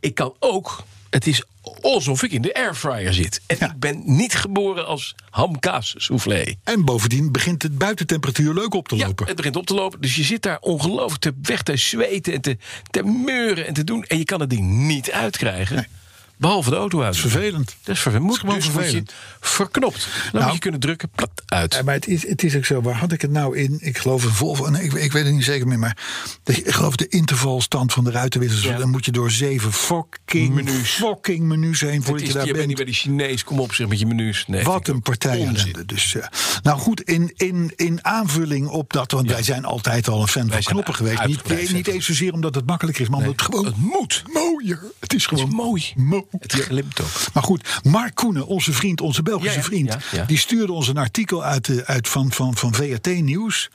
ik 0.00 0.14
kan 0.14 0.34
ook, 0.38 0.84
het 1.14 1.26
is 1.26 1.42
alsof 1.82 2.22
ik 2.22 2.32
in 2.32 2.42
de 2.42 2.54
airfryer 2.54 3.14
zit. 3.14 3.40
En 3.46 3.56
Ja. 3.60 3.66
ik 3.70 3.78
ben 3.78 4.02
niet 4.04 4.34
geboren 4.34 4.86
als 4.86 5.14
hamkaas 5.30 5.94
soufflé. 5.96 6.54
En 6.64 6.84
bovendien 6.84 7.32
begint 7.32 7.60
de 7.60 7.70
buitentemperatuur 7.70 8.54
leuk 8.54 8.74
op 8.74 8.88
te 8.88 8.96
Ja, 8.96 9.06
lopen. 9.06 9.26
het 9.26 9.36
begint 9.36 9.56
op 9.56 9.66
te 9.66 9.74
lopen. 9.74 10.00
Dus 10.00 10.14
je 10.16 10.22
zit 10.22 10.42
daar 10.42 10.58
ongelooflijk 10.60 11.20
te 11.22 11.32
weg 11.42 11.62
te 11.62 11.76
zweten 11.76 12.32
en 12.32 12.40
te, 12.40 12.56
te 12.90 13.02
meuren 13.02 13.66
en 13.66 13.74
te 13.74 13.84
doen. 13.84 14.04
En 14.04 14.18
je 14.18 14.24
kan 14.24 14.40
het 14.40 14.50
ding 14.50 14.70
niet 14.70 15.10
uitkrijgen. 15.10 15.76
Nee. 15.76 15.86
Behalve 16.36 16.70
de 16.70 16.76
auto 16.76 16.98
uit. 17.02 17.06
Dat 17.14 17.24
is 17.24 17.30
vervelend. 17.32 17.76
Dat 17.82 17.94
is 17.94 18.00
vervelend. 18.02 18.28
Moet, 18.30 18.38
gewoon 18.38 18.54
dus 18.54 18.64
vervelend. 18.68 19.12
verknopt. 19.40 20.08
Dan 20.14 20.32
Nou. 20.32 20.44
moet 20.44 20.54
je 20.54 20.58
kunnen 20.60 20.80
drukken, 20.80 21.08
plat, 21.14 21.30
uit. 21.46 21.74
Ja, 21.74 21.82
maar 21.82 21.94
het 21.94 22.06
is, 22.08 22.28
het 22.28 22.42
is 22.42 22.56
ook 22.56 22.64
zo. 22.64 22.80
Waar 22.80 22.94
had 22.94 23.12
ik 23.12 23.20
het 23.22 23.30
nou 23.30 23.56
in? 23.56 23.78
Ik 23.80 23.98
geloof 23.98 24.24
een 24.24 24.30
Volvo. 24.30 24.68
Nee, 24.70 24.82
ik, 24.82 24.92
ik 24.92 25.12
weet 25.12 25.24
het 25.24 25.34
niet 25.34 25.44
zeker 25.44 25.66
meer. 25.66 25.78
Maar 25.78 25.96
de, 26.42 26.52
ik 26.62 26.70
geloof 26.70 26.96
de 26.96 27.08
intervalstand 27.08 27.92
van 27.92 28.04
de 28.04 28.10
ruitenwissers. 28.10 28.62
Ja. 28.64 28.76
Dan 28.78 28.90
moet 28.90 29.04
je 29.04 29.12
door 29.12 29.30
zeven 29.30 29.72
fucking 29.72 30.54
Menus. 30.54 30.90
Fucking 30.90 31.44
menus 31.44 31.80
heen 31.80 31.90
Het 31.94 32.04
voordat 32.04 32.22
is, 32.22 32.28
je 32.28 32.34
daar 32.34 32.46
je 32.46 32.52
bent 32.52 32.66
niet 32.66 32.76
bij 32.76 32.84
die 32.84 32.94
Chinees, 32.94 33.44
kom 33.44 33.60
op 33.60 33.74
zeg 33.74 33.88
met 33.88 33.98
je 33.98 34.06
menus. 34.06 34.44
Nee, 34.46 34.64
Wat 34.64 34.88
een 34.88 35.02
partij. 35.02 35.72
Dus, 35.86 36.14
eh, 36.14 36.26
nou 36.62 36.78
goed, 36.78 37.00
in, 37.00 37.32
in, 37.36 37.72
in 37.76 38.04
aanvulling 38.04 38.68
op 38.68 38.92
dat, 38.92 39.10
want 39.12 39.30
wij 39.30 39.42
zijn 39.42 39.64
altijd 39.64 40.08
al 40.08 40.20
een 40.22 40.28
fan 40.28 40.50
van 40.50 40.62
knoppen 40.62 40.94
geweest. 40.94 41.26
Niet, 41.26 41.72
niet 41.72 41.86
eens 41.86 42.06
zozeer 42.06 42.32
omdat 42.32 42.54
het 42.54 42.66
makkelijker 42.66 43.02
is, 43.02 43.08
maar 43.08 43.18
omdat 43.18 43.32
het 43.32 43.42
gewoon 43.42 43.64
Het 43.64 43.76
moet. 43.76 44.22
mooier. 44.32 44.80
Het 45.00 45.14
is 45.14 45.22
Het 45.26 45.28
gewoon 45.38 45.48
is 45.48 45.54
mooi. 45.54 45.92
mooi. 45.96 46.23
Het 46.30 46.52
glimt 46.52 47.00
ook. 47.00 47.08
Maar 47.32 47.42
goed, 47.42 47.80
Mark 47.82 48.14
Koenen, 48.14 48.46
onze 48.46 48.72
vriend, 48.72 49.00
onze 49.00 49.22
Belgische 49.22 49.62
vriend, 49.62 49.96
die 50.26 50.38
stuurde 50.38 50.72
ons 50.72 50.88
een 50.88 50.96
artikel 50.98 51.44
uit, 51.44 51.64
de, 51.64 51.86
uit 51.86 52.08
van, 52.08 52.32
van, 52.32 52.56
van 52.56 52.74
VRT 52.74 53.06
Nieuws. 53.06 53.70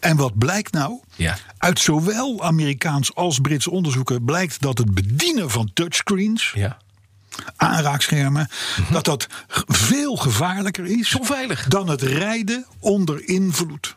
En 0.00 0.16
wat 0.16 0.38
blijkt 0.38 0.72
nou? 0.72 1.00
Uit 1.58 1.78
zowel 1.80 2.42
Amerikaans 2.42 3.14
als 3.14 3.38
Brits 3.38 3.66
onderzoeken 3.68 4.24
blijkt 4.24 4.60
dat 4.60 4.78
het 4.78 4.94
bedienen 4.94 5.50
van 5.50 5.70
touchscreens, 5.74 6.52
Ja. 6.54 6.76
aanraakschermen, 7.56 8.48
dat 8.90 9.04
dat 9.04 9.26
g- 9.48 9.62
veel 9.66 10.16
gevaarlijker 10.16 10.86
is 10.86 11.14
Onveilig. 11.18 11.66
dan 11.68 11.88
het 11.88 12.02
rijden 12.02 12.66
onder 12.78 13.28
invloed. 13.28 13.96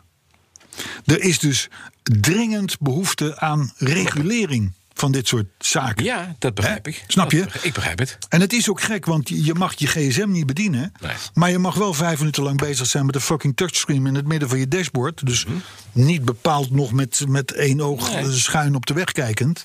Er 1.04 1.20
is 1.20 1.38
dus 1.38 1.68
dringend 2.02 2.78
behoefte 2.80 3.38
aan 3.40 3.72
regulering 3.76 4.72
van 4.98 5.12
dit 5.12 5.28
soort 5.28 5.46
zaken. 5.58 6.04
Ja, 6.04 6.34
dat 6.38 6.54
begrijp 6.54 6.84
Hè? 6.84 6.90
ik. 6.90 7.04
Snap 7.06 7.30
je? 7.32 7.42
Begrijp- 7.42 7.64
Ik 7.64 7.72
begrijp 7.74 7.98
het. 7.98 8.18
En 8.28 8.40
het 8.40 8.52
is 8.52 8.70
ook 8.70 8.80
gek, 8.80 9.04
want 9.06 9.28
je 9.28 9.54
mag 9.54 9.74
je 9.78 9.86
gsm 9.86 10.28
niet 10.30 10.46
bedienen. 10.46 10.92
Nee. 11.00 11.12
Maar 11.34 11.50
je 11.50 11.58
mag 11.58 11.74
wel 11.74 11.94
vijf 11.94 12.18
minuten 12.18 12.42
lang 12.42 12.58
bezig 12.58 12.86
zijn 12.86 13.06
met 13.06 13.14
een 13.14 13.20
fucking 13.20 13.56
touchscreen 13.56 14.06
in 14.06 14.14
het 14.14 14.26
midden 14.26 14.48
van 14.48 14.58
je 14.58 14.68
dashboard. 14.68 15.26
Dus 15.26 15.46
niet 15.92 16.24
bepaald 16.24 16.70
nog 16.70 16.92
met, 16.92 17.24
met 17.28 17.52
één 17.52 17.80
oog 17.80 18.12
Mhm. 18.12 18.22
Nee. 18.26 18.32
schuin 18.38 18.74
op 18.74 18.86
de 18.86 18.94
weg 18.94 19.12
kijkend. 19.12 19.64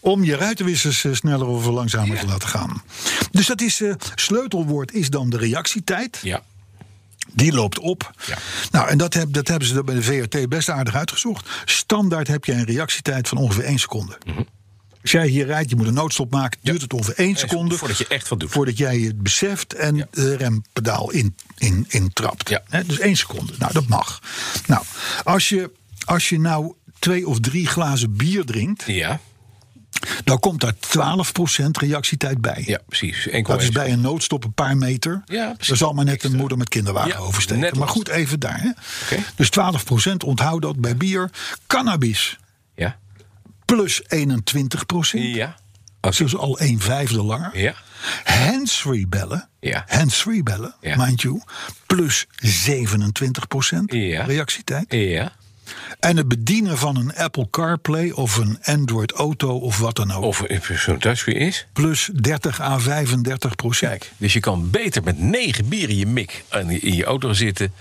om 0.00 0.24
je 0.24 0.36
ruitenwissers 0.36 1.04
eh, 1.04 1.12
sneller 1.12 1.46
of 1.46 1.66
langzamer 1.66 2.18
te 2.18 2.26
laten 2.26 2.48
gaan. 2.48 2.82
Dus 3.30 3.46
dat 3.46 3.60
is, 3.60 3.80
eh, 3.80 3.94
sleutelwoord 4.14 4.92
is 4.92 5.10
dan 5.10 5.30
de 5.30 5.36
reactietijd. 5.36 6.18
Ja. 6.22 6.42
Die 7.32 7.52
loopt 7.52 7.78
op. 7.78 8.10
Ja. 8.26 8.36
Nou, 8.70 8.88
en 8.88 8.98
dat, 8.98 9.14
heb, 9.14 9.32
dat 9.32 9.48
hebben 9.48 9.68
ze 9.68 9.84
bij 9.84 9.94
de 9.94 10.02
VRT 10.02 10.48
best 10.48 10.68
aardig 10.68 10.94
uitgezocht. 10.94 11.48
Standaard 11.64 12.28
heb 12.28 12.44
je 12.44 12.52
een 12.52 12.64
reactietijd 12.64 13.28
van 13.28 13.38
ongeveer 13.38 13.64
1 13.64 13.78
seconde. 13.78 14.18
Als 15.06 15.14
jij 15.14 15.26
hier 15.26 15.46
rijdt, 15.46 15.70
je 15.70 15.76
moet 15.76 15.86
een 15.86 15.94
noodstop 15.94 16.30
maken, 16.30 16.58
duurt 16.62 16.80
het 16.82 16.92
ongeveer 16.92 17.14
1 17.16 17.36
seconde. 17.36 17.74
Voordat 17.76 17.98
je 17.98 18.06
echt 18.06 18.28
wat 18.28 18.40
doet. 18.40 18.50
Voordat 18.50 18.78
jij 18.78 18.98
het 18.98 19.22
beseft 19.22 19.74
en 19.74 20.08
de 20.10 20.36
rempedaal 20.36 21.10
in, 21.10 21.34
in, 21.58 21.84
intrapt. 21.88 22.48
Ja. 22.48 22.62
Hè, 22.68 22.84
dus 22.86 22.98
1 22.98 23.16
seconde. 23.16 23.52
Nou, 23.58 23.72
dat 23.72 23.86
mag. 23.86 24.20
Nou, 24.66 24.84
als 25.24 25.48
je, 25.48 25.70
als 26.04 26.28
je 26.28 26.40
nou 26.40 26.74
twee 26.98 27.26
of 27.26 27.40
drie 27.40 27.66
glazen 27.66 28.16
bier 28.16 28.44
drinkt, 28.44 28.82
Ja, 28.86 29.20
dan 30.24 30.38
komt 30.40 30.60
daar 30.60 30.74
12% 30.74 31.70
reactietijd 31.70 32.40
bij. 32.40 32.62
ja 32.66 32.80
precies. 32.86 33.28
1,1 33.28 33.40
Dat 33.42 33.62
is 33.62 33.70
bij 33.70 33.92
een 33.92 34.00
noodstop 34.00 34.44
een 34.44 34.54
paar 34.54 34.76
meter. 34.76 35.22
Ja, 35.26 35.46
precies. 35.52 35.70
Er 35.70 35.76
zal 35.76 35.92
maar 35.92 36.04
net 36.04 36.24
een 36.24 36.36
moeder 36.36 36.58
met 36.58 36.68
kinderwagen 36.68 37.10
Ja, 37.10 37.16
oversteken. 37.18 37.78
maar 37.78 37.88
goed, 37.88 38.08
even 38.08 38.40
daar. 38.40 38.60
Hè. 38.60 39.16
Dus 39.36 39.50
12% 40.10 40.16
onthoud 40.24 40.62
dat 40.62 40.80
bij 40.80 40.96
bier. 40.96 41.30
Cannabis 41.66 42.38
Ja. 42.74 42.98
Plus 43.66 44.02
21%. 44.02 44.06
Ja. 45.34 45.56
Dus 46.00 46.36
al 46.36 46.60
een 46.60 46.80
vijfde 46.80 47.22
langer. 47.22 47.58
Ja. 47.58 47.74
Handsfree 48.24 49.06
bellen. 49.06 49.48
Ja. 49.60 49.84
Handsfree 49.88 50.42
bellen, 50.42 50.74
Ja. 50.80 50.96
mind 50.96 51.22
you. 51.22 51.40
Plus 51.86 52.26
27% 52.42 53.92
Ja. 53.92 54.22
reactietijd. 54.24 54.84
Ja. 54.88 55.32
En 56.00 56.16
het 56.16 56.28
bedienen 56.28 56.78
van 56.78 56.96
een 56.96 57.14
Apple 57.16 57.50
CarPlay 57.50 58.10
of 58.10 58.36
een 58.36 58.58
Android 58.62 59.12
Auto 59.12 59.58
of 59.58 59.78
wat 59.78 59.96
dan 59.96 60.12
ook. 60.12 60.22
Of 60.24 60.42
zo'n 60.74 60.98
touchscreen 60.98 61.36
is. 61.36 61.66
Plus 61.72 62.10
30 62.14 62.60
à 62.60 62.78
35 62.78 63.54
procent. 63.56 63.90
Kijk, 63.90 64.12
dus 64.16 64.32
je 64.32 64.40
kan 64.40 64.70
beter 64.70 65.02
met 65.02 65.18
negen 65.18 65.68
bier 65.68 65.88
in 65.88 65.96
je 65.96 66.06
mik 66.06 66.44
in 66.52 66.82
in 66.82 66.94
je 66.94 67.04
auto 67.04 67.32
zitten 67.32 67.72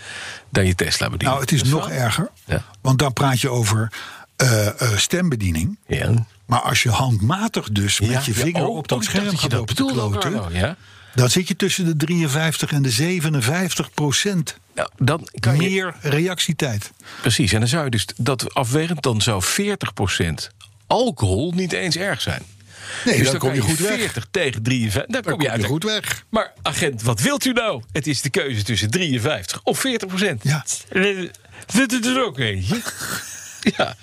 dan 0.49 0.65
je 0.65 0.75
Tesla 0.75 1.05
bedienen. 1.09 1.27
Nou, 1.37 1.41
het 1.41 1.51
is 1.51 1.63
nog 1.63 1.89
erger. 1.89 2.29
Ja. 2.45 2.63
Want 2.81 2.99
dan 2.99 3.13
praat 3.13 3.41
je 3.41 3.49
over 3.49 3.91
eh, 4.35 4.67
eh, 4.67 4.97
stembediening. 4.97 5.77
Ja. 5.87 6.25
Maar 6.45 6.61
als 6.61 6.83
je 6.83 6.89
handmatig 6.89 7.69
dus 7.69 7.97
Ja, 7.97 8.07
met 8.07 8.25
je 8.25 8.33
ja, 8.33 8.39
vinger 8.39 8.67
oh, 8.67 8.77
op 8.77 8.87
dat 8.87 8.97
oh, 8.97 9.03
scherm 9.03 9.25
dat 9.25 9.39
gaat 9.39 9.49
dat 9.49 9.65
bedoelde, 9.65 10.17
kloten... 10.17 10.53
Ja. 10.53 10.75
dan 11.13 11.29
zit 11.29 11.47
je 11.47 11.55
tussen 11.55 11.85
de 11.85 12.05
53 12.05 12.71
en 12.71 12.81
de 12.81 12.89
57 12.89 13.93
procent 13.93 14.57
Nou, 14.75 14.89
dan 14.97 15.27
kan 15.39 15.55
je, 15.55 15.69
meer 15.69 15.95
reactietijd. 16.01 16.91
Precies, 17.21 17.53
en 17.53 17.59
dan 17.59 17.69
zou 17.69 17.83
je 17.83 17.89
dus 17.89 18.05
dat 18.17 18.53
afwegend, 18.53 19.03
dan 19.03 19.21
zou 19.21 19.43
40% 19.43 19.47
alcohol 20.87 21.51
niet 21.51 21.71
eens 21.71 21.97
erg 21.97 22.21
zijn. 22.21 22.41
Nee, 23.05 23.17
dus 23.17 23.31
dan 23.31 23.39
kom 23.39 23.53
je 23.53 23.61
goed 23.61 23.79
weg. 23.79 23.97
40 23.97 24.27
tegen 24.31 24.63
53, 24.63 25.21
dan, 25.21 25.33
kom 25.33 25.41
je 25.41 25.49
uit. 25.49 25.65
goed 25.65 25.83
weg. 25.83 26.25
Maar 26.29 26.53
agent, 26.61 27.01
wat 27.01 27.21
wilt 27.21 27.45
u 27.45 27.51
nou? 27.51 27.83
Het 27.91 28.07
is 28.07 28.21
de 28.21 28.29
keuze 28.29 28.63
tussen 28.63 28.89
53 28.89 29.61
of 29.63 29.79
40 29.79 30.07
procent. 30.07 30.43
Ja. 30.43 30.65
Dit 31.65 31.91
is 31.91 32.05
er 32.05 32.25
ook 32.25 32.39
eentje. 32.39 32.81
Ja. 33.77 33.95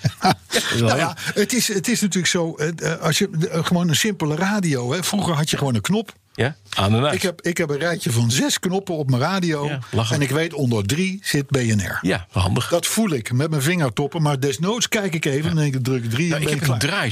Nou 0.79 0.97
ja, 0.97 1.17
het 1.33 1.53
is, 1.53 1.67
het 1.67 1.87
is 1.87 2.01
natuurlijk 2.01 2.27
zo, 2.27 2.55
eh, 2.55 2.91
eh, 2.91 3.01
als 3.01 3.17
je 3.17 3.29
eh, 3.51 3.65
gewoon 3.65 3.89
een 3.89 3.95
simpele 3.95 4.35
radio, 4.35 4.93
hè, 4.93 5.03
vroeger 5.03 5.33
had 5.33 5.49
je 5.49 5.57
gewoon 5.57 5.75
een 5.75 5.81
knop. 5.81 6.13
ja, 6.33 6.55
aan 6.69 6.95
en 6.95 7.03
uit. 7.03 7.13
Ik 7.13 7.21
heb, 7.21 7.41
ik 7.41 7.57
heb 7.57 7.69
een 7.69 7.77
rijtje 7.77 8.11
van 8.11 8.31
zes 8.31 8.59
knoppen 8.59 8.95
op 8.95 9.09
mijn 9.09 9.21
radio. 9.21 9.67
Ja, 9.67 9.79
en 10.11 10.21
ik 10.21 10.29
weet 10.29 10.53
onder 10.53 10.85
drie 10.85 11.19
zit 11.23 11.47
BNR. 11.47 11.99
Ja, 12.01 12.25
handig. 12.31 12.69
Dat 12.69 12.87
voel 12.87 13.09
ik 13.09 13.31
met 13.31 13.49
mijn 13.49 13.61
vingertoppen. 13.61 14.21
Maar 14.21 14.39
desnoods 14.39 14.89
kijk 14.89 15.13
ik 15.13 15.25
even 15.25 15.49
en 15.49 15.55
denk 15.55 15.75
ik 15.75 15.83
druk 15.83 16.09
drie 16.09 16.29
Nou, 16.29 16.41
en 16.41 16.47
ik 16.47 16.59
ben 16.59 16.69
heb 16.69 16.81
een 16.81 16.89
klaar. 16.89 17.11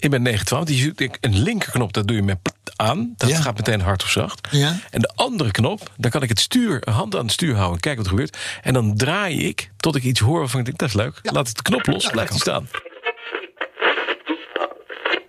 In 0.00 0.10
mijn 0.10 0.22
912. 0.22 0.64
Die 0.64 0.92
ik- 0.96 1.18
een 1.20 1.38
linkerknop, 1.42 1.92
dat 1.92 2.06
doe 2.06 2.16
je 2.16 2.22
met 2.22 2.38
aan. 2.76 3.14
Dat 3.16 3.28
Ja. 3.30 3.40
gaat 3.40 3.56
meteen 3.56 3.80
hard 3.80 4.02
of 4.02 4.10
zacht. 4.10 4.48
Ja. 4.50 4.76
En 4.90 5.00
de 5.00 5.10
andere 5.14 5.50
knop, 5.50 5.90
dan 5.96 6.10
kan 6.10 6.22
ik 6.22 6.28
het 6.28 6.40
stuur, 6.40 6.82
hand 6.90 7.16
aan 7.16 7.22
het 7.22 7.32
stuur 7.32 7.56
houden. 7.56 7.80
Kijken 7.80 8.02
wat 8.02 8.12
er 8.12 8.18
gebeurt. 8.18 8.38
En 8.62 8.72
dan 8.72 8.96
draai 8.96 9.46
ik 9.46 9.70
tot 9.76 9.96
ik 9.96 10.02
iets 10.02 10.20
hoor 10.20 10.38
waarvan 10.38 10.58
ik 10.60 10.66
denk, 10.66 10.78
dat 10.78 10.88
is 10.88 10.94
leuk. 10.94 11.18
Laat 11.22 11.48
ik 11.48 11.54
de 11.56 11.62
knop 11.62 11.86
los, 11.86 12.06
blijft 12.10 12.30
die 12.32 12.40
staan. 12.40 12.68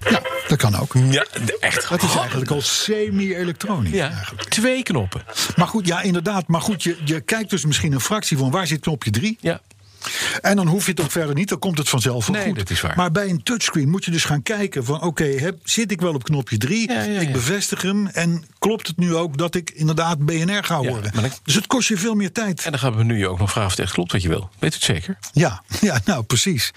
Ja, 0.09 0.21
dat 0.47 0.57
kan 0.57 0.75
ook. 0.79 0.93
Ja, 0.93 1.25
echt 1.59 1.89
Dat 1.89 2.03
is 2.03 2.15
eigenlijk 2.15 2.51
al 2.51 2.61
semi-elektronisch. 2.61 3.91
Ja, 3.93 4.09
eigenlijk. 4.09 4.49
twee 4.49 4.83
knoppen. 4.83 5.21
Maar 5.55 5.67
goed, 5.67 5.87
ja, 5.87 6.01
inderdaad. 6.01 6.47
Maar 6.47 6.61
goed, 6.61 6.83
je, 6.83 6.97
je 7.05 7.21
kijkt 7.21 7.49
dus 7.49 7.65
misschien 7.65 7.91
een 7.93 7.99
fractie 8.01 8.37
van 8.37 8.51
waar 8.51 8.67
zit 8.67 8.79
knopje 8.79 9.11
3. 9.11 9.37
Ja, 9.39 9.61
En 10.41 10.55
dan 10.55 10.67
hoef 10.67 10.85
je 10.85 10.91
het 10.91 11.01
ook 11.01 11.11
verder 11.11 11.35
niet, 11.35 11.49
dan 11.49 11.59
komt 11.59 11.77
het 11.77 11.89
vanzelf 11.89 12.27
wel 12.27 12.35
Nee, 12.35 12.45
goed. 12.45 12.55
dat 12.55 12.69
is 12.69 12.81
waar. 12.81 12.95
Maar 12.95 13.11
bij 13.11 13.29
een 13.29 13.43
touchscreen 13.43 13.89
moet 13.89 14.05
je 14.05 14.11
dus 14.11 14.23
gaan 14.25 14.43
kijken 14.43 14.85
van... 14.85 15.01
oké, 15.01 15.55
zit 15.63 15.91
ik 15.91 16.01
wel 16.01 16.13
op 16.13 16.23
knopje 16.23 16.57
3? 16.57 16.91
Ja, 16.91 17.01
ja, 17.03 17.19
Ik 17.19 17.31
bevestig 17.31 17.81
hem. 17.81 18.07
En 18.07 18.43
klopt 18.59 18.87
het 18.87 18.97
nu 18.97 19.15
ook 19.15 19.37
dat 19.37 19.55
ik 19.55 19.69
inderdaad 19.69 20.25
BNR 20.25 20.63
ga 20.63 20.81
dan- 20.81 21.01
Dus 21.43 21.55
het 21.55 21.67
kost 21.67 21.87
je 21.87 21.97
veel 21.97 22.15
meer 22.15 22.31
tijd. 22.31 22.63
en 22.65 22.71
dan 22.71 22.79
gaan 22.79 22.95
we 22.95 23.03
nu 23.03 23.17
je 23.17 23.27
ook 23.27 23.39
nog 23.39 23.49
vragen 23.51 23.69
of 23.71 23.75
het 23.75 23.85
echt 23.85 23.93
klopt 23.93 24.11
wat 24.11 24.21
je 24.21 24.27
wil. 24.29 24.49
Weet 24.59 24.73
het 24.73 24.83
zeker? 24.83 25.17
Ja, 25.33 25.63
ja 25.81 25.99
nou 26.05 26.23
precies. 26.23 26.71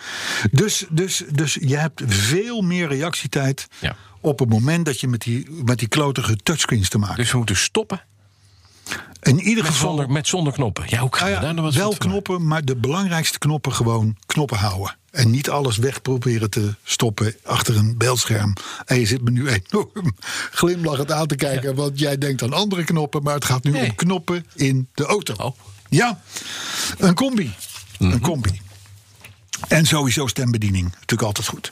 Dus, 0.51 0.85
dus, 0.91 1.23
dus 1.33 1.59
je 1.61 1.77
hebt 1.77 2.03
veel 2.07 2.61
meer 2.63 2.89
reactietijd... 2.89 3.67
Op 4.21 4.39
het 4.39 4.49
moment 4.49 4.85
dat 4.87 5.01
je 5.01 5.09
met 5.09 5.21
die, 5.23 5.47
met 5.65 5.79
die 5.79 5.89
klotige 5.89 6.37
touchscreens 6.37 6.89
te 6.89 6.97
maken 6.99 7.13
hebt. 7.15 7.23
Dus 7.23 7.31
we 7.33 7.37
moeten 7.39 7.57
stoppen 7.57 8.03
In 9.23 9.41
ieder 9.41 9.63
met 9.63 9.73
geval... 9.73 9.89
zonder, 9.89 10.11
met 10.11 10.27
zonder 10.27 10.53
knoppen. 10.53 10.85
Ja, 10.87 10.99
hoe 10.99 11.17
gaan 11.17 11.29
Nou 11.29 11.41
ja, 11.41 11.41
daar 11.41 11.55
nou 11.55 11.73
wel 11.73 11.91
van 11.91 11.99
knoppen, 11.99 12.47
maar 12.47 12.65
de 12.65 12.77
belangrijkste 12.77 13.39
knoppen 13.39 13.73
gewoon 13.73 14.17
knoppen 14.27 14.59
houden. 14.59 14.97
En 15.11 15.31
niet 15.31 15.51
alles 15.51 15.77
weg 15.77 16.03
proberen 16.03 16.51
te 16.51 16.75
stoppen 16.85 17.35
achter 17.43 17.77
een 17.77 17.97
beeldscherm. 17.99 18.53
En 18.85 19.01
je 19.01 19.07
zit 19.07 19.23
me 19.23 19.31
nu 19.31 19.49
enorm 19.49 20.17
glimlachend 20.61 21.13
aan 21.13 21.27
te 21.27 21.35
kijken, 21.35 21.75
want 21.75 21.99
jij 21.99 22.19
denkt 22.19 22.43
aan 22.43 22.53
andere 22.53 22.85
knoppen, 22.85 23.23
maar 23.23 23.35
het 23.35 23.45
gaat 23.45 23.65
nu 23.65 23.71
Nee. 23.71 23.89
om 23.89 23.95
knoppen 23.95 24.47
in 24.55 24.89
de 24.95 25.05
auto. 25.05 25.35
Oh. 25.37 25.57
Ja, 25.89 26.21
een 26.99 27.15
combi. 27.15 27.55
Mhm. 27.99 28.13
Een 28.13 28.21
combi. 28.21 28.61
En 29.69 29.87
sowieso 29.87 30.27
stembediening, 30.27 30.85
natuurlijk 30.85 31.23
altijd 31.23 31.47
goed. 31.47 31.71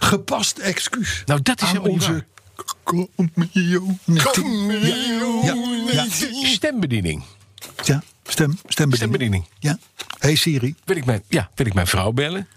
Gepast 0.00 0.58
excuus. 0.58 1.22
Nou, 1.26 1.42
dat 1.42 1.62
is 1.62 1.68
aan 1.68 1.80
onze. 1.80 2.24
Ja, 5.42 5.54
ja, 5.90 6.06
Stembediening. 6.42 7.22
ja, 7.84 8.02
stem, 8.24 8.58
stembediening. 8.68 8.94
Stembediening. 8.94 9.44
Ja. 9.58 9.78
Hey 10.18 10.34
Siri. 10.34 10.74
Wil 10.84 10.96
ik 10.96 11.04
mijn, 11.04 11.22
ja, 11.28 11.50
wil 11.54 11.66
ik 11.66 11.74
mijn 11.74 11.86
vrouw 11.86 12.12
bellen? 12.12 12.48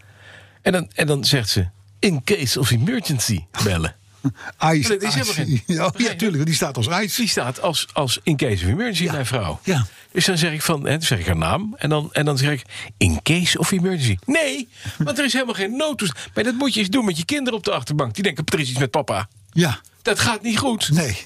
En 0.62 0.72
dan, 0.72 0.90
en 0.96 1.08
dan 1.08 1.26
zegt 1.26 1.50
ze, 1.50 1.68
in 2.00 2.24
case 2.24 2.60
of 2.60 2.72
emergency 2.72 3.46
bellen. 3.64 3.96
Ice. 4.74 4.88
dat 4.90 5.02
is 5.02 5.14
helemaal 5.14 5.34
ice. 5.34 5.34
geen- 5.34 5.62
Ja, 5.66 5.94
ja, 5.98 6.14
tuurlijk, 6.16 6.46
die 6.46 6.56
staat 6.56 6.78
als 6.78 6.88
ijs. 6.88 7.16
Die 7.16 7.28
staat 7.28 7.62
als, 7.62 7.88
als 7.94 8.20
in 8.24 8.38
case 8.38 8.66
of 8.66 8.72
emergency, 8.72 9.04
Ja. 9.04 9.12
mijn 9.12 9.26
vrouw. 9.26 9.60
Ja. 9.64 9.86
Dus 10.12 10.26
dan 10.26 10.38
zeg 10.38 10.52
ik 10.54 10.62
van, 10.62 10.84
hè, 10.86 10.92
dan 10.92 11.02
zeg 11.02 11.20
ik 11.20 11.26
haar 11.26 11.38
naam. 11.38 11.76
En 11.78 11.90
dan, 11.90 12.14
en 12.14 12.26
dan 12.26 12.38
zeg 12.38 12.52
ik, 12.52 12.64
in 12.98 13.20
case 13.24 13.58
of 13.60 13.72
emergency. 13.72 14.18
Nee, 14.26 14.68
want 14.98 15.18
er 15.20 15.26
is 15.26 15.34
helemaal 15.34 15.54
geen 15.56 15.76
noodtoestand. 15.76 16.30
Maar 16.36 16.44
dat 16.44 16.54
moet 16.56 16.74
je 16.74 16.80
eens 16.80 16.90
doen 16.90 17.06
met 17.06 17.18
je 17.18 17.26
kinderen 17.26 17.58
op 17.60 17.64
de 17.66 17.72
achterbank. 17.72 18.14
Die 18.16 18.24
denken, 18.24 18.46
er 18.46 18.60
is 18.60 18.70
iets 18.70 18.80
met 18.80 18.92
papa. 18.92 19.28
Ja, 19.52 19.82
Dat 20.02 20.20
gaat 20.20 20.42
niet 20.42 20.58
goed. 20.58 20.90
nee. 20.92 21.18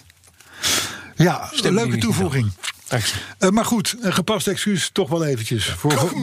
Ja, 1.16 1.46
Stembediening 1.46 1.76
leuke 1.90 1.98
toevoeging. 1.98 2.52
Dank 2.88 3.04
je. 3.04 3.14
Eh, 3.38 3.50
maar 3.50 3.66
goed, 3.66 3.96
een 4.02 4.14
gepast 4.14 4.48
excuus 4.48 4.90
toch 4.94 5.10
wel 5.10 5.26
eventjes. 5.26 5.66
Voor, 5.66 5.92
voor- 5.92 6.14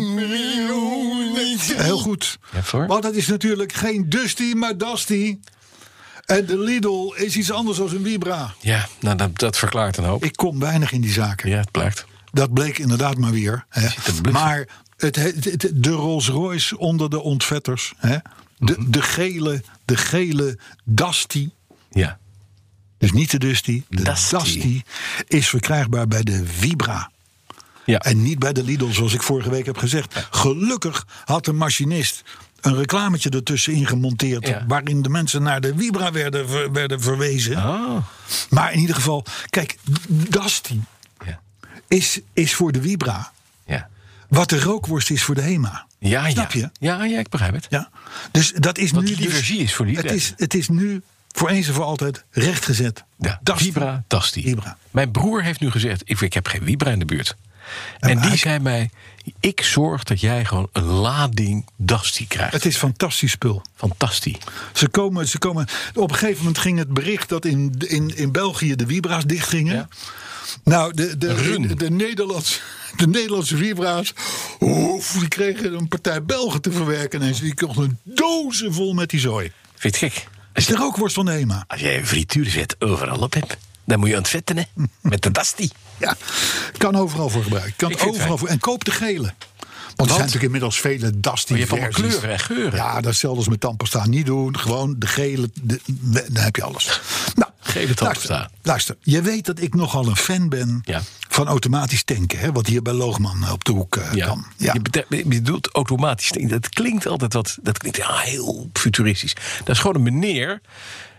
heel 1.77 1.99
goed. 1.99 2.39
Ja? 2.73 2.87
Want 2.87 3.05
het 3.05 3.15
is 3.17 3.27
natuurlijk 3.27 3.73
geen 3.73 4.09
Dusty, 4.09 4.53
maar 4.57 4.77
Dusty. 4.79 5.39
En 6.27 6.47
de 6.47 6.59
Lidl 6.59 7.13
is 7.17 7.37
iets 7.37 7.51
anders 7.51 7.79
dan 7.79 7.91
een 7.95 8.05
Vibra. 8.05 8.55
Ja, 8.61 8.89
nou, 9.01 9.17
dat, 9.17 9.39
dat 9.39 9.59
verklaart 9.59 9.97
een 9.97 10.05
hoop. 10.05 10.25
Ik 10.25 10.37
kom 10.37 10.59
weinig 10.59 10.93
in 10.93 11.01
die 11.01 11.13
zaken. 11.13 11.51
Ja, 11.51 11.59
het 11.59 11.71
blijkt. 11.71 12.05
Dat 12.33 12.53
bleek 12.53 12.79
inderdaad 12.79 13.17
maar 13.19 13.31
weer. 13.33 13.65
Hè. 13.69 13.89
Maar 14.33 14.67
het, 14.97 15.17
het, 15.17 15.45
het- 15.45 15.71
de 15.75 15.91
Rolls 15.91 16.29
Royce 16.29 16.79
onder 16.79 17.11
de 17.11 17.21
ontvetters. 17.23 17.93
Hè. 17.97 18.17
De, 18.59 18.75
Mhm. 18.79 18.91
de, 18.91 19.03
gele, 19.03 19.63
de 19.85 19.97
gele 19.97 20.59
Dusty. 20.85 21.49
Ja. 21.91 22.19
Dus 23.03 23.13
niet 23.13 23.31
de 23.31 23.39
Dusty. 23.39 23.83
De 23.89 24.03
Dusty. 24.03 24.37
Dusty. 24.37 24.83
is 25.29 25.49
verkrijgbaar 25.49 26.09
bij 26.09 26.23
de 26.23 26.47
Vibra. 26.47 27.11
Ja. 27.85 27.99
En 27.99 28.23
niet 28.23 28.39
bij 28.39 28.53
de 28.53 28.63
Lidl, 28.65 28.91
zoals 28.91 29.13
ik 29.15 29.23
vorige 29.23 29.51
week 29.51 29.67
heb 29.67 29.77
gezegd. 29.79 30.27
Gelukkig 30.31 31.07
had 31.25 31.45
de 31.45 31.53
machinist 31.53 32.23
een 32.61 32.75
reclametje 32.77 33.31
ertussen 33.31 33.73
ingemonteerd. 33.73 34.47
Ja. 34.49 34.65
waarin 34.69 35.03
de 35.03 35.09
mensen 35.09 35.43
naar 35.43 35.61
de 35.61 35.75
Vibra 35.77 36.13
werden, 36.13 36.49
ver- 36.49 36.73
werden 36.73 37.01
verwezen. 37.01 37.57
Oh. 37.57 37.97
Maar 38.51 38.73
in 38.73 38.79
ieder 38.81 38.95
geval, 38.95 39.25
kijk, 39.51 39.77
Dusty 40.09 40.81
Ja. 41.27 41.41
is, 41.89 42.21
is 42.33 42.55
voor 42.55 42.73
de 42.73 42.83
Vibra. 42.83 43.33
Ja. 43.67 43.89
wat 44.29 44.49
de 44.49 44.61
rookworst 44.61 45.11
is 45.11 45.23
voor 45.23 45.35
de 45.35 45.41
HEMA. 45.43 45.87
Ja, 45.99 46.31
Snap 46.31 46.53
ja. 46.53 46.61
je? 46.81 46.87
Ja, 46.87 47.05
ja, 47.05 47.19
ik 47.19 47.29
begrijp 47.29 47.55
het. 47.55 47.67
Ja. 47.71 47.91
Dus 48.31 48.53
dat 48.53 48.79
is 48.79 48.91
Wat 48.91 49.03
nu. 49.03 49.15
die 49.15 49.29
dus, 49.31 49.51
is 49.51 49.75
voor 49.75 49.87
die 49.87 49.97
het 49.97 50.11
is, 50.11 50.33
het 50.37 50.55
is 50.55 50.69
nu 50.69 51.03
voor 51.33 51.49
eens 51.49 51.69
en 51.69 51.75
voor 51.75 51.85
altijd 51.85 52.25
rechtgezet. 52.31 53.05
Ja. 53.19 53.41
Vibra. 53.45 54.05
Vibra. 54.09 54.77
Mijn 54.91 55.11
broer 55.11 55.43
heeft 55.43 55.61
nu 55.61 55.71
gezegd, 55.71 56.03
ik, 56.05 56.21
ik 56.21 56.33
heb 56.35 56.47
geen 56.47 56.63
Vibra 56.65 56.91
in 56.91 56.99
de 56.99 57.05
buurt. 57.05 57.37
En 57.99 58.21
die 58.21 58.31
ik- 58.33 58.39
zei 58.39 58.59
mij, 58.59 58.91
ik 59.41 59.63
zorg 59.63 60.03
dat 60.03 60.21
jij 60.21 60.45
gewoon 60.45 60.69
een 60.73 60.85
lading 60.85 61.67
Dusty 61.77 62.27
krijgt. 62.27 62.53
Het 62.53 62.65
is 62.65 62.77
fantastisch 62.77 63.31
spul. 63.31 63.63
Fantastisch. 63.75 64.37
Ze 64.73 64.89
komen, 64.89 65.29
ze 65.29 65.39
komen, 65.39 65.67
op 65.95 66.11
een 66.11 66.17
gegeven 66.17 66.39
moment 66.39 66.59
ging 66.59 66.79
het 66.79 66.89
bericht 66.89 67.29
dat 67.29 67.45
in, 67.45 67.75
in, 67.79 68.17
in 68.17 68.33
België 68.33 68.77
de 68.77 68.87
Vibra's 68.87 69.25
dichtgingen. 69.25 69.75
Ja. 69.75 69.89
Nou, 70.65 70.95
de, 70.95 71.19
de, 71.19 71.35
Run. 71.35 71.63
de, 71.63 71.75
de, 71.75 71.91
Nederlandse, 71.91 72.59
de 72.97 73.07
Nederlandse 73.09 73.57
Vibra's, 73.57 74.13
oef, 74.61 75.13
die 75.19 75.29
kregen 75.29 75.75
een 75.75 75.89
partij 75.89 76.23
Belgen 76.23 76.61
te 76.61 76.73
verwerken. 76.73 77.23
En 77.23 77.33
die 77.33 77.55
kochten 77.55 77.99
dozen 78.03 78.75
vol 78.75 78.93
met 78.93 79.11
die 79.11 79.21
zooi. 79.21 79.53
Vind 79.77 79.99
je 79.99 80.05
het 80.07 80.15
gek? 80.15 80.29
Is 80.55 80.67
de 80.67 80.77
rookworst 80.77 81.15
van 81.15 81.25
de. 81.25 81.65
Als 81.67 81.81
jij 81.81 81.99
een 81.99 82.07
frituurvet 82.07 82.77
overal 82.79 83.19
op 83.19 83.35
hebt, 83.35 83.57
dan 83.85 83.99
moet 83.99 84.09
je 84.09 84.15
aan 84.15 84.21
het 84.21 84.31
vetten, 84.31 84.57
hè? 84.57 84.63
Met 85.01 85.23
de 85.23 85.31
Dusty. 85.31 85.69
Ja, 85.99 86.17
kan 86.79 86.97
overal 86.97 87.29
voor 87.29 87.43
gebruiken. 87.43 87.75
Kan 87.77 88.09
overal 88.09 88.39
voor. 88.39 88.49
En 88.49 88.59
koop 88.59 88.85
de 88.85 88.91
gele. 88.91 89.33
Want 89.97 90.11
er 90.11 90.17
zijn 90.17 90.19
natuurlijk 90.19 90.45
inmiddels 90.45 90.81
vele 90.81 91.21
Dusty 91.21 91.53
Maar 91.53 91.61
je 91.61 91.67
hebt 91.67 91.71
allemaal 91.71 91.91
versies. 91.93 92.11
kleuren 92.11 92.31
en 92.31 92.39
geuren. 92.41 92.75
Ja, 92.79 92.93
dat 92.95 93.01
is 93.03 93.07
hetzelfde 93.09 93.39
als 93.39 93.49
met 93.49 93.61
tandpasta. 93.61 94.07
Niet 94.07 94.27
doen, 94.27 94.59
gewoon 94.59 94.95
de 94.99 95.07
gele, 95.07 95.51
de- 95.63 95.81
dan 96.31 96.43
heb 96.45 96.57
je 96.57 96.63
alles. 96.63 97.01
Nou, 97.35 97.51
Gele 97.73 97.95
tandpasta. 97.95 98.35
Luister, 98.35 98.59
luister, 98.63 98.97
je 99.01 99.23
weet 99.23 99.47
dat 99.47 99.61
ik 99.61 99.75
nogal 99.75 100.07
een 100.07 100.17
fan 100.17 100.49
ben 100.49 100.81
Ja. 100.85 101.03
van 101.29 101.47
automatisch 101.47 102.05
tanken. 102.05 102.39
Hè, 102.39 102.53
wat 102.53 102.67
hier 102.67 102.83
bij 102.83 102.93
Loogman 102.93 103.51
op 103.53 103.65
de 103.65 103.73
hoek 103.73 103.97
eh, 103.97 104.27
kan. 104.27 104.47
Ja. 104.57 104.77
Je, 105.09 105.25
bedoelt 105.27 105.69
automatisch. 105.69 106.31
Dat 106.31 106.69
klinkt 106.69 107.07
altijd 107.07 107.33
wat. 107.33 107.59
Dat 107.63 107.79
klinkt 107.79 107.97
ja, 107.97 108.17
heel 108.17 108.71
futuristisch. 108.73 109.35
Dat 109.59 109.69
is 109.69 109.79
gewoon 109.79 109.97
een 109.97 110.03
meneer. 110.03 110.61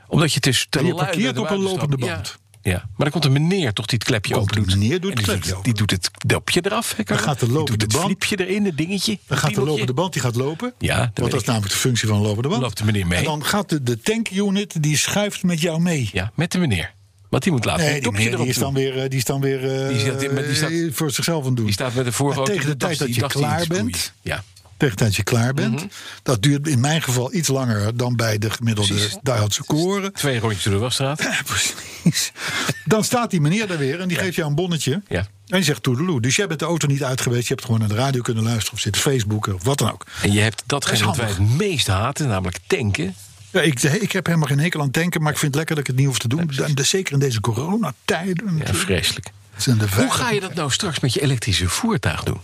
Omdat 0.08 0.34
je 0.34 0.39
dus 0.39 0.68
te 0.70 0.80
En 0.80 0.86
je 0.86 0.95
parkeert 0.95 1.38
op 1.38 1.49
een 1.49 1.58
te 1.58 1.64
lopende 1.64 1.97
band. 1.97 2.38
Ja, 2.64 2.74
maar 2.78 2.89
dan 2.97 3.09
komt 3.09 3.26
een 3.26 3.32
meneer 3.32 3.74
toch 3.74 3.86
die 3.86 3.97
het 3.97 4.07
klepje 4.07 4.36
open 4.36 4.55
doet. 4.55 4.68
meneer, 4.68 4.99
doet 4.99 5.09
het 5.09 5.16
die 5.18 5.26
klepje 5.26 5.51
doet, 5.53 5.64
die 5.64 5.74
doet 5.74 5.91
het 5.91 6.09
dopje 6.26 6.59
eraf. 6.66 6.95
Carlo? 7.03 7.24
gaat 7.24 7.39
de 7.39 7.45
die 7.45 7.53
lopende 7.55 7.78
doet 7.88 7.91
het 8.01 8.18
band- 8.20 8.39
erin, 8.39 8.66
het 8.66 8.78
dingetje. 8.78 9.18
Dan 9.28 9.38
gaat 9.38 9.55
de 9.55 9.61
lopende 9.64 9.93
band 9.93 10.14
die 10.14 10.22
gaat 10.22 10.36
lopen. 10.36 10.74
Ja, 10.78 10.97
dat 10.99 11.09
want 11.16 11.32
dat 11.32 11.41
is 11.41 11.47
namelijk 11.47 11.72
de 11.74 11.78
functie 11.80 12.07
van 12.07 12.18
een 12.18 12.24
lopende 12.24 12.49
band. 12.49 12.61
Loopt 12.61 12.78
de 12.78 12.86
meneer 12.86 13.07
mee? 13.07 13.18
En 13.20 13.24
dan 13.26 13.45
gaat 13.45 13.70
de, 13.70 13.84
de 13.84 13.99
tankunit, 13.99 14.84
die 14.84 14.97
schuift 14.97 15.43
met 15.43 15.61
jou 15.61 15.80
mee. 15.82 16.09
Ja, 16.14 16.32
met 16.36 16.51
de 16.51 16.57
meneer. 16.59 16.93
Want 17.30 17.43
die 17.43 17.51
moet 17.51 17.66
laten 17.66 17.84
Nee, 17.86 17.93
het 17.93 18.03
die, 18.03 18.11
meneer, 18.11 18.38
die 18.38 18.45
is 18.47 18.57
dan 18.57 18.74
weer, 18.74 18.97
eh, 19.03 19.09
die 19.09 19.20
is 19.20 19.26
dan 19.26 19.41
weer 19.41 19.64
eh, 19.82 19.88
Die 19.88 20.43
die 20.45 20.55
staat- 20.55 20.70
eh, 20.70 20.88
voor 20.91 21.11
zichzelf 21.11 21.39
aan 21.41 21.47
het 21.47 21.55
doen. 21.55 21.66
Die 21.66 21.74
staat 21.74 21.93
met 21.93 22.05
de 22.05 22.11
voorauto. 22.11 22.53
tegen 22.53 22.68
de 22.68 22.78
tijd 22.78 22.97
dat 22.99 23.16
je 23.16 23.28
klaar 23.28 23.66
bent, 23.68 24.14
Ja. 24.22 24.43
Tegen 24.84 24.98
tijd 24.98 25.10
dat 25.10 25.16
je 25.16 25.24
klaar 25.24 25.54
bent, 25.54 25.76
Mhm. 25.76 25.88
dat 26.24 26.42
duurt 26.42 26.68
in 26.68 26.80
mijn 26.80 27.02
geval 27.02 27.34
iets 27.34 27.48
langer 27.48 27.98
dan 27.98 28.16
bij 28.16 28.38
de 28.38 28.50
gemiddelde. 28.50 29.10
Duitse 29.22 29.64
koren. 29.64 30.14
Twee 30.14 30.40
rondjes 30.40 30.64
door 30.64 30.74
de 30.74 30.80
wasstraat. 30.80 31.22
Ja, 31.24 31.40
precies. 31.54 32.32
Dan 32.86 33.04
staat 33.04 33.32
die 33.32 33.42
meneer 33.42 33.68
daar 33.68 33.78
weer 33.78 34.00
en 34.00 34.08
die 34.08 34.18
geeft 34.18 34.36
jou 34.36 34.50
een 34.50 34.56
bonnetje. 34.56 35.02
Ja. 35.08 35.20
En 35.20 35.28
die 35.60 35.64
zegt 35.64 35.84
toedeloe. 35.84 36.22
Dus 36.22 36.36
jij 36.36 36.48
bent 36.48 36.60
de 36.60 36.66
auto 36.66 36.88
niet 36.88 37.04
uit 37.04 37.22
geweest. 37.22 37.48
Je 37.48 37.54
hebt 37.54 37.66
gewoon 37.66 37.80
naar 37.80 37.90
de 37.90 37.96
radio 37.96 38.22
kunnen 38.22 38.44
luisteren 38.44 38.74
of 38.74 38.80
zitten 38.80 39.02
Facebooken 39.02 39.54
of 39.54 39.64
wat 39.64 39.78
dan 39.78 39.92
ook. 39.92 40.06
En 40.22 40.32
je 40.32 40.40
hebt 40.40 40.64
datgene 40.66 40.98
Dat 40.98 41.08
wat 41.08 41.16
wij 41.16 41.28
het 41.28 41.40
meest 41.58 41.88
haten, 41.88 42.28
namelijk 42.28 42.58
tanken. 42.68 43.16
Ja, 43.52 43.62
ik, 43.62 43.82
ik 43.84 44.12
heb 44.12 44.26
helemaal 44.26 44.48
geen 44.48 44.60
hekel 44.60 44.82
aan 44.82 44.92
tanken, 44.92 45.22
maar 45.22 45.32
ik 45.32 45.38
vind 45.38 45.56
het 45.56 45.56
lekker 45.58 45.76
dat 45.76 45.84
ik 45.84 45.90
het 45.90 46.00
niet 46.00 46.08
hoef 46.08 46.20
te 46.20 46.28
doen. 46.28 46.50
En 46.66 46.74
dus 46.76 46.90
zeker 46.90 47.14
in 47.14 47.20
deze 47.20 47.40
coronatijden. 47.42 48.58
Ja, 48.66 48.74
vreselijk. 48.74 49.28
Hoe 49.96 50.12
ga 50.12 50.30
je 50.30 50.40
dat 50.40 50.54
nou 50.54 50.72
straks 50.72 51.00
met 51.00 51.14
je 51.14 51.22
elektrische 51.22 51.70
voertuig 51.70 52.24
doen? 52.24 52.40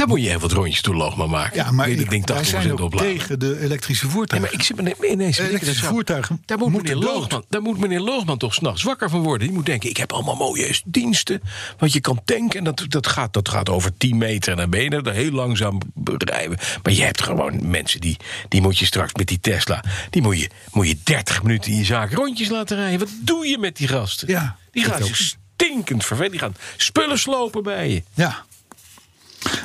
Daar 0.00 0.08
moet 0.08 0.22
je 0.22 0.28
even 0.28 0.40
wat 0.40 0.52
rondjes 0.52 0.82
door 0.82 0.94
Loogman 0.94 1.30
maken. 1.30 1.56
Ja, 1.56 1.70
maar 1.70 1.88
ik, 1.88 2.10
denk 2.10 2.28
wij 2.28 2.42
80% 2.42 2.46
zijn 2.46 2.78
ook 2.78 2.98
tegen 2.98 3.38
de 3.38 3.60
elektrische 3.60 4.04
Nee, 4.04 4.14
voertuigen. 4.14 4.50
maar 4.50 4.60
ik 4.60 4.66
zit 4.66 5.04
ineens 5.10 5.38
Elektrische 5.38 5.80
dat- 5.80 5.90
voertuigen 5.90 6.42
daar 6.46 6.58
moet, 6.58 6.72
meneer. 6.72 6.96
Loogman, 6.96 7.44
daar 7.48 7.62
moet 7.62 7.78
meneer 7.78 8.00
Loogman 8.00 8.38
toch 8.38 8.54
s'nachts 8.54 8.82
wakker 8.82 9.10
van 9.10 9.22
worden. 9.22 9.46
Die 9.46 9.56
moet 9.56 9.66
denken, 9.66 9.88
ik 9.90 9.96
heb 9.96 10.12
allemaal 10.12 10.34
mooie 10.34 10.80
diensten. 10.84 11.42
Want 11.78 11.92
je 11.92 12.00
kan 12.00 12.20
tanken 12.24 12.58
en 12.58 12.64
dat, 12.64 12.84
dat, 12.88 13.06
gaat, 13.06 13.32
dat 13.32 13.48
gaat 13.48 13.68
over 13.68 13.96
10 13.96 14.18
meter. 14.18 14.52
En 14.52 14.56
dan 14.58 14.70
ben 14.70 14.82
je 14.82 14.90
er 14.90 15.12
heel 15.12 15.30
langzaam 15.30 15.78
rijden. 16.04 16.58
Maar 16.82 16.92
je 16.92 17.02
hebt 17.02 17.22
gewoon 17.22 17.70
mensen 17.70 18.00
die, 18.00 18.16
die 18.48 18.60
moet 18.60 18.78
je 18.78 18.84
straks 18.86 19.14
met 19.14 19.26
die 19.26 19.40
Tesla... 19.40 19.84
die 20.10 20.22
moet 20.22 20.40
je, 20.40 20.50
moet 20.72 20.88
je 20.88 20.96
30 21.04 21.42
minuten 21.42 21.70
in 21.70 21.78
je 21.78 21.84
zaak 21.84 22.12
rondjes 22.12 22.48
laten 22.48 22.76
rijden. 22.76 22.98
Wat 22.98 23.08
doe 23.20 23.46
je 23.46 23.58
met 23.58 23.76
die 23.76 23.88
gasten? 23.88 24.28
Ja, 24.28 24.56
die 24.72 24.84
dat 24.88 24.92
gaan 24.92 25.08
stinkend 25.56 26.04
vervelen. 26.04 26.30
Die 26.30 26.40
gaan 26.40 26.56
spullen 26.76 27.18
slopen 27.18 27.62
bij 27.62 27.90
je. 27.90 28.02
Ja. 28.14 28.44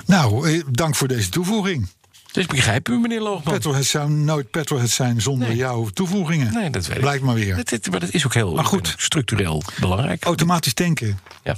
Nou, 0.05 0.49
eh, 0.49 0.63
dank 0.71 0.95
voor 0.95 1.07
deze 1.07 1.30
toevoeging. 1.30 1.88
Dus 2.32 2.45
begrijpen 2.45 2.93
u, 2.93 2.99
meneer 2.99 3.21
Loogman? 3.21 3.53
Petrolheads 3.53 3.89
zou 3.89 4.09
nooit 4.09 4.49
Petrolheads 4.51 4.95
zijn 4.95 5.21
zonder 5.21 5.47
Nee. 5.47 5.57
jouw 5.57 5.88
toevoegingen. 5.89 6.53
Nee, 6.53 6.69
dat 6.69 6.86
weet 6.86 6.95
ik. 6.95 7.01
Blijkt 7.01 7.23
maar 7.23 7.36
weer. 7.36 7.55
Dat, 7.55 7.69
dat- 7.69 7.89
maar 7.89 7.99
dat 7.99 8.13
is 8.13 8.26
ook 8.26 8.34
heel 8.34 8.53
Maar 8.55 8.65
goed. 8.65 8.93
structureel 8.97 9.63
belangrijk. 9.80 10.23
Automatisch 10.23 10.73
tanken. 10.73 11.19
Ja. 11.43 11.55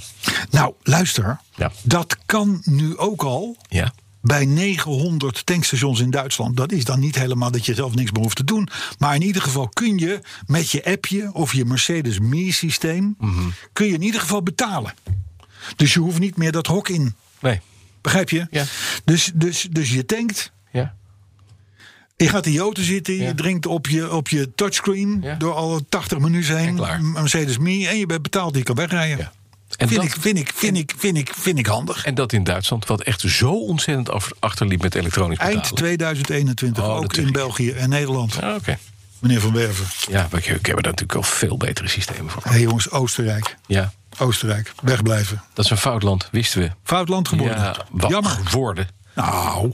Nou, 0.50 0.74
luister. 0.82 1.40
Ja. 1.54 1.72
Dat 1.82 2.16
kan 2.26 2.60
nu 2.64 2.96
ook 2.96 3.22
al 3.22 3.56
ja. 3.68 3.92
bij 4.22 4.44
900 4.44 5.46
tankstations 5.46 6.00
in 6.00 6.10
Duitsland. 6.10 6.56
Dat 6.56 6.72
is 6.72 6.84
dan 6.84 7.00
niet 7.00 7.14
helemaal 7.18 7.50
dat 7.50 7.66
je 7.66 7.74
zelf 7.74 7.94
niks 7.94 8.10
meer 8.12 8.22
hoeft 8.22 8.36
te 8.36 8.44
doen. 8.44 8.68
Maar 8.98 9.14
in 9.14 9.22
ieder 9.22 9.42
geval 9.42 9.68
kun 9.68 9.98
je 9.98 10.20
met 10.46 10.70
je 10.70 10.84
appje 10.84 11.30
of 11.32 11.52
je 11.52 11.64
Mercedes 11.64 12.18
Me 12.18 12.52
systeem... 12.52 13.14
Mhm. 13.18 13.48
kun 13.72 13.86
je 13.86 13.92
in 13.92 14.02
ieder 14.02 14.20
geval 14.20 14.42
betalen. 14.42 14.94
Dus 15.76 15.92
je 15.94 16.00
hoeft 16.00 16.18
niet 16.18 16.36
meer 16.36 16.52
dat 16.52 16.66
hok 16.66 16.88
in. 16.88 17.14
Nee. 17.40 17.60
Begrijp 18.00 18.30
je? 18.30 18.46
Ja. 18.50 18.64
Dus, 19.04 19.30
dus, 19.34 19.66
dus 19.70 19.90
je 19.92 20.04
tankt... 20.04 20.52
Ja. 20.72 20.94
Je 22.16 22.28
gaat 22.28 22.46
in 22.46 22.52
je 22.52 22.60
auto 22.60 22.82
zitten, 22.82 23.14
Ja. 23.14 23.26
je 23.26 23.34
drinkt 23.34 23.66
op 23.66 23.86
je, 23.86 24.12
op 24.12 24.28
je 24.28 24.54
touchscreen 24.54 25.18
Ja. 25.22 25.34
door 25.34 25.54
alle 25.54 25.84
80 25.88 26.18
menus 26.18 26.48
heen. 26.48 26.74
Mercedes 27.12 27.58
Me 27.58 27.88
en 27.88 27.98
je 27.98 28.06
bent 28.06 28.22
betaald, 28.22 28.56
je 28.56 28.62
kan 28.62 28.74
wegrijden. 28.74 29.18
Ja. 29.18 29.32
En, 29.76 29.88
Vind, 29.88 30.00
dat, 30.00 30.10
ik, 30.14 30.16
vind, 30.20 30.38
ik, 30.38 30.52
vind, 30.54 30.76
ik, 30.76 30.92
vind, 30.96 31.16
ik, 31.16 31.32
vind 31.38 31.58
ik 31.58 31.66
handig. 31.66 32.04
en 32.04 32.14
dat 32.14 32.32
in 32.32 32.44
Duitsland, 32.44 32.86
wat 32.86 33.02
echt 33.02 33.20
zo 33.20 33.52
ontzettend 33.52 34.10
achterliep 34.40 34.82
met 34.82 34.94
elektronisch 34.94 35.38
betalen. 35.38 35.62
Eind 35.62 35.76
2021, 35.76 36.82
Oh, 36.84 36.88
dat 36.94 37.04
ook 37.04 37.12
in. 37.16 37.32
België 37.32 37.70
en 37.70 37.88
Nederland. 37.88 38.42
Ah, 38.42 38.54
Oké. 38.54 38.78
Meneer 39.18 39.40
Van 39.40 39.52
Werven. 39.52 39.86
Ja, 40.12 40.28
we, 40.30 40.36
we 40.40 40.46
hebben 40.46 40.62
daar 40.64 40.74
natuurlijk 40.82 41.14
al 41.14 41.22
veel 41.22 41.56
betere 41.56 41.88
systemen 41.88 42.30
voor. 42.30 42.42
Hé 42.44 42.50
hey 42.50 42.60
jongens, 42.60 42.90
Oostenrijk. 42.90 43.56
Ja, 43.66 43.92
Oostenrijk, 44.18 44.72
wegblijven. 44.82 45.42
dat 45.54 45.64
is 45.64 45.70
een 45.70 45.76
fout 45.76 46.02
land, 46.02 46.28
wisten 46.32 46.60
we. 46.60 46.70
Fout 46.84 47.08
land 47.08 47.28
geworden. 47.28 47.56
Ja, 47.58 47.76
wat 47.90 48.10
Jammer. 48.10 48.30
geworden. 48.44 48.88
Nou, 49.14 49.32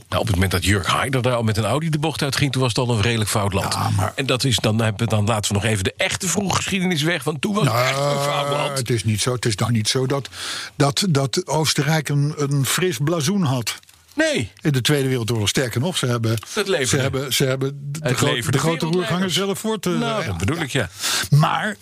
Nou, 0.09 0.21
op 0.21 0.27
het 0.27 0.31
moment 0.31 0.51
dat 0.51 0.65
Jurk 0.65 0.87
Heider 0.91 1.23
daar 1.23 1.35
al 1.35 1.43
met 1.43 1.57
een 1.57 1.65
Audi 1.65 1.91
de 1.91 1.99
bocht 1.99 2.23
uit 2.23 2.37
ging, 2.37 2.53
toen 2.53 2.61
was 2.63 2.71
het 2.75 2.89
al 2.89 2.95
een 2.95 3.01
redelijk 3.03 3.31
fout 3.31 3.53
land. 3.53 3.73
Ja, 3.75 3.91
maar- 3.91 4.13
En 4.17 4.27
dat 4.27 4.45
is, 4.45 4.57
dan, 4.57 4.79
hebben 4.81 5.05
we- 5.05 5.11
dan 5.15 5.25
laten 5.27 5.53
we 5.53 5.59
nog 5.61 5.71
even 5.71 5.85
de 5.85 5.95
echte 5.97 6.29
vroege 6.29 6.57
geschiedenis 6.57 7.03
weg, 7.03 7.25
want 7.25 7.41
toen 7.41 7.55
was 7.55 7.65
het 7.67 7.75
echt 7.75 7.89
een 7.99 8.21
fout 8.21 8.49
nou, 8.49 8.57
land. 8.57 8.79
het 8.79 8.91
is 8.91 9.05
niet 9.05 9.21
zo. 9.21 9.33
Het 9.33 9.45
is 9.47 9.55
nou 9.57 9.73
niet 9.73 9.89
zo 9.89 10.07
dat, 10.07 10.29
dat, 10.77 11.07
dat 11.09 11.47
Oostenrijk 11.47 12.09
een, 12.09 12.33
een 12.37 12.67
fris 12.67 12.99
blazoen 13.05 13.43
had. 13.43 13.79
Nee, 14.15 14.51
In 14.61 14.73
de 14.73 14.81
Tweede 14.81 15.09
Wereldoorlog. 15.09 15.49
Sterker 15.49 15.81
nog, 15.81 15.97
ze 15.99 16.07
hebben, 16.07 16.39
ze 16.87 16.97
hebben, 16.97 17.33
ze 17.35 17.45
hebben 17.45 17.79
de, 17.93 17.99
Het 18.03 18.17
gro- 18.17 18.27
leverde 18.33 18.51
de 18.51 18.59
grote 18.59 18.87
roerganger 18.87 19.31
zelf 19.31 19.59
voor 19.59 19.79
te. 19.79 19.89
nou, 19.91 20.21
ja. 20.23 20.27
dat 20.29 20.39
bedoel 20.39 20.59
ik, 20.61 20.71
ja. 20.71 20.89
Maar 21.31 21.77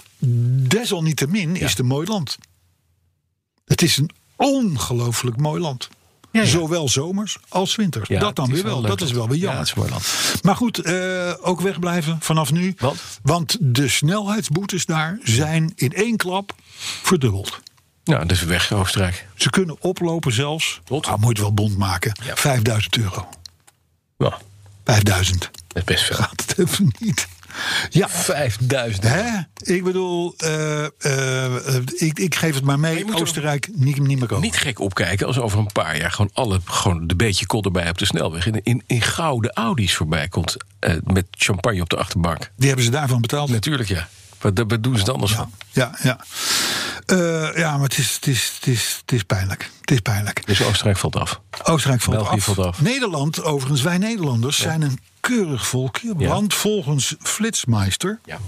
desalniettemin 0.69 1.57
is 1.57 1.71
het 1.71 1.79
een 1.79 1.87
mooi 1.87 2.07
land. 2.07 2.37
Het 3.73 3.83
is 3.83 3.97
een 3.97 4.11
ongelooflijk 4.37 5.37
mooi 5.37 5.61
land. 5.61 5.89
Ja, 6.31 6.41
ja. 6.41 6.47
Zowel 6.47 6.89
zomers 6.89 7.37
als 7.49 7.77
winters. 7.77 8.09
Ja, 8.09 8.21
dat 8.21 8.37
dan 8.37 8.51
weer 8.53 8.63
wel. 8.63 8.83
Dat 8.83 9.01
is 9.01 9.13
wel 9.13 9.29
weer 9.29 9.37
Ja, 9.39 9.43
jammer. 9.43 9.59
het 9.59 9.69
is 9.69 9.75
een 9.75 9.79
mooi 9.81 9.91
land. 9.91 10.43
Maar 10.43 10.57
goed, 10.57 10.79
eh, 10.79 11.33
ook 11.41 11.61
wegblijven 11.61 12.17
vanaf 12.21 12.53
nu. 12.53 12.75
Want? 12.79 13.01
Want 13.23 13.57
de 13.61 13.89
snelheidsboetes 13.89 14.87
daar 14.87 15.19
zijn 15.23 15.73
in 15.75 15.93
één 15.93 16.17
klap 16.17 16.55
verdubbeld. 17.03 17.61
Nou, 18.05 18.27
dus 18.27 18.43
weg, 18.43 18.73
Oostenrijk. 18.73 19.27
Ze 19.37 19.51
kunnen 19.51 19.77
oplopen 19.81 20.33
zelfs. 20.33 20.81
Tot? 20.85 21.07
Nou, 21.07 21.19
moet 21.19 21.37
je 21.37 21.43
het 21.43 21.43
wel 21.43 21.55
bond 21.55 21.77
maken. 21.79 22.19
Ja. 22.25 22.37
5000 22.37 22.97
euro. 22.97 23.29
Nou, 24.19 24.33
5000. 24.85 25.41
dat 25.41 25.51
is 25.77 25.85
best 25.85 26.05
veel. 26.05 26.17
Gaat 26.17 26.43
het 26.47 26.59
even 26.59 26.93
niet. 26.99 27.29
Ja. 27.91 28.09
5000. 28.09 29.05
Hè? 29.09 29.25
Ik 29.75 29.85
bedoel, 29.85 30.35
eh, 30.37 30.85
eh, 30.85 31.75
ik, 31.97 32.19
ik 32.19 32.35
geef 32.35 32.55
het 32.55 32.65
maar 32.65 32.79
Maar 32.79 32.93
mee. 32.93 33.05
er- 33.07 33.21
Oostenrijk 33.21 33.69
niet, 33.73 33.99
niet 34.01 34.19
meer 34.19 34.29
komen. 34.29 34.45
Niet 34.45 34.57
gek 34.57 34.81
opkijken 34.81 35.27
als 35.27 35.39
over 35.39 35.59
een 35.59 35.73
paar 35.73 35.97
jaar 35.99 36.11
gewoon 36.11 36.31
alle 36.33 36.61
gewoon 36.65 37.07
de 37.07 37.17
beetje 37.17 37.47
kol 37.47 37.63
erbij 37.63 37.89
op 37.89 37.99
de 37.99 38.05
snelweg 38.07 38.47
in, 38.47 38.61
in, 38.63 38.83
in 38.87 39.03
gouden 39.03 39.53
Audi's 39.53 39.95
voorbij 39.95 40.29
komt 40.29 40.57
eh, 40.79 40.95
met 41.05 41.27
champagne 41.31 41.81
op 41.81 41.89
de 41.91 41.97
achterbank. 41.97 42.51
Die 42.57 42.67
hebben 42.67 42.85
ze 42.85 42.91
daarvan 42.91 43.21
betaald. 43.21 43.51
Natuurlijk 43.51 43.89
ja. 43.89 44.09
Wat, 44.41 44.65
wat 44.69 44.83
doen 44.83 44.93
ze 44.95 45.01
het 45.01 45.09
anders 45.11 45.31
Ja, 45.33 45.37
van? 45.37 45.53
ja, 45.71 45.99
ja. 46.03 46.21
Eh, 47.07 47.57
ja, 47.57 47.73
maar 47.77 47.89
het 47.89 47.99
is, 47.99 48.15
het, 48.15 48.27
is, 48.27 48.53
het, 48.55 48.67
is, 48.67 48.99
het 49.01 49.13
is 49.13 49.23
pijnlijk. 49.23 49.71
Het 49.81 49.91
is 49.91 50.01
pijnlijk. 50.01 50.47
Dus 50.47 50.63
Oostenrijk 50.63 50.99
valt 50.99 51.17
af. 51.17 51.41
Oostenrijk 51.63 52.03
valt, 52.03 52.17
België 52.17 52.37
af. 52.37 52.45
valt 52.45 52.59
af. 52.59 52.81
Nederland, 52.81 53.43
overigens, 53.43 53.83
wij 53.83 53.99
Nederlanders 53.99 54.57
zijn 54.59 54.83
een 54.83 54.99
keurig 55.21 55.67
volkje. 55.67 56.15
Ja. 56.19 56.29
Want 56.29 56.55
volgens 56.55 57.15
Flitsmeister 57.21 58.19
Ja. 58.25 58.39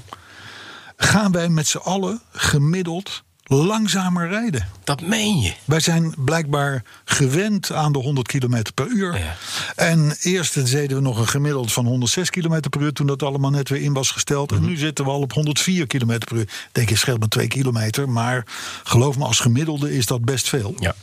gaan 0.96 1.32
wij 1.32 1.48
met 1.48 1.66
z'n 1.66 1.76
allen 1.78 2.20
gemiddeld 2.32 3.22
langzamer 3.44 4.28
rijden. 4.28 4.68
Dat 4.84 5.00
meen 5.00 5.40
je. 5.40 5.52
Wij 5.64 5.80
zijn 5.80 6.14
blijkbaar 6.18 6.82
gewend 7.04 7.72
aan 7.72 7.92
de 7.92 7.98
100 7.98 8.26
km 8.26 8.62
per 8.74 8.86
uur. 8.86 9.18
Ja. 9.18 9.36
En 9.76 10.16
eerst 10.20 10.70
deden 10.70 10.96
we 10.96 11.02
nog 11.02 11.18
een 11.18 11.28
gemiddeld 11.28 11.72
van 11.72 11.86
106 11.86 12.30
km 12.30 12.60
per 12.70 12.80
uur... 12.80 12.92
toen 12.92 13.06
dat 13.06 13.22
allemaal 13.22 13.50
net 13.50 13.68
weer 13.68 13.82
in 13.82 13.92
was 13.92 14.10
gesteld. 14.10 14.50
Mhm. 14.50 14.62
En 14.62 14.68
nu 14.68 14.76
zitten 14.76 15.04
we 15.04 15.10
al 15.10 15.20
op 15.20 15.32
104 15.32 15.86
km 15.86 16.18
per 16.18 16.36
uur. 16.36 16.40
Ik 16.40 16.68
Denk 16.72 16.88
je, 16.88 16.96
scheelt 16.96 17.18
maar 17.18 17.28
2 17.28 17.48
kilometer. 17.48 18.08
Maar 18.08 18.46
geloof 18.84 19.18
me, 19.18 19.24
als 19.24 19.40
gemiddelde 19.40 19.96
is 19.96 20.06
dat 20.06 20.24
best 20.24 20.48
veel. 20.48 20.74
Ja. 20.78 20.94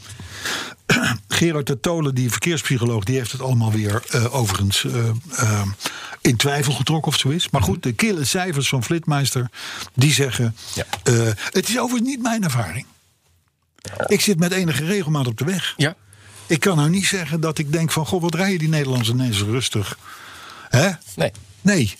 Gerard 1.28 1.68
de 1.68 1.80
Tolen, 1.80 2.16
die 2.16 2.32
verkeerspsycholoog... 2.32 3.04
die 3.04 3.18
heeft 3.18 3.32
het 3.32 3.42
allemaal 3.42 3.72
weer 3.72 4.04
eh, 4.10 4.36
overigens 4.36 4.86
eh, 4.86 5.10
eh, 5.36 5.62
in 6.22 6.36
twijfel 6.36 6.74
getrokken 6.74 7.12
of 7.12 7.18
zo 7.18 7.30
is. 7.30 7.50
Maar 7.50 7.62
goed, 7.62 7.84
de 7.84 7.94
kille 7.94 8.26
cijfers 8.26 8.70
van 8.70 8.84
Flitmeister... 8.84 9.50
die 9.94 10.14
zeggen... 10.14 10.56
Ja. 10.74 10.86
het 11.52 11.70
is 11.70 11.80
overigens 11.80 12.10
niet 12.10 12.22
mijn 12.22 12.44
ervaring. 12.44 12.86
Ik 14.08 14.22
zit 14.22 14.40
met 14.40 14.52
enige 14.52 14.86
regelmaat 14.86 15.28
op 15.28 15.38
de 15.38 15.46
weg. 15.46 15.74
Ja. 15.78 15.96
Ik 16.48 16.60
kan 16.60 16.78
nou 16.78 16.90
niet 16.90 17.06
zeggen 17.06 17.40
dat 17.40 17.58
ik 17.58 17.72
denk 17.72 17.92
van... 17.92 18.06
goh, 18.06 18.22
wat 18.22 18.36
rijden 18.36 18.60
die 18.60 18.70
Nederlanders 18.70 19.10
ineens 19.10 19.42
rustig. 19.42 19.98
Hè? 20.70 20.90
Nee. 21.16 21.32
Nee. 21.62 21.98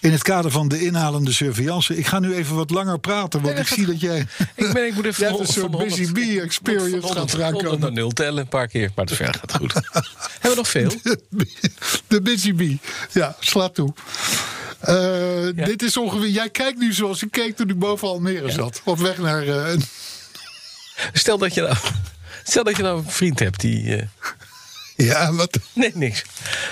In 0.00 0.12
het 0.12 0.22
kader 0.22 0.50
van 0.50 0.68
de 0.68 0.80
inhalende 0.84 1.32
surveillance. 1.32 1.96
Ik 1.96 2.06
ga 2.06 2.18
nu 2.18 2.34
even 2.34 2.54
wat 2.56 2.70
langer 2.70 2.98
praten, 2.98 3.40
want 3.42 3.54
Nee, 3.54 3.62
ik 3.62 3.68
zie 3.68 3.86
dat 3.86 4.00
jij... 4.00 4.26
Ik, 4.54 4.72
ben, 4.72 4.86
ik 4.86 4.94
moet 4.94 5.04
even 5.04 5.28
van- 5.30 5.40
een 5.40 5.46
soort 5.46 5.70
van 5.70 5.80
busy 5.84 6.02
100 6.04 6.12
bee 6.12 6.40
experience 6.40 6.90
van 6.90 7.00
100 7.00 7.18
gaat 7.30 7.34
eraan 7.34 7.52
van 7.52 7.60
100 7.60 7.64
komen. 7.64 7.80
naar 7.80 7.92
0 7.92 8.10
tellen 8.10 8.38
een 8.42 8.48
paar 8.48 8.68
keer. 8.68 8.90
Maar 8.94 9.04
het 9.04 9.14
verder 9.16 9.34
gaat 9.40 9.56
goed. 9.56 9.72
Hebben 10.32 10.50
we 10.50 10.54
nog 10.54 10.68
veel? 10.68 10.92
De 12.06 12.22
busy 12.28 12.54
bee. 12.54 12.80
Ja, 13.12 13.36
sla 13.40 13.68
toe. 13.68 13.92
Eh, 14.80 15.66
Dit 15.66 15.82
is 15.82 15.96
ongeveer... 15.96 16.28
Jij 16.28 16.50
kijkt 16.50 16.78
nu 16.78 16.92
zoals 16.92 17.22
ik 17.22 17.30
keek 17.30 17.56
toen 17.56 17.68
ik 17.68 17.78
boven 17.78 18.08
Almere 18.08 18.50
zat. 18.50 18.80
Op 18.84 18.98
weg 18.98 19.18
naar... 19.18 19.48
eh, 19.48 19.78
Stel 21.12 21.38
dat 21.38 21.54
je 21.54 21.60
nou, 21.60 21.76
stel 22.44 22.64
dat 22.64 22.76
je 22.76 22.82
nou 22.82 22.98
een 22.98 23.10
vriend 23.10 23.38
hebt 23.38 23.60
die... 23.60 23.96
eh, 23.96 24.06
ja, 24.96 25.32
wat... 25.32 25.58
nee, 25.72 25.90
niks. 25.94 26.22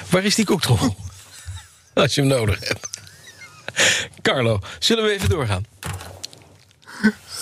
Waar 0.09 0.25
is 0.25 0.35
die 0.35 0.45
koektrommel? 0.45 0.97
Als 1.95 2.15
je 2.15 2.21
hem 2.21 2.31
nodig 2.31 2.59
hebt. 2.69 2.89
Carlo, 4.23 4.61
zullen 4.79 5.05
we 5.05 5.11
even 5.11 5.29
doorgaan? 5.29 5.65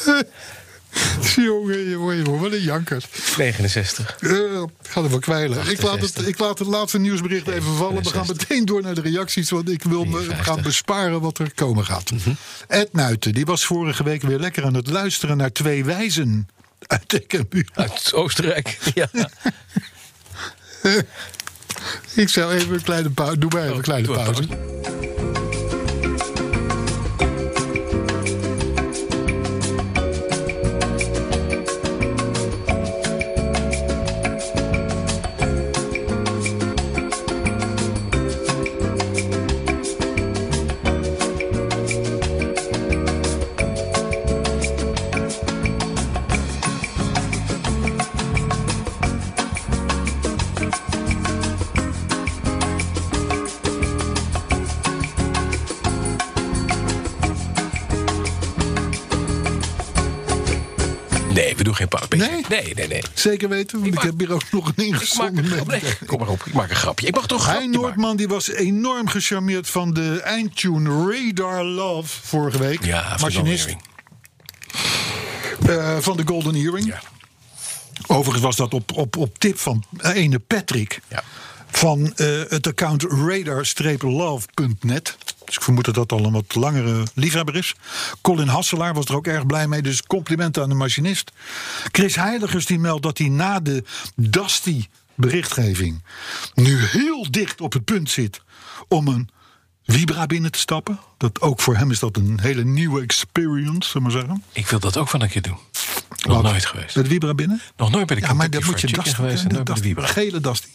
Jongen, 1.36 1.90
jongen, 1.90 2.22
jongen, 2.22 2.40
wat 2.40 2.52
een 2.52 2.62
jankert. 2.62 3.06
69. 3.36 4.16
Eh, 4.20 4.30
ik 4.30 4.68
ga 4.82 5.02
er 5.02 5.10
wel 5.10 5.18
kwijlen. 5.18 5.58
Ik 5.58 5.82
laat, 5.82 6.00
het, 6.00 6.02
68. 6.02 6.26
ik 6.26 6.38
laat 6.38 6.58
het 6.58 6.68
laatste 6.68 6.98
nieuwsbericht 6.98 7.48
even 7.48 7.76
vallen. 7.76 8.02
We 8.02 8.10
gaan 8.10 8.26
69. 8.26 8.48
meteen 8.48 8.64
door 8.64 8.82
naar 8.82 8.94
de 8.94 9.00
reacties. 9.00 9.50
Want 9.50 9.68
ik 9.68 9.82
wil 9.82 10.04
me 10.04 10.10
53. 10.10 10.46
gaan 10.46 10.62
besparen 10.62 11.20
wat 11.20 11.38
er 11.38 11.54
komen 11.54 11.84
gaat. 11.84 12.10
Ed 12.68 12.92
Nuiten, 12.92 13.34
die 13.34 13.44
was 13.44 13.64
vorige 13.64 14.04
week 14.04 14.22
weer 14.22 14.38
lekker 14.38 14.64
aan 14.64 14.74
het 14.74 14.90
luisteren 14.90 15.36
naar 15.36 15.52
twee 15.52 15.84
wijzen. 15.84 16.48
Uit 16.86 17.08
Tekkenbuur. 17.08 17.68
Uit 17.74 18.12
Oostenrijk. 18.14 18.78
Ja. 18.94 19.08
Ik 22.14 22.28
zou 22.28 22.54
even 22.54 22.74
een 22.74 22.82
kleine 22.82 23.10
pauze. 23.10 23.38
Doe 23.38 23.50
maar 23.50 23.62
even 23.62 23.76
een 23.76 23.82
kleine 23.82 24.06
doe 24.06 24.16
een 24.16 24.24
pauze. 24.24 25.13
Nee? 62.48 62.74
Nee, 62.74 62.88
nee. 62.88 63.02
Zeker 63.14 63.48
weten, 63.48 63.76
want 63.76 63.88
ik, 63.88 63.94
maak- 63.94 64.04
heb 64.04 64.18
hier 64.18 64.32
ook 64.32 64.50
nog 64.50 64.66
een. 64.66 64.72
Nee, 64.76 64.90
mededeling. 65.30 65.82
kom 66.06 66.18
maar 66.18 66.28
op, 66.28 66.42
ik 66.44 66.52
maak 66.52 66.70
een 66.70 66.76
grapje. 66.76 67.06
Ik 67.06 67.14
mag 67.14 67.26
toch 67.26 67.46
maken? 67.46 67.70
Noordman 67.70 68.16
die 68.16 68.28
was 68.28 68.48
enorm 68.50 69.08
gecharmeerd 69.08 69.68
van 69.70 69.92
de 69.94 70.20
eindtune 70.20 71.10
Radar 71.12 71.64
Love 71.64 72.08
vorige 72.22 72.58
week. 72.58 72.84
Ja, 72.84 73.18
van 73.18 73.20
Machinist 73.20 73.66
Earring. 73.66 73.82
eh, 75.68 75.96
van 76.00 76.16
de 76.16 76.22
Golden 76.26 76.54
Earring. 76.54 76.86
Ja. 76.86 77.00
Overigens 78.06 78.44
was 78.44 78.56
dat 78.56 78.74
op, 78.74 78.92
op, 78.96 79.16
op 79.16 79.38
tip 79.38 79.58
van 79.58 79.84
ene 80.00 80.38
Patrick. 80.38 81.00
Ja. 81.08 81.22
Van 81.70 82.12
eh, 82.16 82.26
het 82.48 82.66
account 82.66 83.02
radar-love.net. 83.02 85.16
Dus 85.44 85.54
ik 85.54 85.62
vermoed 85.62 85.84
dat 85.84 85.94
dat 85.94 86.12
al 86.12 86.24
een 86.24 86.32
wat 86.32 86.54
langere 86.54 87.06
liefhebber 87.14 87.56
is. 87.56 87.74
Colin 88.20 88.48
Hasselaar 88.48 88.94
was 88.94 89.04
er 89.04 89.16
ook 89.16 89.26
erg 89.26 89.46
blij 89.46 89.68
mee. 89.68 89.82
Dus 89.82 90.02
complimenten 90.02 90.62
aan 90.62 90.68
de 90.68 90.74
machinist. 90.74 91.32
Chris 91.92 92.14
Heiligers 92.14 92.66
die 92.66 92.78
meldt 92.78 93.02
dat 93.02 93.18
hij 93.18 93.28
na 93.28 93.60
de 93.60 93.84
Dusty 94.16 94.86
berichtgeving... 95.14 96.02
nu 96.54 96.84
heel 96.84 97.26
dicht 97.30 97.60
op 97.60 97.72
het 97.72 97.84
punt 97.84 98.10
zit 98.10 98.40
om 98.88 99.08
een 99.08 99.28
Vibra 99.86 100.26
binnen 100.26 100.50
te 100.50 100.58
stappen. 100.58 100.98
Dat, 101.16 101.40
ook 101.40 101.60
voor 101.60 101.76
hem 101.76 101.90
is 101.90 101.98
dat 101.98 102.16
een 102.16 102.38
hele 102.42 102.64
nieuwe 102.64 103.02
experience, 103.02 103.90
zullen 103.90 104.06
we 104.06 104.12
zeggen. 104.12 104.42
Ik 104.52 104.66
wil 104.66 104.78
dat 104.78 104.96
ook 104.96 105.10
wel 105.10 105.22
een 105.22 105.28
keer 105.28 105.42
doen. 105.42 105.58
Nog 106.24 106.34
Wat? 106.34 106.42
nooit 106.42 106.66
geweest. 106.66 106.96
Met 106.96 107.08
Vibra 107.08 107.34
binnen? 107.34 107.60
Nog 107.76 107.90
nooit 107.90 108.06
bij 108.06 108.16
de 108.16 108.22
Ja, 108.22 108.32
maar 108.32 108.50
dan 108.50 108.64
moet 108.64 108.80
je 108.80 108.86
Chicken 108.86 109.14
geweest 109.14 109.42
en 109.42 109.48
de 109.48 109.62
de. 109.62 109.76
Vibra. 109.76 110.06
Gele 110.06 110.40
Dusty. 110.40 110.68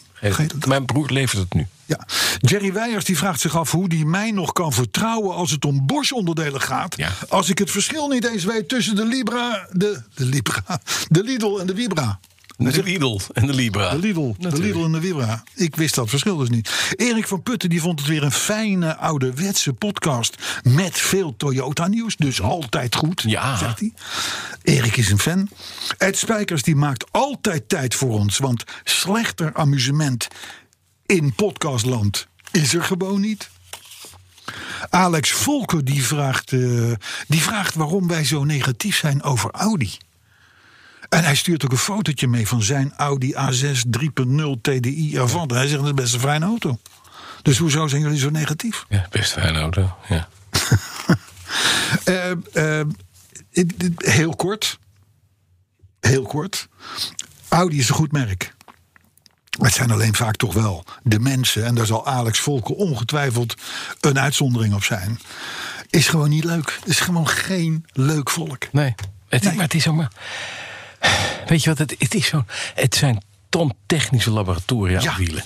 Mijn 0.68 0.86
broer 0.86 1.12
levert 1.12 1.42
het 1.42 1.54
nu. 1.54 1.68
Ja. 1.86 2.08
Jerry 2.38 2.74
Weijers 2.74 3.06
die 3.06 3.18
vraagt 3.18 3.40
zich 3.40 3.58
af 3.58 3.72
hoe 3.72 3.86
hij 3.88 4.04
mij 4.06 4.32
nog 4.32 4.52
kan 4.52 4.74
vertrouwen 4.74 5.36
als 5.36 5.52
het 5.52 5.66
om 5.66 5.86
Bosch-onderdelen 5.86 6.62
gaat. 6.62 6.98
Ja. 6.98 7.12
Als 7.30 7.50
ik 7.50 7.58
het 7.58 7.72
verschil 7.72 8.08
niet 8.08 8.26
eens 8.26 8.44
weet 8.44 8.68
tussen 8.68 8.96
de 8.96 9.06
Libra, 9.06 9.68
de, 9.72 10.02
de 10.14 10.26
Libra, 10.26 10.82
de 11.10 11.24
Lidl 11.24 11.58
en 11.60 11.68
de 11.68 11.76
Vibra. 11.76 12.20
De 12.60 12.84
Lidl 12.84 13.20
en 13.34 13.48
de 13.48 13.54
Libra. 13.54 13.90
De 13.90 13.98
Lidl, 13.98 14.34
de. 14.38 14.60
Lidl 14.60 14.84
en 14.84 14.92
de 14.92 15.02
Vibra. 15.02 15.44
Ik 15.56 15.76
wist 15.76 15.96
dat 15.96 16.10
verschil 16.10 16.38
dus 16.38 16.50
niet. 16.50 16.94
Erik 16.96 17.28
van 17.28 17.44
Putten 17.44 17.70
die 17.70 17.82
vond 17.82 18.00
het 18.00 18.08
weer 18.10 18.24
een 18.24 18.32
fijne 18.32 18.98
ouderwetse 18.98 19.74
podcast. 19.74 20.36
Met 20.64 20.98
veel 20.98 21.34
Toyota 21.38 21.88
nieuws. 21.88 22.16
Dus 22.16 22.42
altijd 22.42 22.96
goed, 22.96 23.22
Ja. 23.28 23.58
zegt 23.58 23.80
hij. 23.80 23.94
Erik 24.64 24.98
is 24.98 25.10
een 25.12 25.20
fan. 25.20 25.50
Ed 25.98 26.18
Spijkers 26.18 26.62
die 26.62 26.76
maakt 26.76 27.06
altijd 27.12 27.70
tijd 27.70 27.96
voor 27.96 28.20
ons. 28.20 28.38
Want 28.38 28.64
slechter 28.84 29.54
amusement 29.54 30.28
in 31.06 31.34
podcastland 31.34 32.28
is 32.52 32.74
er 32.74 32.84
gewoon 32.84 33.22
niet. 33.22 33.50
Alex 34.90 35.32
Volker 35.32 35.86
die 35.86 36.04
vraagt, 36.04 36.54
eh, 36.54 36.60
die 37.28 37.42
vraagt 37.42 37.76
waarom 37.76 38.08
wij 38.08 38.24
zo 38.26 38.44
negatief 38.44 38.98
zijn 38.98 39.24
over 39.24 39.52
Audi. 39.52 39.98
En 41.10 41.24
hij 41.24 41.36
stuurt 41.36 41.64
ook 41.66 41.72
een 41.72 41.78
fotootje 41.78 42.28
mee 42.28 42.48
van 42.48 42.62
zijn 42.64 42.94
Audi 42.98 43.34
A6 43.34 43.80
3.0 43.90 44.62
TDI 44.62 45.20
Avant. 45.20 45.52
Hij 45.52 45.68
zegt 45.68 45.80
dat 45.80 45.88
is 45.90 45.94
best 45.94 46.14
een 46.14 46.20
fijne 46.20 46.46
auto. 46.46 46.80
Dus 47.42 47.58
hoezo 47.58 47.88
zijn 47.88 48.02
jullie 48.02 48.18
zo 48.20 48.30
negatief? 48.30 48.86
Ja, 48.90 49.08
best 49.10 49.36
een 49.36 49.42
fijne 49.42 49.60
auto. 49.60 49.96
Ja. 50.10 50.28
Eh, 52.04 52.32
eh, 52.32 52.88
het- 53.52 53.74
het- 53.78 54.06
heel 54.06 54.36
kort. 54.36 54.80
Heel 56.00 56.22
kort. 56.24 56.68
Audi 57.48 57.78
is 57.80 57.90
een 57.90 57.96
goed 57.96 58.12
merk. 58.12 58.54
Het 59.62 59.74
zijn 59.74 59.92
alleen 59.92 60.16
vaak 60.16 60.36
toch 60.36 60.54
wel 60.54 60.86
de 61.04 61.20
mensen, 61.20 61.66
en 61.66 61.76
daar 61.76 61.86
zal 61.86 62.08
Alex 62.08 62.40
Volker 62.40 62.76
ongetwijfeld 62.76 63.56
een 64.00 64.20
uitzondering 64.20 64.74
op 64.74 64.84
zijn. 64.84 65.20
Is 65.90 66.08
gewoon 66.08 66.30
niet 66.30 66.44
leuk. 66.44 66.78
Het 66.80 66.90
is 66.90 67.00
gewoon 67.00 67.28
geen 67.28 67.86
leuk 67.94 68.30
volk. 68.30 68.72
Nee. 68.72 68.96
Het, 69.30 69.44
Nee. 69.44 69.54
Maar 69.54 69.64
het 69.64 69.74
is 69.74 69.88
ook 69.88 69.96
maar... 69.96 70.12
Weet 71.48 71.64
je 71.64 71.70
wat, 71.70 71.78
het, 71.78 71.96
het 72.00 72.14
is 72.14 72.28
zo... 72.28 72.44
Het 72.76 72.96
zijn 72.96 73.24
ton 73.50 73.74
technische 73.86 74.32
laboratoria 74.32 75.02
Ja. 75.02 75.16
wielen. 75.16 75.44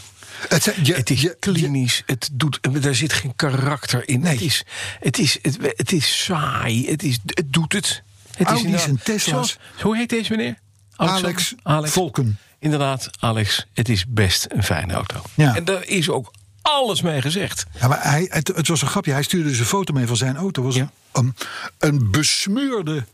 Het, 0.50 0.64
zijn, 0.64 0.76
je, 0.84 0.94
Het 0.94 1.10
is 1.10 1.22
je- 1.22 1.38
klinisch, 1.40 2.04
het 2.06 2.30
doet, 2.32 2.60
daar 2.82 2.96
zit 2.96 3.14
geen 3.14 3.36
karakter 3.36 4.08
in. 4.10 4.20
Nee. 4.20 4.32
Het, 4.34 4.42
is, 4.42 4.64
het, 5.00 5.18
is, 5.20 5.38
het, 5.42 5.58
het 5.76 5.92
is 5.92 6.24
saai, 6.24 6.90
het, 6.90 7.04
is, 7.04 7.20
het 7.26 7.54
doet 7.54 7.74
het. 7.74 8.04
het 8.38 8.48
Audi's 8.48 8.64
inderdaad- 8.66 8.88
en 8.90 9.00
Tesla's. 9.04 9.24
Zoals- 9.50 9.58
hoe 9.82 9.98
heet 9.98 10.10
deze 10.10 10.32
meneer? 10.32 10.56
Alex 10.96 11.54
Alex 11.64 11.92
Volken. 11.94 12.38
Inderdaad, 12.60 13.10
Alex, 13.20 13.66
het 13.74 13.90
is 13.90 14.06
best 14.08 14.46
een 14.50 14.64
fijne 14.64 14.94
auto. 14.94 15.22
Ja. 15.34 15.56
En 15.56 15.66
daar 15.66 15.84
is 15.86 16.10
ook 16.10 16.34
alles 16.62 17.02
mee 17.02 17.22
gezegd. 17.22 17.66
Ja, 17.80 17.88
maar 17.88 18.04
hij, 18.04 18.26
het, 18.30 18.48
het 18.48 18.68
was 18.68 18.82
een 18.82 18.88
grapje. 18.88 19.12
Hij 19.12 19.24
stuurde 19.24 19.50
dus 19.50 19.60
een 19.60 19.66
foto 19.66 19.94
mee 19.94 20.08
van 20.08 20.18
zijn 20.18 20.36
auto. 20.36 20.62
was 20.64 20.76
Ja. 20.76 20.92
een, 21.12 21.36
een 21.80 22.12
besmeurde 22.12 23.06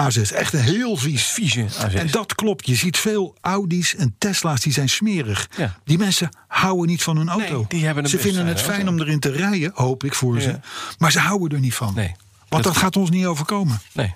A6. 0.00 0.34
Echt 0.34 0.52
een 0.52 0.60
heel 0.60 0.96
vies. 0.96 1.22
Vieze 1.24 1.66
A6. 1.70 1.94
En 1.94 2.10
dat 2.10 2.34
klopt. 2.34 2.66
Je 2.66 2.74
ziet 2.74 2.96
veel 2.96 3.36
Audi's 3.40 3.94
en 3.96 4.14
Tesla's 4.18 4.60
die 4.60 4.72
zijn 4.72 4.88
smerig. 4.88 5.48
Ja. 5.56 5.76
Die 5.84 5.98
mensen 5.98 6.28
houden 6.48 6.86
niet 6.86 7.02
van 7.02 7.16
hun 7.16 7.28
auto. 7.28 7.56
Nee, 7.56 7.64
die 7.68 7.84
hebben 7.84 8.04
een 8.04 8.10
ze 8.10 8.18
vinden 8.18 8.46
het 8.46 8.60
fijn 8.60 8.76
auto. 8.86 8.92
om 8.92 9.00
erin 9.00 9.20
te 9.20 9.30
rijden, 9.30 9.70
hoop 9.74 10.04
ik 10.04 10.14
voor 10.14 10.40
ze. 10.40 10.48
Ja. 10.48 10.60
Maar 10.98 11.12
ze 11.12 11.18
houden 11.18 11.50
er 11.56 11.60
niet 11.62 11.74
van. 11.74 11.94
Nee. 11.94 12.14
Want 12.48 12.64
dat, 12.64 12.72
Dat- 12.72 12.82
gaat 12.82 12.96
ons 12.96 13.10
niet 13.10 13.26
overkomen. 13.26 13.80
Nee. 13.92 14.14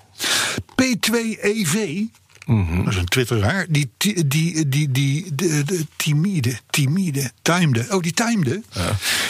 P2EV, 0.75 2.01
Mhm. 2.45 2.83
dat 2.83 2.93
is 2.93 2.99
een 2.99 3.05
twitteraar, 3.05 3.65
die, 3.69 3.89
die, 3.97 4.27
die, 4.27 4.69
die, 4.69 4.91
die 4.91 5.35
de, 5.35 5.63
de, 5.63 5.85
timide, 5.95 6.59
timide, 6.69 7.31
timede, 7.41 7.85
oh 7.89 8.01
die 8.01 8.11
timede, 8.13 8.61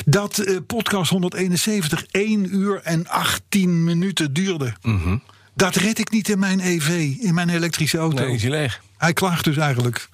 dat 0.06 0.38
eh, 0.38 0.58
podcast 0.68 1.10
171 1.12 2.06
1 2.12 2.56
uur 2.56 2.82
en 2.84 3.08
18 3.08 3.84
minuten 3.84 4.34
duurde. 4.34 4.74
Mhm. 4.82 5.18
Dat 5.56 5.76
red 5.76 6.00
ik 6.00 6.12
niet 6.12 6.30
in 6.30 6.40
mijn 6.40 6.60
EV, 6.60 7.16
in 7.20 7.34
mijn 7.34 7.50
elektrische 7.50 7.98
auto. 7.98 8.24
Nee, 8.26 8.36
is 8.36 8.42
hij 8.42 8.52
leeg. 8.52 8.82
Hij 8.98 9.14
klaagt 9.14 9.44
dus 9.44 9.58
eigenlijk. 9.58 10.10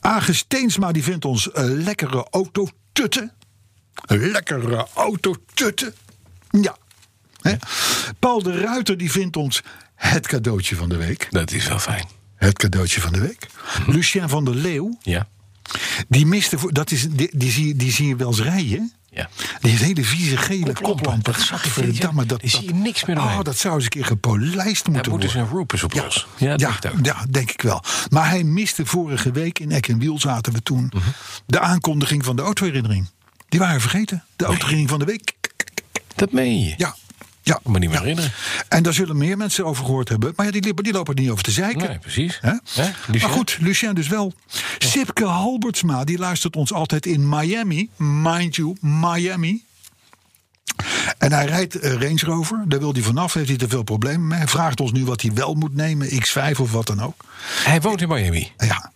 Age 0.00 0.32
Steensma 0.34 0.92
die 0.92 1.02
vindt 1.02 1.24
ons 1.24 1.48
een 1.52 1.82
lekkere 1.82 2.26
autotutten. 2.30 3.32
Een 4.06 4.30
lekkere 4.30 4.86
autotutten. 4.94 5.94
Ja. 6.50 6.76
Hè? 7.40 7.54
Paul 8.18 8.42
de 8.42 8.58
Ruiter 8.60 8.96
die 8.98 9.10
vindt 9.10 9.36
ons 9.36 9.62
het 9.94 10.26
cadeautje 10.26 10.76
van 10.76 10.88
de 10.88 10.96
week. 10.96 11.26
Dat 11.30 11.50
is 11.52 11.68
wel 11.68 11.78
fijn. 11.78 12.06
Het 12.36 12.58
cadeautje 12.58 13.00
van 13.00 13.12
de 13.12 13.20
week. 13.20 13.46
Lucien 13.86 14.28
van 14.28 14.44
der 14.44 14.54
Leeuw, 14.54 14.98
Ja. 15.02 15.28
die 16.08 16.26
miste... 16.26 16.56
Dat 16.72 16.90
is, 16.90 17.08
die, 17.10 17.30
die, 17.32 17.50
zie, 17.50 17.76
die 17.76 17.92
zie 17.92 18.06
je 18.08 18.16
wel 18.16 18.28
eens 18.28 18.40
rijden. 18.40 18.92
Ja. 19.14 19.28
Die 19.60 19.76
hele 19.76 20.04
vieze 20.04 20.36
gele 20.36 20.58
Koplampen. 20.72 20.82
koplampen. 20.82 21.32
Dat. 22.28 22.40
Daar 22.40 22.50
zie 22.50 22.64
je 22.64 22.74
niks 22.74 23.04
meer 23.04 23.16
doorheen. 23.16 23.38
Oh, 23.38 23.44
dat 23.44 23.56
zou 23.56 23.74
eens 23.74 23.84
een 23.84 23.90
keer 23.90 24.04
gepolijst 24.04 24.84
Daar 24.84 24.92
moeten 24.92 25.10
moeten 25.12 25.30
ze 25.30 25.36
worden. 25.36 25.52
een 25.52 25.58
roepers 25.58 25.82
op 25.82 25.92
Ja, 25.92 26.02
los. 26.02 26.26
Dat 26.38 26.60
ja, 27.02 27.24
denk 27.30 27.50
ik 27.50 27.62
wel. 27.62 27.82
Maar 28.10 28.28
hij 28.28 28.42
miste 28.44 28.86
vorige 28.86 29.30
week 29.32 29.58
in 29.58 29.70
Eck 29.72 29.88
en 29.88 29.98
Wiel 29.98 30.20
zaten 30.20 30.52
we 30.52 30.62
toen 30.62 30.90
Mhm. 30.94 31.08
de 31.46 31.60
aankondiging 31.60 32.24
van 32.24 32.36
de 32.36 32.42
autoherinnering. 32.42 33.06
Die 33.48 33.60
waren 33.60 33.80
vergeten. 33.80 34.24
De 34.36 34.44
autoherinnering 34.44 34.88
van 34.90 34.98
de 34.98 35.04
week. 35.04 35.32
Dat 36.14 36.32
meen 36.32 36.60
je. 36.64 36.74
Ja. 36.76 36.94
Ja, 37.42 37.60
kan 37.62 37.72
me 37.72 37.78
niet 37.78 37.88
meer 37.88 37.98
ja. 37.98 38.04
herinneren. 38.04 38.32
En 38.68 38.82
daar 38.82 38.92
zullen 38.92 39.16
meer 39.16 39.36
mensen 39.36 39.64
over 39.64 39.84
gehoord 39.84 40.08
hebben. 40.08 40.32
Maar 40.36 40.46
ja, 40.46 40.52
die, 40.52 40.64
lopen- 40.66 40.84
die 40.84 40.92
lopen 40.92 41.14
er 41.14 41.20
niet 41.20 41.30
over 41.30 41.44
te 41.44 41.50
zeiken. 41.50 41.88
Nee, 41.88 41.98
precies. 41.98 42.40
Maar 43.06 43.30
goed, 43.30 43.56
Lucien 43.60 43.94
dus 43.94 44.08
wel. 44.08 44.32
Sipke 44.78 45.24
Halbertsma, 45.24 46.04
die 46.04 46.18
luistert 46.18 46.56
ons 46.56 46.72
altijd 46.72 47.06
in 47.06 47.28
Miami. 47.28 47.88
Mind 47.96 48.56
you, 48.56 48.76
Miami. 48.80 49.64
En 51.18 51.32
hij 51.32 51.46
rijdt 51.46 51.78
eh, 51.78 51.92
Range 51.92 52.20
Rover. 52.24 52.64
Daar 52.66 52.78
wil 52.78 52.92
hij 52.92 53.02
vanaf, 53.02 53.32
heeft 53.34 53.48
hij 53.48 53.56
te 53.56 53.68
veel 53.68 53.82
problemen 53.82 54.26
mee. 54.26 54.38
Hij 54.38 54.48
vraagt 54.48 54.80
ons 54.80 54.92
nu 54.92 55.04
wat 55.04 55.20
hij 55.20 55.32
wel 55.32 55.54
moet 55.54 55.74
nemen. 55.74 56.08
X5 56.08 56.60
of 56.60 56.72
wat 56.72 56.86
dan 56.86 57.02
ook. 57.02 57.24
Hij 57.64 57.80
woont 57.80 58.00
in 58.00 58.08
Miami. 58.08 58.52
Ja. 58.56 58.92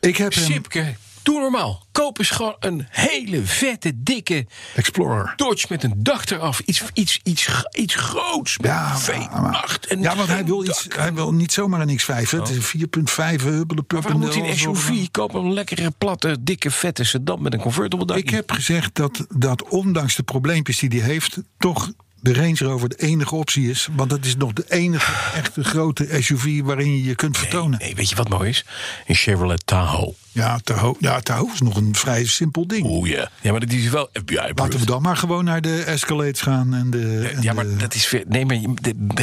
Ik 0.00 0.16
heb 0.16 0.34
hem... 0.34 0.44
Sipke, 0.44 0.94
doe 1.26 1.40
normaal. 1.40 1.86
Koop 1.92 2.18
eens 2.18 2.30
gewoon 2.30 2.56
een 2.60 2.86
hele 2.90 3.42
vette, 3.42 3.92
dikke 3.96 4.46
Explorer. 4.74 5.32
Dodge 5.36 5.66
met 5.68 5.82
een 5.82 5.92
dak 5.96 6.30
eraf. 6.30 6.60
Iets, 6.60 6.82
iets, 6.94 7.20
iets, 7.22 7.48
iets 7.70 7.94
groots. 7.94 8.58
Met 8.58 8.70
Ja, 8.70 9.00
V8 9.00 9.30
maar- 9.30 9.78
en 9.88 10.00
ja, 10.00 10.16
want 10.16 10.28
hij 10.28 10.44
wil, 10.44 10.64
iets, 10.64 10.86
hij 10.88 11.14
wil 11.14 11.32
niet 11.32 11.52
zomaar 11.52 11.80
een 11.80 11.98
X5. 12.00 12.30
hè. 12.30 12.38
Het 12.38 12.48
is 12.48 12.56
een 12.56 12.62
4.5 12.62 13.42
hubbele 13.42 13.84
waarom 13.86 14.20
moet 14.20 14.34
hij 14.34 14.48
een. 14.50 14.56
SUV? 14.56 15.06
Koop 15.10 15.34
een 15.34 15.52
lekkere, 15.52 15.90
platte, 15.98 16.36
dikke, 16.40 16.70
vette 16.70 17.04
sedan 17.04 17.42
met 17.42 17.52
een 17.52 17.60
convertible 17.60 18.06
dak. 18.06 18.16
Ik 18.16 18.30
heb 18.30 18.50
gezegd 18.50 18.94
dat, 18.94 19.26
dat 19.28 19.68
ondanks 19.68 20.14
de 20.16 20.22
probleempjes 20.22 20.78
die 20.78 21.00
hij 21.00 21.10
heeft, 21.10 21.38
toch 21.58 21.92
de 22.26 22.34
Range 22.40 22.56
Rover 22.64 22.88
de 22.88 22.96
enige 22.96 23.34
optie 23.34 23.70
is. 23.70 23.88
Want 23.96 24.10
dat 24.10 24.24
is 24.24 24.36
nog 24.36 24.52
de 24.52 24.64
enige 24.68 25.12
echte 25.34 25.64
grote 25.64 26.08
SUV 26.20 26.60
waarin 26.62 26.96
je 26.96 27.04
je 27.04 27.14
kunt 27.14 27.38
vertonen. 27.38 27.78
Nee, 27.78 27.94
weet 27.94 28.08
je 28.10 28.16
wat 28.16 28.28
mooi 28.28 28.48
is? 28.48 28.64
Een 29.06 29.14
Chevrolet 29.14 29.66
Tahoe. 29.66 30.14
Ja, 30.32 30.58
Tahoe, 30.64 30.96
ja, 30.98 31.20
Tahoe 31.20 31.52
is 31.52 31.60
nog 31.60 31.76
een 31.76 31.94
vrij 31.94 32.24
simpel 32.26 32.66
ding. 32.66 32.86
Oeh 32.86 33.10
ja. 33.10 33.30
Ja, 33.40 33.50
maar 33.50 33.66
die 33.66 33.82
is 33.82 33.88
wel 33.88 34.08
FBI-proof. 34.12 34.58
Laten 34.58 34.78
we 34.80 34.86
dan 34.86 35.02
maar 35.02 35.16
gewoon 35.16 35.44
naar 35.44 35.60
de 35.60 35.82
Escalades 35.82 36.40
gaan. 36.40 36.74
En 36.74 36.90
de, 36.90 37.30
en 37.34 37.42
Ja, 37.42 37.52
maar 37.52 37.64
de- 37.64 37.76
dat 37.76 37.94
is 37.94 38.10
weer. 38.10 38.24
Nee, 38.28 38.44
maar 38.46 38.56
een 38.56 38.78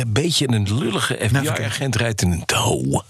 beetje 0.08 0.48
een 0.52 0.78
lullige 0.78 1.18
FBI-agent 1.28 1.96
rijdt 1.96 2.22
in 2.22 2.32
een 2.32 2.46
Tahoe. 2.46 3.04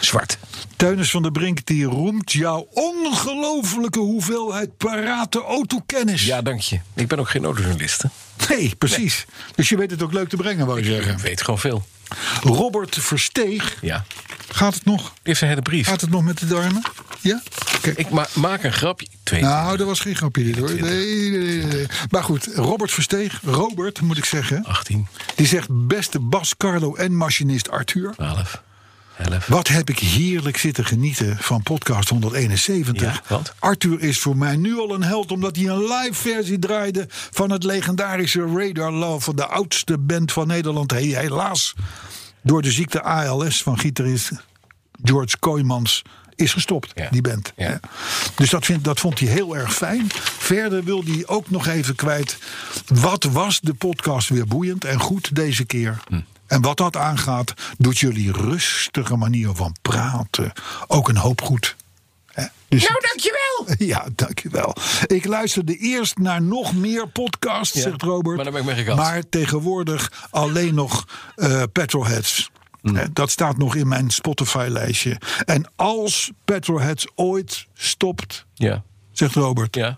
Zwart. 0.00 0.38
Teunis 0.76 1.10
van 1.10 1.22
der 1.22 1.32
Brink 1.32 1.66
die 1.66 1.84
roemt 1.84 2.32
jouw 2.32 2.68
ongelofelijke 2.72 3.98
hoeveelheid 3.98 4.76
parate 4.76 5.42
autokennis. 5.42 6.24
Ja, 6.26 6.42
dank 6.42 6.60
je. 6.60 6.80
Ik 6.94 7.08
ben 7.08 7.18
ook 7.18 7.28
geen 7.30 7.44
autojournalist. 7.44 8.02
hè. 8.02 8.08
Nee, 8.48 8.74
precies. 8.78 9.26
Dus 9.54 9.68
je 9.68 9.76
weet 9.76 9.90
het 9.90 10.02
ook 10.02 10.12
leuk 10.12 10.28
te 10.28 10.36
brengen, 10.36 10.66
wou 10.66 10.78
je 10.82 10.84
Ik 10.86 10.90
zeggen. 11.02 11.22
weet 11.22 11.42
gewoon 11.42 11.60
veel. 11.60 11.86
Robert 12.42 12.96
Versteeg, 13.00 13.76
Ja. 13.80 14.04
gaat 14.48 14.74
het 14.74 14.84
nog? 14.84 15.02
Die 15.02 15.10
heeft 15.22 15.40
een 15.40 15.48
hele 15.48 15.62
brief. 15.62 15.86
Gaat 15.86 16.00
het 16.00 16.10
nog 16.10 16.22
met 16.22 16.38
de 16.38 16.46
darmen? 16.46 16.82
Ja? 17.20 17.42
Kijk. 17.80 17.98
Ik 17.98 18.10
ma- 18.10 18.28
maak 18.34 18.62
een 18.64 18.72
grapje. 18.72 19.06
Twee. 19.22 19.40
Nou, 19.42 19.76
dat 19.76 19.86
was 19.86 20.00
geen 20.00 20.16
grapje 20.16 20.44
dit 20.44 20.56
hoor. 20.58 20.68
Nee, 20.74 21.30
nee, 21.30 21.30
nee, 21.30 21.62
nee. 21.64 21.86
Maar 22.10 22.22
goed, 22.24 22.48
Robert 22.54 22.90
Versteeg, 22.92 23.40
Robert 23.44 24.00
moet 24.00 24.16
ik 24.18 24.24
zeggen, 24.24 24.64
18, 24.64 25.06
die 25.34 25.46
zegt 25.46 25.68
beste 25.70 26.20
Bas, 26.20 26.56
Carlo 26.56 26.94
en 26.94 27.16
machinist 27.16 27.70
Arthur. 27.70 28.12
12, 28.16 28.62
11. 29.18 29.46
Wat 29.46 29.68
heb 29.68 29.90
ik 29.90 29.98
heerlijk 29.98 30.56
zitten 30.56 30.84
genieten 30.84 31.36
van 31.38 31.62
podcast 31.62 32.08
171. 32.08 33.02
Ja, 33.14 33.22
want? 33.28 33.52
Arthur 33.58 34.00
is 34.00 34.18
voor 34.18 34.36
mij 34.36 34.56
nu 34.56 34.78
al 34.78 34.94
een 34.94 35.02
held 35.02 35.30
omdat 35.32 35.56
hij 35.56 35.64
een 35.66 35.82
live 35.82 36.14
versie 36.14 36.58
draaide 36.58 37.06
van 37.10 37.50
het 37.50 37.64
legendarische 37.64 38.46
Radar 38.54 38.92
Love, 38.92 39.34
de 39.34 39.46
oudste 39.46 39.98
band 39.98 40.32
van 40.32 40.46
Nederland. 40.46 40.90
He- 40.90 40.98
Helaas 41.18 41.74
door 42.42 42.62
de 42.62 42.70
ziekte 42.72 43.02
ALS 43.02 43.62
van 43.62 43.78
gitarist 43.78 44.30
George 45.02 45.38
Kooijmans 45.38 46.02
is 46.34 46.52
gestopt, 46.52 46.90
Ja. 46.94 47.08
die 47.10 47.20
band. 47.22 47.52
Ja. 47.56 47.68
Ja. 47.70 47.80
Dus 48.36 48.50
dat, 48.50 48.64
vindt, 48.64 48.84
dat 48.84 49.00
vond 49.00 49.18
hij 49.20 49.28
heel 49.28 49.56
erg 49.56 49.74
fijn. 49.74 50.06
Verder 50.38 50.84
wil 50.84 51.02
hij 51.04 51.22
ook 51.26 51.50
nog 51.50 51.66
even 51.66 51.94
kwijt. 51.94 52.38
Wat 52.86 53.24
was 53.24 53.60
de 53.60 53.74
podcast 53.74 54.28
weer 54.28 54.46
boeiend 54.46 54.84
en 54.84 55.00
goed 55.00 55.34
deze 55.34 55.64
keer? 55.64 55.98
Hm. 56.08 56.20
En 56.46 56.60
wat 56.62 56.76
dat 56.76 56.96
aangaat, 56.96 57.54
doet 57.78 57.98
jullie 57.98 58.32
rustige 58.32 59.16
manier 59.16 59.54
van 59.54 59.76
praten 59.82 60.52
ook 60.86 61.08
een 61.08 61.16
hoop 61.16 61.40
goed. 61.42 61.76
Hè? 62.26 62.44
Dus 62.68 62.88
Nou, 62.88 63.00
dankjewel! 63.00 63.66
ja, 63.96 64.06
dankjewel. 64.14 64.74
Ik 65.06 65.24
luisterde 65.26 65.76
eerst 65.76 66.18
naar 66.18 66.42
nog 66.42 66.74
meer 66.74 67.08
podcasts, 67.08 67.74
Ja, 67.76 67.82
zegt 67.82 68.02
Robert. 68.02 68.36
maar 68.36 68.52
dan 68.52 68.64
ben 68.64 68.76
ik. 68.78 68.94
Maar 68.94 69.28
tegenwoordig 69.28 70.26
alleen 70.30 70.74
nog 70.74 71.06
eh, 71.34 71.62
Petrolheads. 71.72 72.50
Mm. 72.82 72.96
Eh, 72.96 73.06
Dat 73.12 73.30
staat 73.30 73.56
nog 73.58 73.74
in 73.74 73.88
mijn 73.88 74.10
Spotify-lijstje. 74.10 75.20
En 75.44 75.70
als 75.76 76.30
Petrolheads 76.44 77.06
ooit 77.14 77.66
stopt, 77.74 78.46
Ja, 78.54 78.82
zegt 79.12 79.34
Robert, 79.34 79.74
ja, 79.74 79.96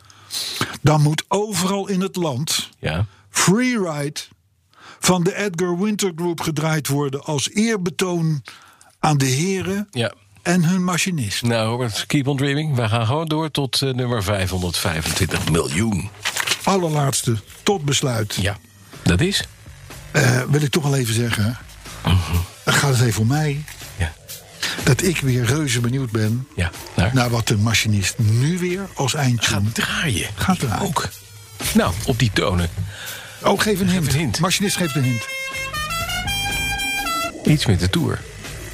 dan 0.81 1.03
moet 1.03 1.25
overal 1.29 1.89
in 1.89 2.01
het 2.01 2.17
land 2.17 2.69
ja. 2.79 3.07
Freeride 3.31 4.21
van 4.99 5.23
de 5.23 5.37
Edgar 5.37 5.79
Winter 5.79 6.13
Group 6.17 6.41
gedraaid 6.41 6.89
worden 6.89 7.25
als 7.25 7.51
eerbetoon 7.51 8.43
aan 9.01 9.19
de 9.19 9.25
heren 9.27 9.89
ja. 9.91 10.13
en 10.43 10.65
hun 10.65 10.85
machinist. 10.85 11.43
Nou, 11.43 11.69
Robert, 11.71 12.07
keep 12.07 12.27
on 12.27 12.37
dreaming. 12.37 12.75
We 12.75 12.89
gaan 12.89 13.07
gewoon 13.07 13.27
door 13.29 13.51
tot 13.51 13.83
eh, 13.83 13.95
nummer 13.95 14.23
525 14.23 15.51
miljoen. 15.51 16.09
Allerlaatste, 16.63 17.37
tot 17.63 17.85
besluit. 17.85 18.35
Ja, 18.41 18.57
dat 19.03 19.21
is. 19.21 19.45
Eh, 20.11 20.43
wil 20.49 20.63
ik 20.63 20.71
toch 20.71 20.85
al 20.85 20.95
even 20.97 21.15
zeggen. 21.15 21.59
Dan 22.65 22.75
gaat 22.75 22.91
het 22.97 23.01
even 23.07 23.21
om 23.21 23.27
mij. 23.29 23.65
Ja, 23.97 24.13
Dat 24.85 25.03
ik 25.03 25.21
weer 25.21 25.45
reuze 25.45 25.81
benieuwd 25.81 26.11
ben. 26.11 26.47
ja. 26.57 26.71
Naar. 26.97 27.11
naar 27.15 27.31
wat 27.31 27.47
de 27.49 27.57
machinist 27.57 28.19
nu 28.19 28.59
weer 28.59 28.87
als 28.95 29.15
eindtune. 29.15 29.61
Gaat 29.65 29.75
draaien. 29.75 30.29
Gaat 30.35 30.59
draaien. 30.59 30.87
Ook. 30.87 31.09
Nou, 31.75 31.93
op 32.07 32.19
die 32.19 32.31
tonen. 32.33 32.71
Oh, 33.43 33.61
geef 33.61 33.81
een 33.81 33.89
hint. 33.89 34.07
een 34.07 34.19
hint. 34.19 34.41
Machinist 34.41 34.77
geeft 34.77 34.95
een 34.97 35.03
hint. 35.03 35.27
Iets 37.45 37.67
met 37.67 37.81
de 37.81 37.91
Tour. 37.91 38.21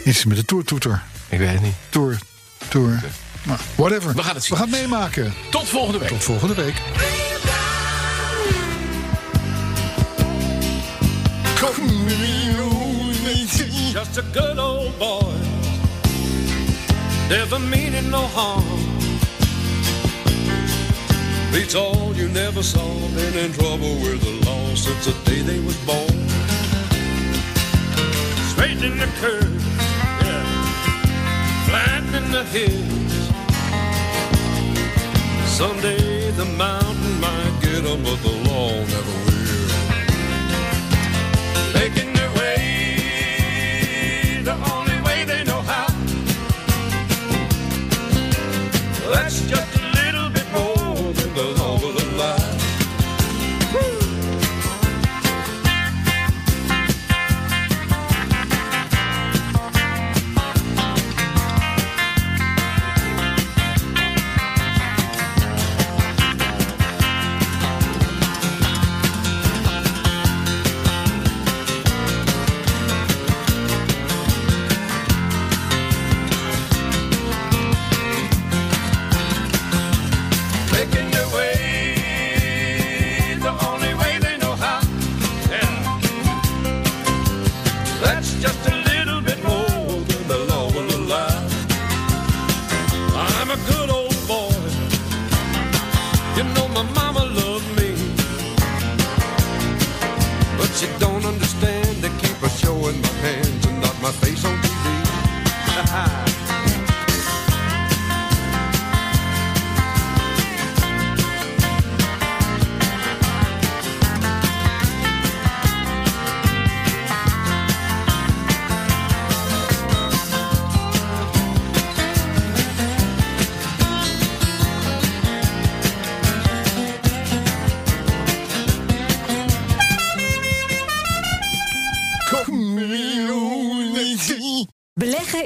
Iets 0.05 0.25
met 0.25 0.37
de 0.37 0.45
toertoeter. 0.45 1.03
Ik 1.29 1.39
weet 1.39 1.53
het 1.53 1.62
niet. 1.62 1.75
Tour. 1.89 2.19
Tour. 2.69 3.03
Nou, 3.43 3.59
whatever. 3.75 4.15
We 4.15 4.23
gaan 4.23 4.35
het 4.35 4.45
zien. 4.45 4.57
We 4.57 4.62
gaan 4.62 4.73
het 4.73 4.81
meemaken. 4.81 5.35
Tot 5.51 5.69
volgende 5.69 5.99
week. 5.99 6.09
Tot 6.09 6.25
volgende 6.25 6.55
week. 6.55 6.75
Just 13.95 14.19
a 14.19 14.23
good 14.23 14.59
old 14.59 14.99
boy, 14.99 15.35
never 17.29 17.61
meaning 17.61 18.11
no 18.11 18.23
harm. 18.23 18.93
Beats 21.55 21.77
all 21.77 22.13
you 22.17 22.29
never 22.31 22.65
saw, 22.65 22.83
been 23.15 23.39
in 23.39 23.53
trouble 23.53 23.95
with 24.03 24.21
the 24.23 24.45
law 24.45 24.75
since 24.75 25.07
the 25.07 25.13
day 25.25 25.41
they 25.41 25.61
was 25.61 25.77
born. 25.87 26.29
Straight 28.51 28.83
in 28.83 28.99
the 28.99 29.07
curve, 29.21 29.63
yeah, 30.27 30.43
flat 31.67 32.03
in 32.13 32.33
the 32.33 32.43
hills. 32.57 33.15
Someday 35.47 36.33
the 36.33 36.45
mountain 36.57 37.21
might 37.21 37.57
get 37.63 37.85
'em, 37.85 38.03
but 38.03 38.21
the 38.25 38.35
law 38.51 38.73
never 38.73 39.15
will. 39.25 39.34